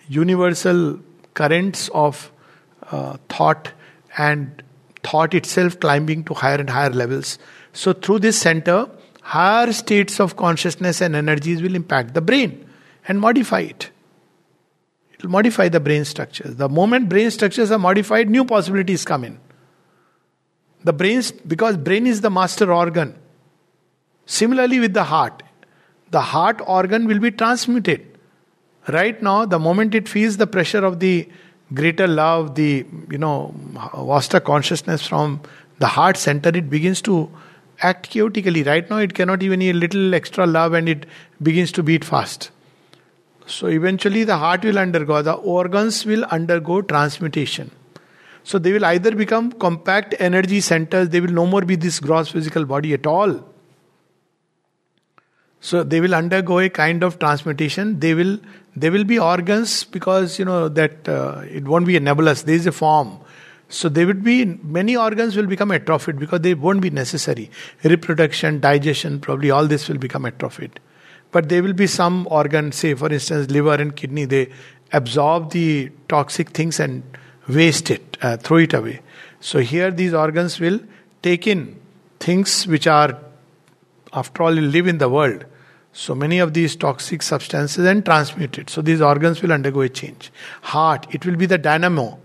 universal 0.08 1.00
currents 1.36 1.88
of 1.94 2.32
uh, 2.90 3.16
thought 3.28 3.72
and 4.18 4.62
thought 5.02 5.34
itself 5.34 5.78
climbing 5.78 6.24
to 6.24 6.34
higher 6.34 6.56
and 6.56 6.70
higher 6.70 6.90
levels. 6.90 7.38
So, 7.72 7.92
through 7.92 8.20
this 8.20 8.38
center, 8.38 8.88
higher 9.22 9.72
states 9.72 10.18
of 10.20 10.36
consciousness 10.36 11.00
and 11.00 11.14
energies 11.14 11.62
will 11.62 11.74
impact 11.74 12.14
the 12.14 12.20
brain 12.20 12.64
and 13.06 13.20
modify 13.20 13.60
it. 13.60 13.90
It 15.12 15.22
will 15.22 15.30
modify 15.30 15.68
the 15.68 15.80
brain 15.80 16.04
structures. 16.04 16.56
The 16.56 16.68
moment 16.68 17.08
brain 17.08 17.30
structures 17.30 17.70
are 17.70 17.78
modified, 17.78 18.30
new 18.30 18.44
possibilities 18.44 19.04
come 19.04 19.24
in. 19.24 19.38
The 20.84 20.92
brain, 20.92 21.22
because 21.46 21.76
brain 21.76 22.06
is 22.06 22.20
the 22.20 22.30
master 22.30 22.72
organ. 22.72 23.14
Similarly, 24.26 24.80
with 24.80 24.94
the 24.94 25.04
heart, 25.04 25.42
the 26.10 26.20
heart 26.20 26.60
organ 26.66 27.06
will 27.06 27.18
be 27.18 27.30
transmuted 27.30 28.15
Right 28.88 29.20
now, 29.20 29.44
the 29.44 29.58
moment 29.58 29.94
it 29.94 30.08
feels 30.08 30.36
the 30.36 30.46
pressure 30.46 30.84
of 30.84 31.00
the 31.00 31.28
greater 31.74 32.06
love, 32.06 32.54
the 32.54 32.86
you 33.10 33.18
know 33.18 33.54
vaster 33.94 34.38
consciousness 34.38 35.06
from 35.06 35.40
the 35.78 35.86
heart 35.86 36.16
center, 36.16 36.50
it 36.50 36.70
begins 36.70 37.02
to 37.02 37.28
act 37.82 38.10
chaotically. 38.10 38.62
Right 38.62 38.88
now, 38.88 38.98
it 38.98 39.14
cannot 39.14 39.42
even 39.42 39.60
a 39.62 39.72
little 39.72 40.14
extra 40.14 40.46
love, 40.46 40.72
and 40.72 40.88
it 40.88 41.06
begins 41.42 41.72
to 41.72 41.82
beat 41.82 42.04
fast. 42.04 42.50
So 43.46 43.66
eventually, 43.66 44.24
the 44.24 44.36
heart 44.36 44.64
will 44.64 44.78
undergo, 44.78 45.22
the 45.22 45.34
organs 45.34 46.06
will 46.06 46.24
undergo 46.24 46.82
transmutation. 46.82 47.70
So 48.44 48.58
they 48.60 48.72
will 48.72 48.84
either 48.84 49.12
become 49.14 49.50
compact 49.50 50.14
energy 50.20 50.60
centers, 50.60 51.08
they 51.08 51.20
will 51.20 51.32
no 51.32 51.46
more 51.46 51.62
be 51.62 51.74
this 51.74 51.98
gross 51.98 52.28
physical 52.28 52.64
body 52.64 52.94
at 52.94 53.06
all. 53.06 53.44
So 55.60 55.82
they 55.82 56.00
will 56.00 56.14
undergo 56.14 56.58
a 56.58 56.68
kind 56.68 57.02
of 57.02 57.18
transmutation. 57.18 57.98
They 57.98 58.14
will 58.14 58.38
there 58.76 58.92
will 58.92 59.04
be 59.04 59.18
organs 59.18 59.84
because 59.84 60.38
you 60.38 60.44
know 60.44 60.68
that 60.68 61.08
uh, 61.08 61.42
it 61.50 61.64
won't 61.64 61.86
be 61.86 61.96
a 61.96 62.00
nebulous. 62.00 62.42
There 62.42 62.54
is 62.54 62.66
a 62.66 62.72
form. 62.72 63.18
So 63.68 63.88
there 63.88 64.06
would 64.06 64.22
be 64.22 64.44
many 64.44 64.96
organs 64.96 65.36
will 65.36 65.46
become 65.46 65.72
atrophied 65.72 66.18
because 66.18 66.40
they 66.40 66.54
won't 66.54 66.80
be 66.80 66.90
necessary. 66.90 67.50
Reproduction, 67.82 68.60
digestion, 68.60 69.18
probably 69.20 69.50
all 69.50 69.66
this 69.66 69.88
will 69.88 69.98
become 69.98 70.24
atrophied. 70.24 70.78
But 71.32 71.48
there 71.48 71.62
will 71.62 71.72
be 71.72 71.86
some 71.86 72.28
organ, 72.30 72.70
say 72.70 72.94
for 72.94 73.12
instance 73.12 73.50
liver 73.50 73.74
and 73.74 73.96
kidney, 73.96 74.24
they 74.24 74.52
absorb 74.92 75.50
the 75.50 75.90
toxic 76.08 76.50
things 76.50 76.78
and 76.78 77.02
waste 77.48 77.90
it, 77.90 78.16
uh, 78.22 78.36
throw 78.36 78.58
it 78.58 78.72
away. 78.72 79.00
So 79.40 79.58
here 79.60 79.90
these 79.90 80.14
organs 80.14 80.60
will 80.60 80.80
take 81.22 81.46
in 81.46 81.80
things 82.20 82.66
which 82.66 82.86
are, 82.86 83.18
after 84.16 84.42
all, 84.42 84.54
you 84.54 84.62
live 84.62 84.86
in 84.86 84.98
the 84.98 85.08
world. 85.08 85.44
So 85.92 86.14
many 86.14 86.38
of 86.38 86.52
these 86.52 86.76
toxic 86.76 87.22
substances 87.22 87.86
and 87.86 88.04
transmute 88.04 88.58
it. 88.58 88.70
So 88.70 88.82
these 88.82 89.00
organs 89.00 89.40
will 89.40 89.52
undergo 89.52 89.80
a 89.82 89.88
change. 89.88 90.30
Heart, 90.62 91.06
it 91.10 91.24
will 91.24 91.36
be 91.36 91.46
the 91.46 91.58
dynamo 91.58 92.18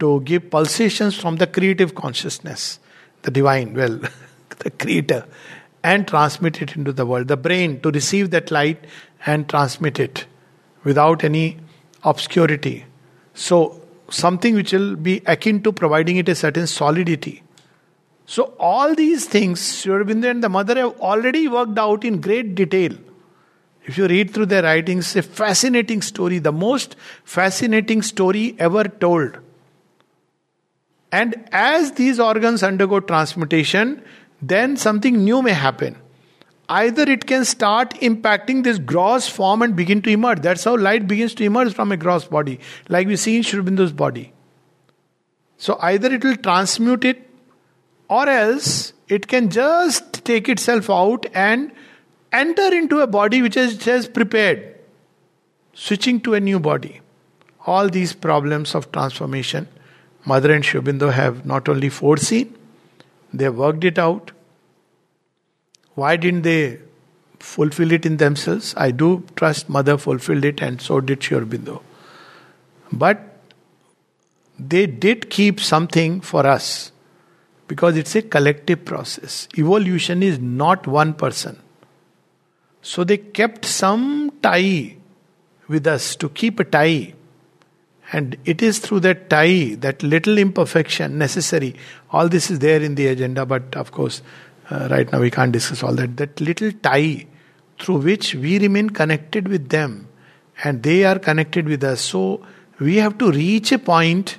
to 0.00 0.20
give 0.22 0.50
pulsations 0.50 1.18
from 1.18 1.36
the 1.36 1.46
creative 1.46 1.94
consciousness, 1.94 2.78
the 3.22 3.30
divine, 3.30 3.74
well, 3.74 4.00
the 4.58 4.70
creator, 4.70 5.26
and 5.82 6.06
transmit 6.06 6.60
it 6.60 6.76
into 6.76 6.92
the 6.92 7.06
world. 7.06 7.28
The 7.28 7.36
brain 7.36 7.80
to 7.80 7.90
receive 7.90 8.30
that 8.30 8.50
light 8.50 8.84
and 9.24 9.48
transmit 9.48 9.98
it 9.98 10.26
without 10.84 11.24
any 11.24 11.58
obscurity. 12.04 12.84
So 13.34 13.80
something 14.10 14.54
which 14.54 14.72
will 14.72 14.96
be 14.96 15.22
akin 15.26 15.62
to 15.62 15.72
providing 15.72 16.16
it 16.16 16.28
a 16.28 16.34
certain 16.34 16.66
solidity. 16.66 17.42
So, 18.30 18.54
all 18.60 18.94
these 18.94 19.24
things, 19.26 19.60
Sri 19.60 19.92
Aurobindo 19.92 20.30
and 20.30 20.40
the 20.40 20.48
mother 20.48 20.76
have 20.76 21.00
already 21.00 21.48
worked 21.48 21.76
out 21.76 22.04
in 22.04 22.20
great 22.20 22.54
detail. 22.54 22.92
If 23.86 23.98
you 23.98 24.06
read 24.06 24.32
through 24.32 24.46
their 24.46 24.62
writings, 24.62 25.16
a 25.16 25.22
fascinating 25.22 26.00
story, 26.00 26.38
the 26.38 26.52
most 26.52 26.94
fascinating 27.24 28.02
story 28.02 28.54
ever 28.60 28.84
told. 28.84 29.38
And 31.10 31.48
as 31.50 31.90
these 31.92 32.20
organs 32.20 32.62
undergo 32.62 33.00
transmutation, 33.00 34.00
then 34.40 34.76
something 34.76 35.24
new 35.24 35.42
may 35.42 35.52
happen 35.52 35.96
either 36.70 37.02
it 37.02 37.26
can 37.26 37.44
start 37.44 37.94
impacting 37.94 38.62
this 38.62 38.78
gross 38.78 39.28
form 39.28 39.60
and 39.60 39.74
begin 39.74 40.00
to 40.02 40.10
emerge. 40.10 40.40
That's 40.40 40.62
how 40.62 40.76
light 40.76 41.08
begins 41.08 41.34
to 41.34 41.44
emerge 41.44 41.74
from 41.74 41.90
a 41.90 41.96
gross 41.96 42.26
body, 42.26 42.60
like 42.88 43.08
we 43.08 43.16
see 43.16 43.36
in 43.36 43.42
Sri 43.42 43.60
Aurobindo's 43.60 43.92
body. 43.92 44.32
So 45.56 45.78
either 45.82 46.14
it 46.14 46.22
will 46.22 46.36
transmute 46.36 47.04
it, 47.04 47.29
or 48.10 48.28
else 48.28 48.92
it 49.08 49.26
can 49.28 49.48
just 49.50 50.24
take 50.24 50.48
itself 50.48 50.90
out 50.90 51.26
and 51.34 51.72
enter 52.32 52.74
into 52.80 53.00
a 53.00 53.06
body 53.06 53.40
which 53.42 53.56
is 53.56 53.76
just 53.78 54.12
prepared, 54.12 54.62
switching 55.74 56.20
to 56.20 56.34
a 56.34 56.40
new 56.40 56.60
body. 56.60 57.00
All 57.66 57.88
these 57.88 58.12
problems 58.12 58.74
of 58.74 58.90
transformation, 58.92 59.68
Mother 60.24 60.52
and 60.52 60.64
Sri 60.64 60.80
Aurobindo 60.80 61.12
have 61.12 61.46
not 61.46 61.68
only 61.68 61.88
foreseen, 61.88 62.54
they 63.32 63.44
have 63.44 63.56
worked 63.56 63.84
it 63.84 63.98
out 63.98 64.32
why 65.94 66.16
didn't 66.16 66.42
they 66.42 66.78
fulfill 67.38 67.92
it 67.92 68.06
in 68.06 68.16
themselves? 68.18 68.74
I 68.76 68.90
do 68.90 69.24
trust 69.36 69.68
Mother 69.68 69.98
fulfilled 69.98 70.44
it 70.44 70.62
and 70.62 70.80
so 70.80 71.00
did 71.00 71.22
Sri 71.22 71.38
Aurobindo. 71.38 71.82
But 72.92 73.20
they 74.58 74.86
did 74.86 75.30
keep 75.30 75.60
something 75.60 76.20
for 76.20 76.46
us 76.46 76.92
because 77.70 77.96
it's 77.96 78.16
a 78.16 78.22
collective 78.22 78.84
process. 78.84 79.46
Evolution 79.56 80.24
is 80.24 80.40
not 80.40 80.88
one 80.88 81.14
person. 81.14 81.56
So 82.82 83.04
they 83.04 83.18
kept 83.18 83.64
some 83.64 84.32
tie 84.42 84.96
with 85.68 85.86
us 85.86 86.16
to 86.16 86.30
keep 86.30 86.58
a 86.58 86.64
tie. 86.64 87.14
And 88.12 88.36
it 88.44 88.60
is 88.60 88.80
through 88.80 89.00
that 89.00 89.30
tie, 89.30 89.76
that 89.78 90.02
little 90.02 90.36
imperfection 90.36 91.16
necessary. 91.16 91.76
All 92.10 92.28
this 92.28 92.50
is 92.50 92.58
there 92.58 92.82
in 92.82 92.96
the 92.96 93.06
agenda, 93.06 93.46
but 93.46 93.76
of 93.76 93.92
course, 93.92 94.20
uh, 94.68 94.88
right 94.90 95.12
now 95.12 95.20
we 95.20 95.30
can't 95.30 95.52
discuss 95.52 95.84
all 95.84 95.94
that. 95.94 96.16
That 96.16 96.40
little 96.40 96.72
tie 96.72 97.28
through 97.78 97.98
which 97.98 98.34
we 98.34 98.58
remain 98.58 98.90
connected 98.90 99.46
with 99.46 99.68
them 99.68 100.08
and 100.64 100.82
they 100.82 101.04
are 101.04 101.20
connected 101.20 101.68
with 101.68 101.84
us. 101.84 102.00
So 102.00 102.44
we 102.80 102.96
have 102.96 103.16
to 103.18 103.30
reach 103.30 103.70
a 103.70 103.78
point 103.78 104.38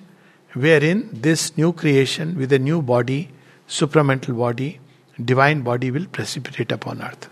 wherein 0.53 1.09
this 1.13 1.57
new 1.57 1.71
creation 1.73 2.37
with 2.37 2.51
a 2.51 2.59
new 2.59 2.81
body, 2.81 3.29
supramental 3.67 4.37
body, 4.37 4.79
divine 5.23 5.61
body 5.61 5.91
will 5.91 6.05
precipitate 6.07 6.71
upon 6.71 7.01
earth. 7.01 7.29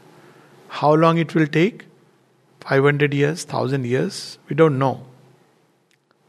How 0.70 0.94
long 0.94 1.18
it 1.18 1.36
will 1.36 1.48
take? 1.48 1.86
500 2.62 3.14
years, 3.14 3.46
1000 3.46 3.86
years? 3.86 4.38
We 4.48 4.56
don't 4.56 4.78
know. 4.78 5.06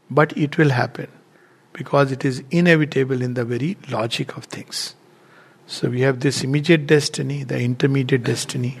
But 0.09 0.35
it 0.37 0.57
will 0.57 0.69
happen 0.69 1.07
because 1.73 2.11
it 2.11 2.25
is 2.25 2.43
inevitable 2.51 3.21
in 3.21 3.35
the 3.35 3.45
very 3.45 3.77
logic 3.89 4.35
of 4.35 4.45
things. 4.45 4.95
So 5.67 5.89
we 5.89 6.01
have 6.01 6.19
this 6.19 6.43
immediate 6.43 6.87
destiny, 6.87 7.43
the 7.43 7.61
intermediate 7.61 8.23
destiny, 8.23 8.77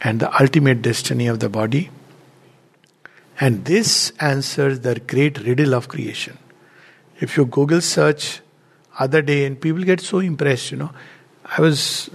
and 0.00 0.20
the 0.20 0.40
ultimate 0.40 0.80
destiny 0.80 1.26
of 1.26 1.40
the 1.40 1.48
body. 1.48 1.90
And 3.40 3.64
this 3.64 4.12
answers 4.20 4.80
the 4.80 5.00
great 5.00 5.40
riddle 5.40 5.74
of 5.74 5.88
creation. 5.88 6.38
If 7.20 7.36
you 7.36 7.46
Google 7.46 7.80
search 7.80 8.40
other 8.98 9.22
day 9.22 9.44
and 9.44 9.60
people 9.60 9.82
get 9.82 10.00
so 10.00 10.18
impressed, 10.18 10.70
you 10.70 10.78
know. 10.78 10.90
I 11.44 11.60
was 11.60 12.10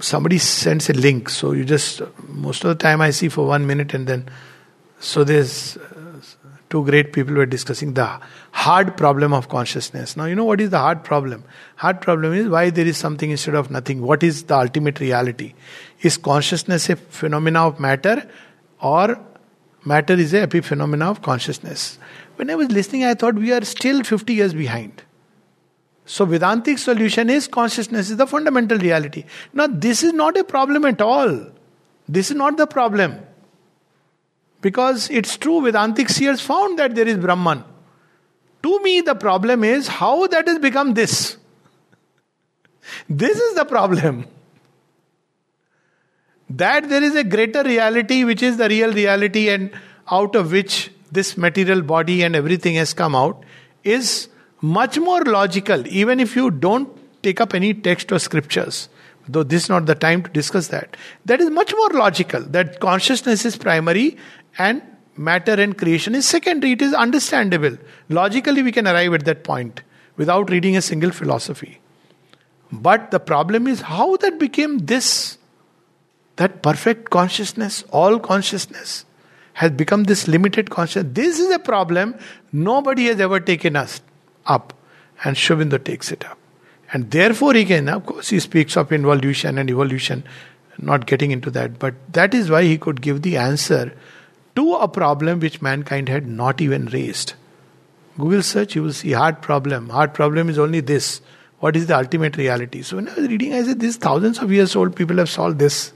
somebody 0.00 0.38
sends 0.38 0.90
a 0.90 0.92
link, 0.92 1.28
so 1.28 1.52
you 1.52 1.64
just 1.64 2.02
most 2.28 2.64
of 2.64 2.68
the 2.68 2.74
time 2.74 3.00
I 3.00 3.10
see 3.10 3.28
for 3.28 3.46
one 3.46 3.66
minute 3.66 3.94
and 3.94 4.06
then 4.06 4.28
so 4.98 5.24
there's 5.24 5.76
uh, 5.76 6.20
two 6.68 6.84
great 6.84 7.12
people 7.12 7.34
were 7.34 7.46
discussing 7.46 7.94
the 7.94 8.20
hard 8.52 8.96
problem 8.96 9.32
of 9.32 9.48
consciousness. 9.48 10.16
Now, 10.16 10.26
you 10.26 10.34
know 10.34 10.44
what 10.44 10.60
is 10.60 10.70
the 10.70 10.78
hard 10.78 11.02
problem? 11.04 11.44
Hard 11.76 12.00
problem 12.00 12.34
is 12.34 12.48
why 12.48 12.70
there 12.70 12.86
is 12.86 12.96
something 12.96 13.30
instead 13.30 13.54
of 13.54 13.70
nothing. 13.70 14.02
What 14.02 14.22
is 14.22 14.44
the 14.44 14.56
ultimate 14.56 15.00
reality? 15.00 15.54
Is 16.02 16.16
consciousness 16.16 16.90
a 16.90 16.96
phenomena 16.96 17.66
of 17.66 17.80
matter 17.80 18.28
or 18.80 19.18
matter 19.84 20.14
is 20.14 20.34
a 20.34 20.46
epiphenomena 20.46 21.10
of 21.10 21.22
consciousness? 21.22 21.98
When 22.40 22.48
I 22.48 22.54
was 22.54 22.70
listening, 22.70 23.04
I 23.04 23.12
thought 23.12 23.34
we 23.34 23.52
are 23.52 23.62
still 23.66 24.02
50 24.02 24.32
years 24.32 24.54
behind. 24.54 25.02
So, 26.06 26.24
Vedantic 26.24 26.78
solution 26.78 27.28
is 27.28 27.46
consciousness 27.46 28.08
is 28.08 28.16
the 28.16 28.26
fundamental 28.26 28.78
reality. 28.78 29.24
Now, 29.52 29.66
this 29.66 30.02
is 30.02 30.14
not 30.14 30.38
a 30.38 30.42
problem 30.42 30.86
at 30.86 31.02
all. 31.02 31.48
This 32.08 32.30
is 32.30 32.36
not 32.38 32.56
the 32.56 32.66
problem. 32.66 33.20
Because 34.62 35.10
it's 35.10 35.36
true, 35.36 35.60
Vedantic 35.60 36.08
seers 36.08 36.40
found 36.40 36.78
that 36.78 36.94
there 36.94 37.06
is 37.06 37.18
Brahman. 37.18 37.62
To 38.62 38.82
me, 38.84 39.02
the 39.02 39.14
problem 39.14 39.62
is 39.62 39.86
how 39.86 40.26
that 40.28 40.48
has 40.48 40.58
become 40.58 40.94
this. 40.94 41.36
This 43.06 43.38
is 43.38 43.54
the 43.54 43.66
problem. 43.66 44.24
That 46.48 46.88
there 46.88 47.02
is 47.02 47.14
a 47.16 47.22
greater 47.22 47.62
reality 47.62 48.24
which 48.24 48.42
is 48.42 48.56
the 48.56 48.70
real 48.70 48.94
reality, 48.94 49.50
and 49.50 49.70
out 50.10 50.34
of 50.34 50.52
which 50.52 50.90
this 51.10 51.36
material 51.36 51.82
body 51.82 52.22
and 52.22 52.36
everything 52.36 52.74
has 52.76 52.92
come 52.92 53.14
out, 53.14 53.44
is 53.84 54.28
much 54.60 54.98
more 54.98 55.22
logical, 55.24 55.86
even 55.86 56.20
if 56.20 56.36
you 56.36 56.50
don't 56.50 56.88
take 57.22 57.40
up 57.40 57.54
any 57.54 57.74
text 57.74 58.12
or 58.12 58.18
scriptures 58.18 58.88
though 59.28 59.42
this 59.42 59.64
is 59.64 59.68
not 59.68 59.84
the 59.86 59.94
time 59.94 60.22
to 60.22 60.30
discuss 60.30 60.68
that 60.68 60.96
that 61.26 61.40
is 61.40 61.50
much 61.50 61.72
more 61.74 61.90
logical 61.90 62.40
that 62.40 62.80
consciousness 62.80 63.44
is 63.44 63.54
primary 63.54 64.16
and 64.58 64.82
matter 65.20 65.52
and 65.52 65.76
creation 65.76 66.14
is 66.14 66.26
secondary. 66.26 66.72
It 66.72 66.82
is 66.82 66.94
understandable. 66.94 67.76
Logically, 68.08 68.62
we 68.62 68.72
can 68.72 68.88
arrive 68.88 69.14
at 69.14 69.24
that 69.26 69.44
point 69.44 69.82
without 70.16 70.50
reading 70.50 70.76
a 70.76 70.82
single 70.82 71.10
philosophy. 71.10 71.80
But 72.72 73.10
the 73.10 73.20
problem 73.20 73.66
is 73.66 73.82
how 73.82 74.16
that 74.16 74.38
became 74.38 74.78
this. 74.78 75.38
That 76.36 76.62
perfect 76.62 77.10
consciousness, 77.10 77.84
all 77.90 78.18
consciousness, 78.18 79.04
has 79.60 79.72
become 79.72 80.04
this 80.04 80.26
limited 80.26 80.70
consciousness. 80.70 81.12
This 81.14 81.38
is 81.38 81.50
a 81.54 81.58
problem 81.58 82.14
nobody 82.50 83.08
has 83.08 83.20
ever 83.20 83.40
taken 83.40 83.76
us 83.76 84.00
up, 84.46 84.72
and 85.22 85.36
Sri 85.36 85.66
takes 85.78 86.10
it 86.10 86.24
up. 86.24 86.38
And 86.94 87.10
therefore, 87.10 87.52
he 87.52 87.66
can, 87.66 87.90
of 87.90 88.06
course, 88.06 88.30
he 88.30 88.40
speaks 88.40 88.78
of 88.78 88.90
involution 88.90 89.58
and 89.58 89.68
evolution, 89.68 90.24
not 90.78 91.04
getting 91.04 91.30
into 91.30 91.50
that, 91.50 91.78
but 91.78 91.94
that 92.14 92.32
is 92.32 92.50
why 92.50 92.62
he 92.62 92.78
could 92.78 93.02
give 93.02 93.20
the 93.20 93.36
answer 93.36 93.92
to 94.56 94.74
a 94.76 94.88
problem 94.88 95.40
which 95.40 95.60
mankind 95.60 96.08
had 96.08 96.26
not 96.26 96.62
even 96.62 96.86
raised. 96.86 97.34
Google 98.16 98.42
search, 98.42 98.74
you 98.74 98.82
will 98.82 98.94
see 98.94 99.12
hard 99.12 99.42
problem. 99.42 99.90
Hard 99.90 100.14
problem 100.14 100.48
is 100.48 100.58
only 100.58 100.80
this. 100.80 101.20
What 101.58 101.76
is 101.76 101.86
the 101.86 101.98
ultimate 101.98 102.38
reality? 102.38 102.80
So 102.80 102.96
when 102.96 103.10
I 103.10 103.14
was 103.14 103.28
reading, 103.28 103.52
I 103.52 103.62
said, 103.62 103.80
this 103.80 103.98
thousands 103.98 104.38
of 104.38 104.50
years 104.50 104.74
old 104.74 104.96
people 104.96 105.18
have 105.18 105.28
solved 105.28 105.58
this. 105.58 105.92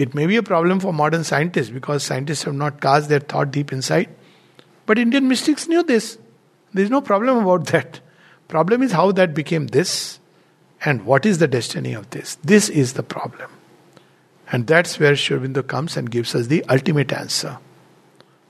It 0.00 0.14
may 0.14 0.24
be 0.24 0.36
a 0.36 0.42
problem 0.42 0.80
for 0.80 0.94
modern 0.94 1.24
scientists 1.24 1.68
because 1.68 2.02
scientists 2.02 2.44
have 2.44 2.54
not 2.54 2.80
cast 2.80 3.10
their 3.10 3.20
thought 3.20 3.50
deep 3.50 3.70
inside. 3.70 4.08
But 4.86 4.98
Indian 4.98 5.28
mystics 5.28 5.68
knew 5.68 5.82
this. 5.82 6.16
There 6.72 6.82
is 6.82 6.88
no 6.88 7.02
problem 7.02 7.36
about 7.36 7.66
that. 7.66 8.00
Problem 8.48 8.82
is 8.82 8.92
how 8.92 9.12
that 9.12 9.34
became 9.34 9.66
this 9.66 10.18
and 10.86 11.04
what 11.04 11.26
is 11.26 11.36
the 11.36 11.46
destiny 11.46 11.92
of 11.92 12.08
this. 12.10 12.38
This 12.42 12.70
is 12.70 12.94
the 12.94 13.02
problem. 13.02 13.50
And 14.50 14.66
that's 14.66 14.98
where 14.98 15.14
Sri 15.14 15.36
Aurobindo 15.36 15.66
comes 15.66 15.98
and 15.98 16.10
gives 16.10 16.34
us 16.34 16.46
the 16.46 16.64
ultimate 16.70 17.12
answer. 17.12 17.58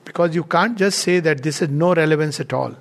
Because 0.04 0.36
you 0.36 0.44
can't 0.44 0.78
just 0.78 1.00
say 1.00 1.18
that 1.18 1.42
this 1.42 1.58
has 1.58 1.68
no 1.68 1.94
relevance 1.94 2.38
at 2.38 2.52
all. 2.52 2.76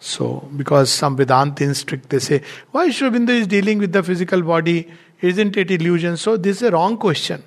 So, 0.00 0.48
because 0.56 0.90
some 0.90 1.16
Vedantins 1.16 1.84
trick, 1.84 2.08
they 2.08 2.18
say, 2.18 2.42
why 2.70 2.90
Sri 2.90 3.10
is 3.38 3.46
dealing 3.46 3.78
with 3.78 3.92
the 3.92 4.02
physical 4.02 4.40
body? 4.40 4.90
Isn't 5.20 5.58
it 5.58 5.70
illusion? 5.70 6.16
So, 6.16 6.38
this 6.38 6.56
is 6.56 6.62
a 6.62 6.70
wrong 6.70 6.96
question. 6.96 7.44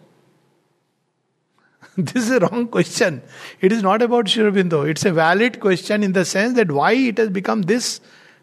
this 1.98 2.24
is 2.26 2.30
a 2.30 2.40
wrong 2.42 2.68
question. 2.68 3.24
It 3.60 3.72
is 3.72 3.82
not 3.82 4.04
about 4.04 4.30
Sri 4.30 4.46
It's 4.54 5.04
a 5.04 5.12
valid 5.12 5.60
question 5.60 6.04
in 6.04 6.14
the 6.14 6.26
sense 6.26 6.56
that 6.56 6.72
why 6.72 6.94
it 6.94 7.18
has 7.18 7.32
become 7.32 7.64
this 7.64 8.00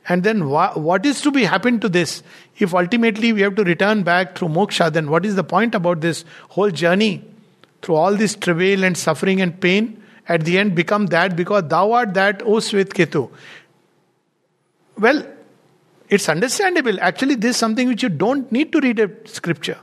and 0.09 0.25
then 0.25 0.41
wh- 0.41 0.77
what 0.77 1.07
is 1.07 1.21
to 1.21 1.31
be 1.31 1.45
happened 1.45 1.81
to 1.83 1.89
this? 1.89 2.25
If 2.59 2.75
ultimately 2.75 3.33
we 3.33 3.43
have 3.43 3.55
to 3.57 3.65
return 3.65 4.03
back 4.03 4.37
through 4.37 4.49
moksha, 4.49 4.93
then 4.93 5.09
what 5.09 5.25
is 5.25 5.37
the 5.37 5.45
point 5.45 5.75
about 5.75 6.01
this 6.01 6.25
whole 6.49 6.71
journey? 6.71 7.25
Through 7.83 7.95
all 7.95 8.15
this 8.15 8.35
travail 8.35 8.83
and 8.83 8.97
suffering 8.97 9.41
and 9.41 9.59
pain, 9.61 10.03
at 10.29 10.45
the 10.45 10.59
end 10.59 10.75
become 10.75 11.07
that 11.07 11.37
because 11.37 11.65
thou 11.69 11.93
art 11.93 12.15
that, 12.15 12.43
O 12.43 12.57
Svetketu. 12.57 13.31
Well, 15.01 15.27
it's 16.11 16.29
understandable. 16.29 17.01
Actually, 17.01 17.37
this 17.37 17.53
is 17.53 17.57
something 17.57 17.89
which 17.89 18.03
you 18.03 18.11
don't 18.11 18.51
need 18.53 18.73
to 18.73 18.81
read 18.81 19.01
a 19.01 19.11
scripture. 19.27 19.79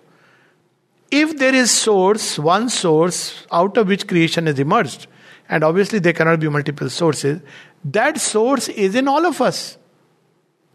If 1.09 1.37
there 1.37 1.55
is 1.55 1.71
source, 1.71 2.37
one 2.37 2.69
source 2.69 3.47
out 3.51 3.77
of 3.77 3.87
which 3.87 4.07
creation 4.07 4.45
has 4.45 4.59
emerged, 4.59 5.07
and 5.49 5.63
obviously 5.63 5.99
there 5.99 6.13
cannot 6.13 6.39
be 6.39 6.49
multiple 6.49 6.89
sources, 6.89 7.41
that 7.83 8.19
source 8.19 8.67
is 8.67 8.93
in 8.93 9.07
all 9.07 9.25
of 9.25 9.41
us. 9.41 9.77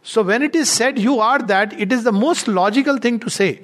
So 0.03 0.22
when 0.22 0.43
it 0.43 0.57
is 0.57 0.68
said 0.70 0.99
you 0.99 1.20
are 1.20 1.38
that, 1.38 1.78
it 1.78 1.93
is 1.93 2.03
the 2.03 2.12
most 2.12 2.49
logical 2.49 2.97
thing 2.97 3.20
to 3.20 3.30
say. 3.30 3.62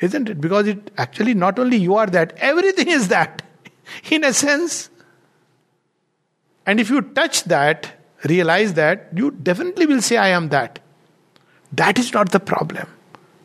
Isn't 0.00 0.28
it? 0.28 0.40
Because 0.40 0.68
it 0.68 0.90
actually 0.96 1.34
not 1.34 1.58
only 1.58 1.76
you 1.76 1.96
are 1.96 2.06
that, 2.06 2.34
everything 2.38 2.88
is 2.88 3.08
that, 3.08 3.42
in 4.10 4.24
a 4.24 4.32
sense. 4.32 4.88
And 6.64 6.80
if 6.80 6.88
you 6.90 7.02
touch 7.02 7.44
that, 7.44 7.95
realize 8.26 8.74
that, 8.74 9.08
you 9.14 9.30
definitely 9.30 9.86
will 9.86 10.02
say, 10.02 10.16
I 10.16 10.28
am 10.28 10.48
that. 10.50 10.78
That 11.72 11.98
is 11.98 12.12
not 12.12 12.32
the 12.32 12.40
problem. 12.40 12.88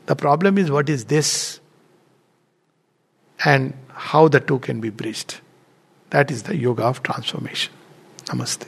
The 0.05 0.15
problem 0.15 0.57
is 0.57 0.71
what 0.71 0.89
is 0.89 1.05
this? 1.05 1.59
And 3.43 3.73
how 3.89 4.27
the 4.27 4.39
two 4.39 4.59
can 4.59 4.81
be 4.81 4.89
bridged. 4.89 5.39
That 6.11 6.29
is 6.29 6.43
the 6.43 6.55
yoga 6.55 6.83
of 6.83 7.01
transformation. 7.03 7.73
Namaste. 8.25 8.67